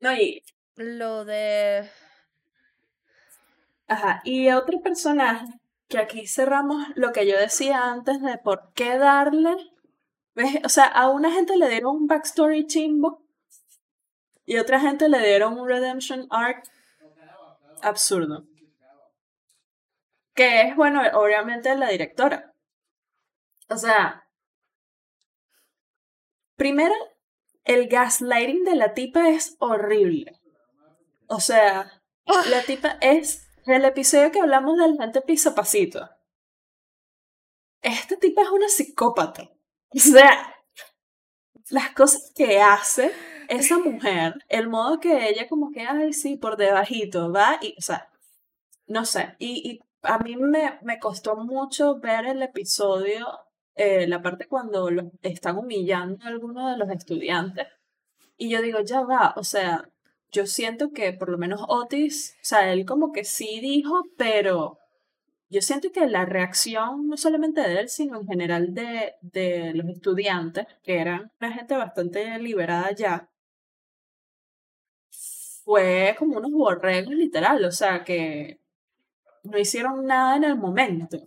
no, 0.00 0.14
y 0.14 0.42
lo 0.76 1.26
de... 1.26 1.90
Ajá, 3.86 4.22
y 4.24 4.48
otro 4.48 4.80
personaje, 4.80 5.46
que 5.88 5.98
aquí 5.98 6.26
cerramos 6.26 6.88
lo 6.94 7.12
que 7.12 7.26
yo 7.26 7.38
decía 7.38 7.90
antes 7.90 8.22
de 8.22 8.38
por 8.38 8.72
qué 8.72 8.96
darle... 8.96 9.54
O 10.64 10.70
sea, 10.70 10.86
a 10.86 11.10
una 11.10 11.30
gente 11.30 11.58
le 11.58 11.68
dieron 11.68 11.96
un 11.96 12.06
backstory 12.06 12.66
chimbo 12.66 13.21
y 14.44 14.58
otra 14.58 14.80
gente 14.80 15.08
le 15.08 15.18
dieron 15.18 15.58
un 15.58 15.68
redemption 15.68 16.26
arc 16.30 16.64
absurdo. 17.82 18.44
Que 20.34 20.62
es, 20.62 20.76
bueno, 20.76 21.02
obviamente 21.14 21.74
la 21.74 21.88
directora. 21.88 22.54
O 23.68 23.76
sea, 23.76 24.26
primero, 26.56 26.94
el 27.64 27.88
gaslighting 27.88 28.64
de 28.64 28.76
la 28.76 28.94
tipa 28.94 29.28
es 29.28 29.56
horrible. 29.58 30.40
O 31.26 31.40
sea, 31.40 32.02
la 32.50 32.62
tipa 32.62 32.98
es 33.00 33.48
el 33.66 33.84
episodio 33.84 34.32
que 34.32 34.40
hablamos 34.40 34.78
del 34.78 34.96
gente 34.98 35.20
piso 35.20 35.54
pasito. 35.54 36.08
Esta 37.80 38.16
tipa 38.16 38.42
es 38.42 38.50
una 38.50 38.68
psicópata. 38.68 39.50
O 39.94 39.98
sea, 39.98 40.56
las 41.70 41.90
cosas 41.90 42.32
que 42.34 42.60
hace 42.60 43.12
esa 43.58 43.78
mujer, 43.78 44.34
el 44.48 44.68
modo 44.68 44.98
que 45.00 45.28
ella 45.28 45.48
como 45.48 45.70
que, 45.72 45.82
ay, 45.82 46.12
sí, 46.12 46.36
por 46.36 46.56
debajito, 46.56 47.32
va 47.32 47.58
y, 47.60 47.74
o 47.78 47.82
sea, 47.82 48.08
no 48.86 49.04
sé, 49.04 49.36
y, 49.38 49.70
y 49.70 49.80
a 50.02 50.18
mí 50.18 50.36
me, 50.36 50.78
me 50.82 50.98
costó 50.98 51.36
mucho 51.36 51.98
ver 52.00 52.26
el 52.26 52.42
episodio, 52.42 53.26
eh, 53.74 54.06
la 54.06 54.22
parte 54.22 54.48
cuando 54.48 54.90
lo 54.90 55.10
están 55.22 55.58
humillando 55.58 56.24
a 56.24 56.28
algunos 56.28 56.70
de 56.70 56.78
los 56.78 56.90
estudiantes, 56.90 57.66
y 58.36 58.50
yo 58.50 58.62
digo, 58.62 58.80
ya 58.80 59.02
va, 59.02 59.34
o 59.36 59.44
sea, 59.44 59.88
yo 60.30 60.46
siento 60.46 60.92
que 60.92 61.12
por 61.12 61.28
lo 61.28 61.38
menos 61.38 61.60
Otis, 61.68 62.36
o 62.40 62.44
sea, 62.44 62.72
él 62.72 62.86
como 62.86 63.12
que 63.12 63.24
sí 63.24 63.60
dijo, 63.60 64.02
pero 64.16 64.78
yo 65.50 65.60
siento 65.60 65.92
que 65.92 66.06
la 66.06 66.24
reacción 66.24 67.08
no 67.08 67.18
solamente 67.18 67.60
de 67.60 67.80
él, 67.80 67.88
sino 67.90 68.18
en 68.18 68.26
general 68.26 68.72
de, 68.72 69.14
de 69.20 69.74
los 69.74 69.86
estudiantes, 69.90 70.66
que 70.82 70.98
eran 70.98 71.30
una 71.38 71.52
gente 71.52 71.76
bastante 71.76 72.38
liberada 72.38 72.92
ya, 72.92 73.28
fue 75.64 76.14
como 76.18 76.38
unos 76.38 76.52
borregos 76.52 77.14
literal, 77.14 77.64
o 77.64 77.72
sea, 77.72 78.04
que 78.04 78.60
no 79.42 79.58
hicieron 79.58 80.06
nada 80.06 80.36
en 80.36 80.44
el 80.44 80.56
momento. 80.56 81.18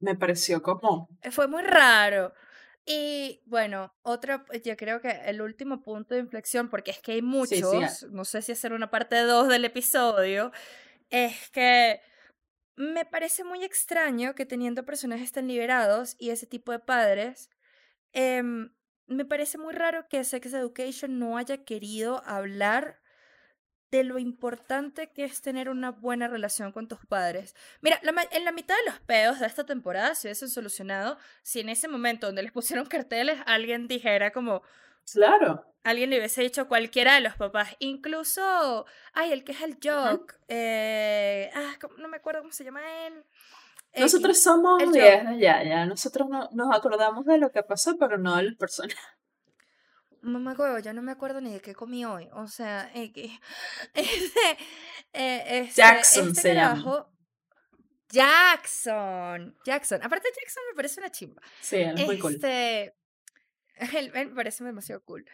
Me 0.00 0.14
pareció 0.14 0.62
como... 0.62 1.08
Fue 1.30 1.48
muy 1.48 1.62
raro. 1.62 2.32
Y 2.86 3.42
bueno, 3.44 3.94
otro, 4.02 4.44
yo 4.64 4.76
creo 4.76 5.00
que 5.00 5.10
el 5.26 5.42
último 5.42 5.82
punto 5.82 6.14
de 6.14 6.20
inflexión, 6.20 6.70
porque 6.70 6.90
es 6.90 7.00
que 7.00 7.12
hay 7.12 7.22
muchos, 7.22 8.06
no 8.10 8.24
sé 8.24 8.40
si 8.40 8.52
hacer 8.52 8.72
una 8.72 8.90
parte 8.90 9.16
2 9.16 9.48
del 9.48 9.66
episodio, 9.66 10.52
es 11.10 11.50
que 11.50 12.00
me 12.76 13.04
parece 13.04 13.44
muy 13.44 13.64
extraño 13.64 14.34
que 14.34 14.46
teniendo 14.46 14.86
personajes 14.86 15.32
tan 15.32 15.48
liberados 15.48 16.16
y 16.18 16.30
ese 16.30 16.46
tipo 16.46 16.72
de 16.72 16.78
padres, 16.78 17.50
em, 18.12 18.72
me 19.06 19.24
parece 19.24 19.58
muy 19.58 19.74
raro 19.74 20.06
que 20.08 20.24
Sex 20.24 20.54
Education 20.54 21.18
no 21.18 21.36
haya 21.36 21.64
querido 21.64 22.22
hablar 22.24 23.00
de 23.90 24.04
lo 24.04 24.18
importante 24.18 25.10
que 25.10 25.24
es 25.24 25.40
tener 25.40 25.68
una 25.68 25.90
buena 25.90 26.28
relación 26.28 26.72
con 26.72 26.88
tus 26.88 27.04
padres. 27.06 27.54
Mira, 27.80 28.00
en 28.30 28.44
la 28.44 28.52
mitad 28.52 28.74
de 28.76 28.90
los 28.90 29.00
pedos 29.00 29.40
de 29.40 29.46
esta 29.46 29.64
temporada 29.64 30.14
se 30.14 30.28
hubiesen 30.28 30.48
solucionado 30.48 31.18
si 31.42 31.60
en 31.60 31.68
ese 31.68 31.88
momento 31.88 32.26
donde 32.26 32.42
les 32.42 32.52
pusieron 32.52 32.86
carteles 32.86 33.38
alguien 33.46 33.88
dijera 33.88 34.32
como... 34.32 34.62
Claro. 35.10 35.64
Alguien 35.84 36.10
le 36.10 36.18
hubiese 36.18 36.42
dicho 36.42 36.68
cualquiera 36.68 37.14
de 37.14 37.22
los 37.22 37.34
papás, 37.36 37.74
incluso, 37.78 38.84
ay, 39.14 39.32
el 39.32 39.42
que 39.42 39.52
es 39.52 39.62
el 39.62 39.78
Jock, 39.82 40.34
eh, 40.48 41.50
ah, 41.54 41.78
no 41.96 42.08
me 42.08 42.18
acuerdo 42.18 42.40
cómo 42.40 42.52
se 42.52 42.64
llama 42.64 42.82
él. 43.06 43.24
Nosotros 43.96 44.38
somos 44.38 44.82
ya, 44.92 45.62
ya, 45.64 45.86
nosotros 45.86 46.28
no, 46.28 46.48
nos 46.52 46.76
acordamos 46.76 47.24
de 47.24 47.38
lo 47.38 47.50
que 47.50 47.62
pasó, 47.62 47.96
pero 47.98 48.18
no 48.18 48.36
de 48.36 48.42
las 48.44 48.56
personas. 48.56 48.96
Mamá 50.28 50.54
huevo, 50.58 50.78
yo 50.78 50.92
no 50.92 51.02
me 51.02 51.12
acuerdo 51.12 51.40
ni 51.40 51.52
de 51.52 51.60
qué 51.60 51.74
comí 51.74 52.04
hoy. 52.04 52.28
O 52.32 52.46
sea, 52.48 52.90
eh, 52.94 53.12
este, 53.94 54.58
eh, 55.12 55.70
Jackson 55.74 56.28
este 56.28 56.40
se 56.40 56.54
llama. 56.54 57.06
Jackson. 58.10 59.56
Jackson. 59.64 60.02
Aparte, 60.02 60.28
Jackson 60.34 60.62
me 60.70 60.76
parece 60.76 61.00
una 61.00 61.10
chimba. 61.10 61.42
Sí, 61.60 61.76
es 61.76 62.06
muy 62.06 62.18
cool. 62.18 62.34
Este, 62.34 62.94
él, 63.96 64.12
me 64.12 64.26
parece 64.28 64.64
demasiado 64.64 65.02
cool. 65.04 65.24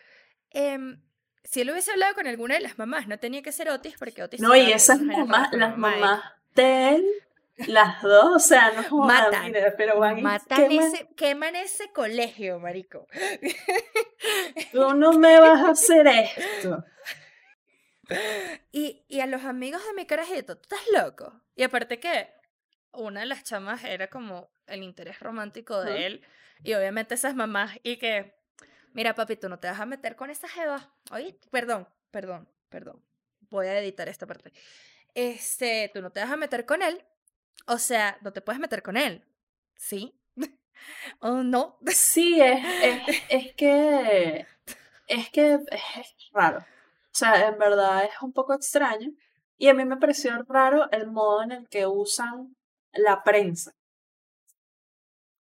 Em, 0.50 1.02
si 1.42 1.60
él 1.60 1.70
hubiese 1.70 1.92
hablado 1.92 2.14
con 2.14 2.26
alguna 2.26 2.54
de 2.54 2.60
las 2.60 2.78
mamás, 2.78 3.06
no 3.06 3.18
tenía 3.18 3.42
que 3.42 3.52
ser 3.52 3.68
Otis, 3.68 3.96
porque 3.98 4.22
Otis. 4.22 4.40
No, 4.40 4.56
y 4.56 4.72
esas 4.72 5.00
mamás, 5.00 5.52
las 5.52 5.76
mamás 5.76 6.22
de 6.54 6.96
él 6.96 7.23
las 7.56 8.02
dos, 8.02 8.36
o 8.36 8.38
sea, 8.38 8.72
no 8.72 8.98
matan, 8.98 9.52
pero 9.76 9.98
van 9.98 10.22
matan 10.22 10.72
ese, 10.72 11.08
queman 11.16 11.54
ese 11.56 11.92
colegio, 11.92 12.58
marico. 12.58 13.06
Tú 14.72 14.94
no 14.94 15.12
me 15.12 15.38
vas 15.38 15.60
a 15.60 15.70
hacer 15.70 16.06
esto. 16.06 16.84
Y, 18.72 19.04
y 19.08 19.20
a 19.20 19.26
los 19.26 19.44
amigos 19.44 19.84
de 19.86 19.94
mi 19.94 20.04
carajito, 20.04 20.56
tú 20.56 20.62
estás 20.62 20.80
loco. 20.92 21.40
Y 21.54 21.62
aparte 21.62 22.00
que 22.00 22.28
una 22.92 23.20
de 23.20 23.26
las 23.26 23.44
chamas 23.44 23.84
era 23.84 24.08
como 24.08 24.50
el 24.66 24.82
interés 24.82 25.20
romántico 25.20 25.80
de 25.80 26.06
él. 26.06 26.22
Y 26.62 26.74
obviamente 26.74 27.14
esas 27.14 27.34
mamás, 27.34 27.78
y 27.82 27.98
que, 27.98 28.34
mira 28.92 29.14
papi, 29.14 29.36
tú 29.36 29.48
no 29.48 29.58
te 29.58 29.68
vas 29.68 29.80
a 29.80 29.86
meter 29.86 30.16
con 30.16 30.30
esa 30.30 30.48
jeva. 30.48 30.92
Oye, 31.12 31.38
perdón, 31.50 31.88
perdón, 32.10 32.48
perdón. 32.68 33.02
Voy 33.50 33.66
a 33.66 33.78
editar 33.78 34.08
esta 34.08 34.26
parte. 34.26 34.52
Este, 35.14 35.90
tú 35.94 36.02
no 36.02 36.10
te 36.10 36.20
vas 36.20 36.30
a 36.30 36.36
meter 36.36 36.66
con 36.66 36.82
él 36.82 37.04
o 37.66 37.78
sea, 37.78 38.18
no 38.22 38.32
te 38.32 38.40
puedes 38.40 38.60
meter 38.60 38.82
con 38.82 38.96
él. 38.96 39.24
¿Sí? 39.76 40.18
¿O 41.20 41.42
no? 41.42 41.78
Sí, 41.86 42.40
es, 42.40 42.64
es, 42.82 43.22
es 43.28 43.54
que. 43.54 44.46
Es 45.06 45.30
que 45.30 45.54
es 45.54 46.30
raro. 46.32 46.58
O 46.60 47.16
sea, 47.16 47.48
en 47.48 47.58
verdad 47.58 48.04
es 48.04 48.22
un 48.22 48.32
poco 48.32 48.54
extraño. 48.54 49.10
Y 49.56 49.68
a 49.68 49.74
mí 49.74 49.84
me 49.84 49.96
pareció 49.96 50.42
raro 50.48 50.90
el 50.90 51.06
modo 51.06 51.42
en 51.42 51.52
el 51.52 51.68
que 51.68 51.86
usan 51.86 52.56
la 52.92 53.22
prensa. 53.22 53.72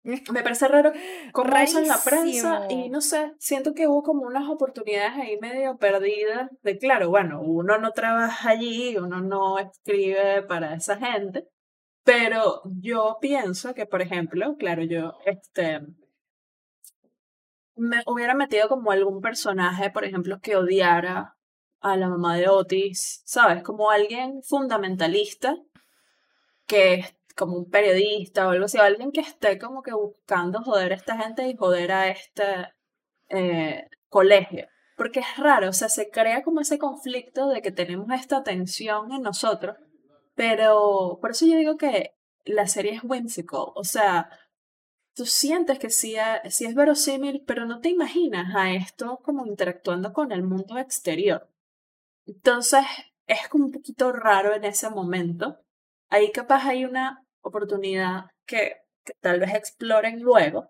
Me 0.05 0.43
parece 0.43 0.69
raro 0.69 0.93
cómo 1.33 1.51
usan 1.63 1.87
la 1.87 1.99
prensa 2.03 2.67
y 2.71 2.89
no 2.89 3.01
sé, 3.01 3.35
siento 3.39 3.75
que 3.75 3.89
hubo 3.89 4.03
como 4.03 4.23
unas 4.23 4.49
oportunidades 4.49 5.13
ahí 5.13 5.39
medio 5.39 5.77
perdidas 5.77 6.51
de, 6.63 6.79
claro, 6.79 7.11
bueno, 7.11 7.43
uno 7.43 7.79
no 7.79 7.93
trabaja 7.93 8.51
allí, 8.51 8.97
uno 8.97 9.21
no 9.21 9.59
escribe 9.59 10.43
para 10.43 10.75
esa 10.75 10.97
gente, 10.97 11.47
pero 12.09 12.63
yo 12.81 13.19
pienso 13.21 13.75
que, 13.75 13.85
por 13.85 14.01
ejemplo, 14.01 14.57
claro, 14.59 14.83
yo 14.83 15.19
este, 15.27 15.81
me 17.77 18.03
hubiera 18.07 18.35
metido 18.35 18.67
como 18.67 18.93
algún 18.93 19.21
personaje, 19.21 19.91
por 19.91 20.07
ejemplo, 20.07 20.41
que 20.41 20.57
odiara 20.57 21.37
a 21.81 21.97
la 21.99 22.09
mamá 22.09 22.39
de 22.39 22.49
Otis, 22.49 23.21
¿sabes? 23.27 23.63
Como 23.63 23.91
alguien 23.91 24.43
fundamentalista, 24.43 25.55
que 26.67 26.95
es 26.95 27.15
como 27.37 27.59
un 27.59 27.69
periodista 27.69 28.47
o 28.47 28.53
algo 28.53 28.65
así, 28.65 28.79
alguien 28.79 29.13
que 29.13 29.21
esté 29.21 29.59
como 29.59 29.83
que 29.83 29.93
buscando 29.93 30.63
joder 30.63 30.95
a 30.95 30.97
esta 30.97 31.19
gente 31.19 31.47
y 31.47 31.57
joder 31.59 31.93
a 31.93 32.09
este 32.09 32.69
eh, 33.29 33.87
colegio. 34.09 34.67
Porque 34.97 35.21
es 35.21 35.37
raro, 35.37 35.69
o 35.69 35.75
sea, 35.75 35.91
se 35.91 36.09
crea 36.09 36.43
como 36.43 36.63
ese 36.63 36.79
conflicto 36.79 37.49
de 37.51 37.61
que 37.61 37.71
tenemos 37.71 38.11
esta 38.13 38.43
tensión 38.43 39.13
en 39.13 39.21
nosotros 39.21 39.77
pero 40.39 41.19
por 41.21 41.33
eso 41.33 41.47
yo 41.47 41.57
digo 41.57 41.77
que 41.77 42.15
la 42.45 42.69
serie 42.69 42.93
es 42.93 43.01
whimsical. 43.03 43.73
O 43.75 43.83
sea, 43.83 44.31
tú 45.17 45.27
sientes 45.27 45.81
que 45.81 45.91
sí, 45.91 46.15
sí 46.49 46.65
es 46.65 46.77
verosímil, 46.77 47.43
pero 47.45 47.67
no 47.67 47.81
te 47.81 47.89
imaginas 47.89 48.55
a 48.55 48.73
esto 48.73 49.19
como 49.25 49.45
interactuando 49.47 50.13
con 50.13 50.31
el 50.31 50.45
mundo 50.45 50.79
exterior. 50.79 51.49
Entonces, 52.25 52.85
es 53.27 53.41
un 53.53 53.73
poquito 53.73 54.13
raro 54.13 54.55
en 54.55 54.63
ese 54.63 54.89
momento. 54.91 55.59
Ahí 56.09 56.31
capaz 56.31 56.67
hay 56.67 56.85
una 56.85 57.27
oportunidad 57.43 58.27
que, 58.47 58.77
que 59.05 59.15
tal 59.21 59.41
vez 59.41 59.55
exploren 59.55 60.21
luego, 60.21 60.69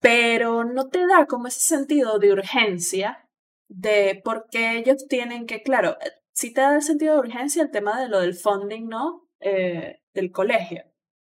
pero 0.00 0.64
no 0.64 0.88
te 0.88 1.06
da 1.06 1.26
como 1.26 1.48
ese 1.48 1.60
sentido 1.60 2.18
de 2.18 2.32
urgencia 2.32 3.28
de 3.68 4.22
por 4.24 4.46
qué 4.50 4.78
ellos 4.78 5.06
tienen 5.06 5.44
que, 5.46 5.62
claro, 5.62 5.98
sí 6.36 6.52
te 6.52 6.60
da 6.60 6.76
el 6.76 6.82
sentido 6.82 7.14
de 7.14 7.20
urgencia 7.20 7.62
el 7.62 7.70
tema 7.70 8.00
de 8.00 8.08
lo 8.08 8.20
del 8.20 8.34
funding, 8.34 8.88
¿no? 8.88 9.26
Eh, 9.40 10.02
del 10.12 10.30
colegio. 10.30 10.84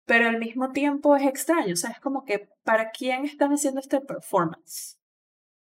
Pero 0.04 0.28
al 0.28 0.38
mismo 0.38 0.72
tiempo 0.72 1.16
es 1.16 1.24
extraño, 1.26 1.74
o 1.74 1.76
sea, 1.76 1.90
es 1.90 2.00
como 2.00 2.24
que, 2.24 2.48
¿para 2.64 2.90
quién 2.90 3.24
están 3.24 3.52
haciendo 3.52 3.80
este 3.80 4.00
performance? 4.00 4.98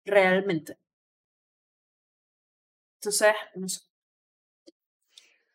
Realmente. 0.07 0.78
Entonces, 2.99 3.34
no 3.55 3.68
sé. 3.68 3.80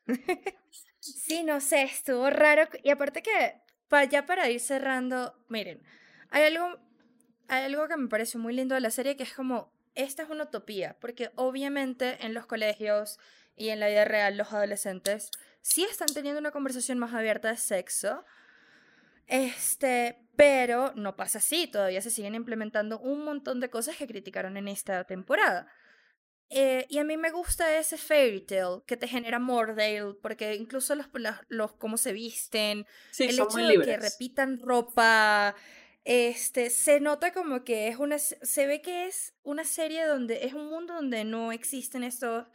Sí, 1.02 1.44
no 1.44 1.62
sé, 1.62 1.84
estuvo 1.84 2.30
raro. 2.30 2.68
Y 2.84 2.90
aparte 2.90 3.24
que, 3.24 3.62
ya 4.12 4.26
para 4.26 4.50
ir 4.50 4.60
cerrando, 4.60 5.34
miren, 5.48 5.82
hay 6.30 6.44
algo, 6.44 6.78
hay 7.48 7.64
algo 7.64 7.88
que 7.88 7.96
me 7.96 8.10
parece 8.10 8.38
muy 8.38 8.54
lindo 8.54 8.76
de 8.76 8.82
la 8.82 8.92
serie 8.92 9.16
que 9.16 9.24
es 9.24 9.34
como, 9.34 9.72
esta 9.96 10.24
es 10.24 10.30
una 10.30 10.44
utopía, 10.44 10.98
porque 11.00 11.32
obviamente 11.36 12.18
en 12.26 12.34
los 12.34 12.46
colegios 12.46 13.18
y 13.60 13.70
en 13.70 13.80
la 13.80 13.90
vida 13.90 14.06
real 14.06 14.38
los 14.38 14.52
adolescentes 14.54 15.30
sí 15.62 15.84
están 15.84 16.08
teniendo 16.14 16.40
una 16.40 16.52
conversación 16.52 16.98
más 16.98 17.14
abierta 17.14 17.50
de 17.50 17.58
sexo. 17.58 18.26
Este, 19.28 20.18
pero 20.36 20.94
no 20.96 21.16
pasa 21.16 21.38
así, 21.38 21.68
todavía 21.68 22.02
se 22.02 22.10
siguen 22.10 22.34
implementando 22.34 23.00
un 23.00 23.24
montón 23.24 23.60
de 23.60 23.70
cosas 23.70 23.96
que 23.98 24.08
criticaron 24.08 24.58
en 24.58 24.68
esta 24.68 25.04
temporada. 25.04 25.68
Eh, 26.50 26.88
y 26.90 26.98
a 26.98 27.04
mí 27.04 27.16
me 27.16 27.30
gusta 27.30 27.78
ese 27.78 27.98
fairy 27.98 28.42
tale 28.42 28.82
que 28.88 28.98
te 28.98 29.08
genera 29.08 29.38
Mordale, 29.38 30.16
porque 30.20 30.56
incluso 30.56 30.96
los, 30.96 31.08
los, 31.48 31.74
cómo 31.74 31.98
se 31.98 32.12
visten, 32.12 32.88
el 33.20 33.30
hecho 33.30 33.58
de 33.58 33.82
que 33.82 33.98
repitan 33.98 34.60
ropa, 34.60 35.56
este, 36.06 36.72
se 36.72 37.00
nota 37.00 37.34
como 37.34 37.64
que 37.64 37.88
es 37.88 37.98
una, 37.98 38.18
se 38.18 38.66
ve 38.66 38.82
que 38.82 39.06
es 39.06 39.36
una 39.44 39.64
serie 39.64 40.06
donde 40.08 40.46
es 40.46 40.56
un 40.56 40.70
mundo 40.70 40.96
donde 40.96 41.24
no 41.24 41.52
existen 41.52 42.04
estos 42.04 42.48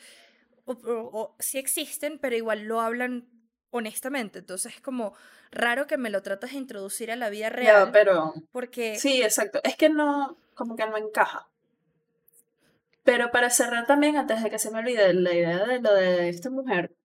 o, 0.66 1.36
sí 1.38 1.58
existen, 1.58 2.18
pero 2.18 2.36
igual 2.36 2.64
lo 2.64 2.80
hablan 2.80 3.28
honestamente. 3.70 4.38
Entonces 4.38 4.76
es 4.76 4.80
como 4.80 5.14
raro 5.50 5.86
que 5.86 5.98
me 5.98 6.10
lo 6.10 6.22
tratas 6.22 6.52
de 6.52 6.58
introducir 6.58 7.10
a 7.10 7.16
la 7.16 7.30
vida 7.30 7.50
real. 7.50 7.90
pero... 7.92 8.34
Porque... 8.52 8.98
Sí, 8.98 9.22
exacto. 9.22 9.60
Es 9.64 9.76
que 9.76 9.88
no, 9.88 10.38
como 10.54 10.76
que 10.76 10.86
no 10.86 10.96
encaja. 10.96 11.48
Pero 13.02 13.30
para 13.30 13.50
cerrar 13.50 13.86
también, 13.86 14.16
antes 14.16 14.42
de 14.42 14.50
que 14.50 14.58
se 14.58 14.70
me 14.70 14.78
olvide 14.78 15.12
la 15.12 15.34
idea 15.34 15.66
de 15.66 15.80
lo 15.80 15.92
de 15.92 16.30
esta 16.30 16.48
mujer, 16.48 16.96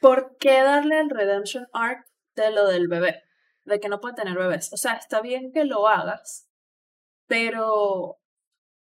¿por 0.00 0.36
qué 0.38 0.62
darle 0.62 0.98
el 0.98 1.10
redemption 1.10 1.68
arc 1.72 2.06
de 2.34 2.50
lo 2.50 2.66
del 2.66 2.88
bebé? 2.88 3.22
De 3.64 3.78
que 3.78 3.88
no 3.88 4.00
puede 4.00 4.16
tener 4.16 4.36
bebés. 4.36 4.72
O 4.72 4.76
sea, 4.76 4.94
está 4.94 5.20
bien 5.20 5.52
que 5.52 5.64
lo 5.64 5.86
hagas, 5.86 6.48
pero 7.28 8.18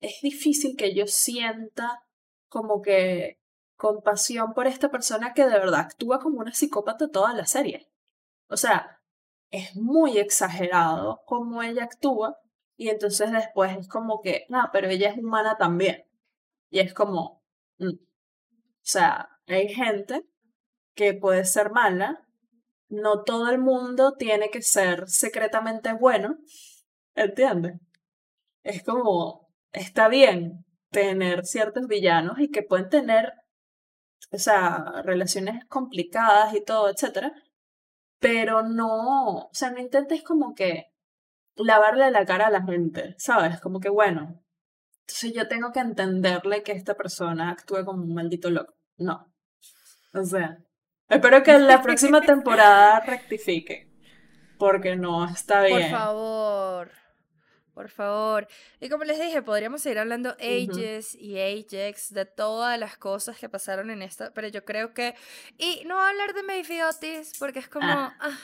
es 0.01 0.20
difícil 0.22 0.76
que 0.76 0.95
yo 0.95 1.09
sienta 1.09 2.05
como 2.49 2.82
que 2.82 3.38
compasión 3.76 4.55
por 4.55 4.66
esta 4.66 4.90
persona 4.90 5.32
que 5.34 5.44
de 5.44 5.59
verdad 5.59 5.80
actúa 5.80 6.18
como 6.18 6.40
una 6.40 6.53
psicópata 6.53 7.09
toda 7.11 7.32
la 7.34 7.46
serie. 7.46 7.88
O 8.49 8.57
sea, 8.57 9.01
es 9.51 9.76
muy 9.76 10.18
exagerado 10.18 11.22
cómo 11.26 11.62
ella 11.62 11.84
actúa 11.84 12.38
y 12.76 12.90
entonces 12.90 13.32
después 13.32 13.76
es 13.76 13.88
como 13.88 14.20
que, 14.20 14.46
no, 14.49 14.68
pero 14.72 14.88
ella 14.88 15.11
es 15.11 15.18
humana 15.18 15.57
también. 15.57 16.05
Y 16.70 16.80
es 16.80 16.92
como, 16.94 17.42
mm. 17.78 17.94
o 17.94 17.99
sea, 18.82 19.30
hay 19.46 19.68
gente 19.68 20.26
que 20.94 21.14
puede 21.14 21.44
ser 21.44 21.70
mala, 21.70 22.26
no 22.88 23.22
todo 23.22 23.49
el 23.51 23.59
mundo 23.59 24.14
tiene 24.18 24.51
que 24.51 24.62
ser 24.62 25.09
secretamente 25.09 25.92
bueno, 25.92 26.38
¿entiendes? 27.14 27.80
Es 28.62 28.82
como, 28.82 29.49
está 29.72 30.09
bien 30.09 30.64
tener 30.91 31.45
ciertos 31.45 31.86
villanos 31.86 32.39
y 32.39 32.51
que 32.51 32.62
pueden 32.62 32.89
tener, 32.89 33.32
o 34.30 34.39
sea, 34.39 35.03
relaciones 35.05 35.64
complicadas 35.66 36.55
y 36.55 36.64
todo, 36.64 36.89
etcétera, 36.89 37.32
pero 38.18 38.62
no, 38.62 39.36
o 39.39 39.51
sea, 39.53 39.70
no 39.70 39.80
intentes 39.80 40.22
como 40.22 40.55
que 40.55 40.86
lavarle 41.57 42.11
la 42.11 42.24
cara 42.24 42.47
a 42.49 42.51
la 42.51 42.62
gente, 42.62 43.14
¿sabes? 43.18 43.61
Como 43.61 43.80
que 43.80 43.89
bueno, 43.89 44.43
entonces 45.01 45.32
yo 45.34 45.49
tengo 45.49 45.72
que 45.72 45.80
entenderle 45.80 46.62
que 46.62 46.72
esta 46.72 46.95
persona 46.95 47.51
actúe 47.51 47.84
como 47.84 48.03
un 48.03 48.14
maldito 48.14 48.51
loco. 48.51 48.74
No. 48.99 49.32
O 50.12 50.24
sea, 50.24 50.59
espero 51.09 51.43
que 51.43 51.59
la 51.59 51.80
próxima 51.82 52.20
temporada 52.32 53.01
rectifique, 53.01 53.91
porque 54.59 54.97
no 54.97 55.24
está 55.26 55.62
bien. 55.62 55.91
Por 55.91 55.91
favor. 55.91 56.91
Por 57.79 57.91
favor. 57.91 58.49
Y 58.81 58.89
como 58.89 59.05
les 59.05 59.20
dije, 59.20 59.41
podríamos 59.41 59.83
seguir 59.83 60.01
hablando 60.01 60.31
ages 60.41 61.14
y 61.14 61.39
ages 61.39 62.12
de 62.12 62.24
todas 62.24 62.76
las 62.76 62.97
cosas 62.97 63.39
que 63.39 63.49
pasaron 63.49 63.91
en 63.91 64.03
esta, 64.03 64.35
pero 64.35 64.49
yo 64.49 64.64
creo 64.64 64.95
que... 64.95 65.14
Y 65.59 65.85
no 65.87 66.01
hablar 66.01 66.35
de 66.35 66.43
Maybe 66.43 66.83
Otis, 66.83 67.35
porque 67.39 67.61
es 67.61 67.68
como... 67.68 67.87
Ah. 67.87 68.16
ah 68.18 68.37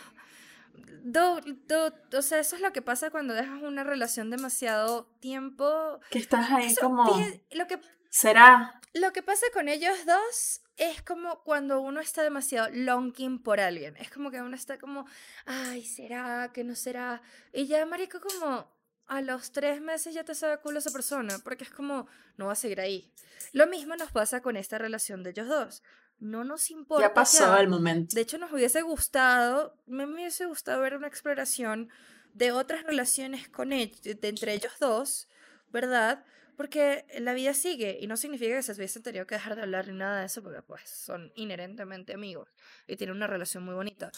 o 2.17 2.23
sea, 2.23 2.39
eso 2.39 2.55
es 2.55 2.63
lo 2.63 2.73
que 2.73 2.81
pasa 2.81 3.11
cuando 3.11 3.35
dejas 3.35 3.61
una 3.61 3.83
relación 3.83 4.31
demasiado 4.31 5.07
tiempo. 5.19 5.99
Que 6.11 6.21
estás 6.21 6.49
ahí 6.53 6.73
como... 6.77 7.05
lo 7.51 7.67
que, 7.67 7.81
¿Será? 8.11 8.81
Lo 8.93 9.13
que 9.13 9.25
pasa 9.25 9.47
con 9.53 9.69
ellos 9.69 10.07
dos 10.07 10.61
es 10.77 11.03
como 11.03 11.43
cuando 11.43 11.81
uno 11.81 12.01
está 12.01 12.23
demasiado 12.23 12.69
longing 12.73 13.43
por 13.43 13.59
alguien. 13.59 13.97
Es 13.97 14.11
como 14.11 14.31
que 14.31 14.41
uno 14.41 14.55
está 14.55 14.79
como, 14.79 15.07
ay, 15.47 15.85
¿será? 15.85 16.53
¿Que 16.53 16.63
no 16.63 16.77
será? 16.77 17.21
Y 17.53 17.67
ya, 17.67 17.85
marico, 17.87 18.21
como 18.21 18.74
a 19.07 19.21
los 19.21 19.53
tres 19.53 19.81
meses 19.81 20.15
ya 20.15 20.25
te 20.25 20.35
sabe 20.35 20.59
culo 20.59 20.79
esa 20.79 20.91
persona, 20.91 21.39
porque 21.45 21.65
es 21.65 21.71
como, 21.71 22.07
no 22.37 22.47
va 22.47 22.53
a 22.53 22.57
seguir 22.57 22.81
ahí. 22.81 23.13
Lo 23.53 23.67
mismo 23.67 23.97
nos 23.97 24.11
pasa 24.11 24.41
con 24.41 24.57
esta 24.57 24.79
relación 24.79 25.23
de 25.23 25.31
ellos 25.31 25.49
dos. 25.49 25.83
No 26.19 26.45
nos 26.45 26.71
importa. 26.71 27.09
Ya 27.09 27.15
pasó 27.15 27.57
el 27.59 27.69
momento. 27.69 28.15
De 28.15 28.21
hecho, 28.21 28.39
nos 28.39 28.53
hubiese 28.53 28.83
gustado, 28.83 29.77
me 29.87 30.07
hubiese 30.07 30.47
gustado 30.47 30.81
ver 30.81 30.97
una 30.97 31.09
exploración 31.09 31.91
de 32.33 32.53
otras 32.53 32.85
relaciones 32.85 33.49
con 33.49 33.73
ellos, 33.73 34.01
de 34.03 34.29
entre 34.29 34.55
ellos 34.55 34.73
dos, 34.81 35.29
¿verdad? 35.71 36.25
Porque 36.57 37.05
la 37.19 37.33
vida 37.33 37.53
sigue 37.53 37.99
y 38.01 38.07
no 38.07 38.17
significa 38.17 38.57
que 38.57 38.63
se 38.63 38.73
hubiesen 38.73 39.03
tenido 39.03 39.27
que 39.27 39.35
dejar 39.35 39.57
de 39.57 39.63
hablar 39.63 39.89
ni 39.89 39.95
nada 39.95 40.21
de 40.21 40.27
eso, 40.27 40.43
porque 40.43 40.63
pues 40.63 40.89
son 40.89 41.33
inherentemente 41.35 42.15
amigos 42.15 42.49
y 42.87 42.97
tienen 42.97 43.17
una 43.17 43.27
relación 43.27 43.65
muy 43.65 43.75
bonita. 43.75 44.11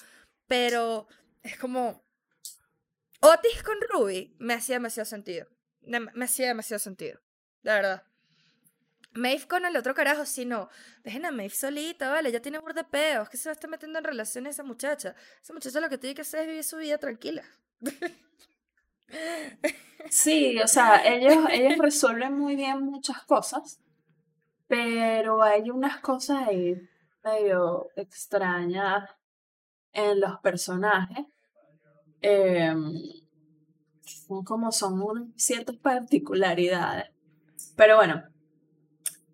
Pero 0.47 1.09
es 1.43 1.59
como, 1.59 2.05
Otis 3.21 3.62
con 3.62 3.77
Ruby 3.91 4.35
me 4.39 4.55
hacía 4.55 4.77
demasiado 4.77 5.07
sentido. 5.07 5.47
Me 5.83 6.25
hacía 6.25 6.49
demasiado 6.49 6.79
sentido. 6.79 7.21
De 7.62 7.73
verdad. 7.73 8.03
Maeve 9.12 9.47
con 9.49 9.64
el 9.64 9.77
otro 9.77 9.95
carajo, 9.95 10.27
sí, 10.27 10.45
no. 10.45 10.69
Dejen 11.03 11.25
a 11.25 11.31
Maeve 11.31 11.55
solita, 11.55 12.11
vale, 12.11 12.31
ya 12.31 12.41
tiene 12.41 12.59
de 12.75 12.85
peos. 12.85 13.29
que 13.29 13.37
se 13.37 13.49
va 13.49 13.53
a 13.53 13.55
estar 13.55 13.71
metiendo 13.71 13.99
en 13.99 14.05
relaciones 14.05 14.55
esa 14.55 14.62
muchacha? 14.62 15.14
Esa 15.43 15.53
muchacha 15.53 15.81
lo 15.81 15.89
que 15.89 15.99
tiene 15.99 16.14
que 16.14 16.23
hacer 16.23 16.41
es 16.41 16.47
vivir 16.47 16.64
su 16.64 16.77
vida 16.77 16.99
tranquila. 16.99 17.45
Sí, 20.11 20.61
o 20.61 20.69
sea, 20.69 21.05
ellos, 21.05 21.47
ellos 21.51 21.79
resuelven 21.79 22.39
muy 22.39 22.55
bien 22.55 22.81
muchas 22.83 23.23
cosas, 23.25 23.81
pero 24.67 25.43
hay 25.43 25.71
unas 25.71 26.01
cosas 26.01 26.49
ahí 26.49 26.77
medio 27.25 27.89
extrañas 27.97 29.09
en 29.93 30.21
los 30.21 30.39
personajes 30.41 31.27
eh, 32.23 32.75
como 34.45 34.73
son 34.73 35.33
ciertas 35.37 35.77
particularidades. 35.77 37.11
Pero 37.77 37.97
bueno, 37.97 38.25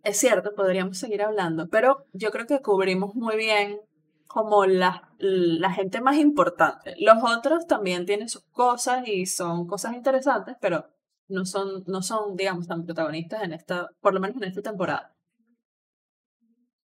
es 0.03 0.19
cierto, 0.19 0.55
podríamos 0.55 0.99
seguir 0.99 1.23
hablando, 1.23 1.69
pero 1.69 2.07
yo 2.13 2.31
creo 2.31 2.47
que 2.47 2.61
cubrimos 2.61 3.15
muy 3.15 3.37
bien 3.37 3.81
como 4.27 4.65
la, 4.67 5.11
la 5.19 5.71
gente 5.73 6.01
más 6.01 6.17
importante. 6.17 6.95
Los 6.99 7.19
otros 7.23 7.67
también 7.67 8.07
tienen 8.07 8.29
sus 8.29 8.45
cosas 8.45 9.07
y 9.07 9.27
son 9.27 9.67
cosas 9.67 9.95
interesantes, 9.95 10.57
pero 10.61 10.87
no 11.29 11.45
son, 11.45 11.85
no 11.87 12.03
son, 12.03 12.37
digamos, 12.37 12.67
tan 12.67 12.85
protagonistas 12.85 13.43
en 13.43 13.53
esta, 13.53 13.89
por 14.01 14.15
lo 14.15 14.21
menos 14.21 14.37
en 14.39 14.45
esta 14.45 14.63
temporada. 14.63 15.15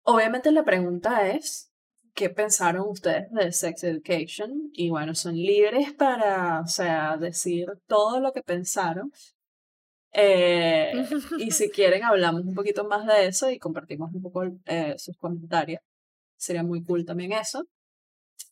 Obviamente 0.03 0.51
la 0.53 0.65
pregunta 0.65 1.29
es, 1.29 1.74
qué 2.15 2.31
pensaron 2.31 2.89
ustedes 2.89 3.31
de 3.33 3.53
Sex 3.53 3.85
Education 3.85 4.71
y 4.73 4.91
bueno, 4.91 5.15
son 5.15 5.35
libres 5.35 5.93
para, 5.95 6.61
o 6.61 6.67
sea, 6.67 7.17
decir 7.17 7.67
todo 7.87 8.21
lo 8.21 8.33
que 8.33 8.43
pensaron. 8.43 9.12
Eh, 10.12 10.93
y 11.39 11.51
si 11.51 11.71
quieren 11.71 12.05
hablamos 12.05 12.43
un 12.45 12.55
poquito 12.55 12.85
más 12.85 13.07
de 13.07 13.27
eso 13.27 13.51
y 13.51 13.59
compartimos 13.59 14.15
un 14.15 14.23
poco 14.23 14.45
eh, 14.67 14.95
sus 14.97 15.17
comentarios. 15.19 15.81
Sería 16.37 16.62
muy 16.62 16.85
cool 16.85 17.05
también 17.05 17.33
eso. 17.33 17.65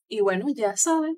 Y 0.09 0.21
bueno, 0.21 0.47
ya 0.55 0.77
saben, 0.77 1.17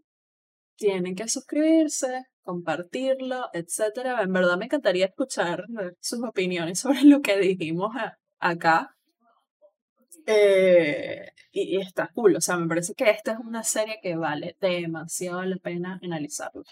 tienen 0.76 1.14
que 1.16 1.28
suscribirse, 1.28 2.24
compartirlo, 2.42 3.49
etc. 3.55 4.20
En 4.22 4.32
verdad 4.32 4.59
me 4.59 4.66
encantaría 4.66 5.07
escuchar 5.07 5.64
sus 6.01 6.20
opiniones 6.22 6.78
sobre 6.80 7.03
lo 7.05 7.20
que 7.20 7.38
dijimos 7.38 7.95
acá 8.38 8.93
eh, 10.27 11.29
y, 11.53 11.81
está 11.81 12.11
cool, 12.14 12.37
o 12.37 12.41
sea, 12.41 12.57
me 12.57 12.66
parece 12.66 12.95
que 12.95 13.11
esta 13.11 13.33
es 13.33 13.39
una 13.39 13.62
serie 13.62 13.99
que 14.03 14.16
vale 14.16 14.57
demasiado 14.61 15.43
la 15.43 15.57
pena 15.57 16.01
analizarla. 16.03 16.62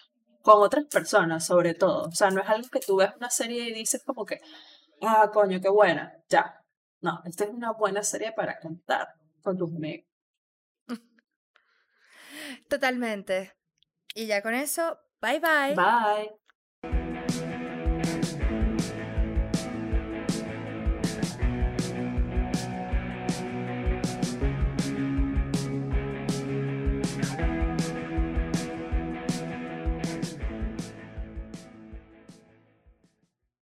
Con 0.42 0.60
otras 0.62 0.86
personas, 0.86 1.46
sobre 1.46 1.74
todo. 1.74 2.08
O 2.08 2.12
sea, 2.12 2.30
no 2.30 2.40
es 2.40 2.48
algo 2.48 2.68
que 2.68 2.80
tú 2.80 2.96
ves 2.96 3.10
una 3.16 3.30
serie 3.30 3.68
y 3.68 3.72
dices 3.72 4.02
como 4.04 4.24
que, 4.24 4.40
ah, 5.02 5.30
coño, 5.32 5.60
qué 5.60 5.68
buena, 5.68 6.12
ya. 6.28 6.60
No, 7.00 7.20
esta 7.24 7.44
es 7.44 7.50
una 7.50 7.72
buena 7.72 8.02
serie 8.02 8.32
para 8.32 8.58
contar 8.58 9.08
con 9.42 9.56
tus 9.56 9.72
amigos. 9.74 10.06
Totalmente. 12.68 13.52
Y 14.14 14.26
ya 14.26 14.42
con 14.42 14.54
eso, 14.54 14.98
bye 15.20 15.40
bye. 15.40 15.74
Bye. 15.74 16.41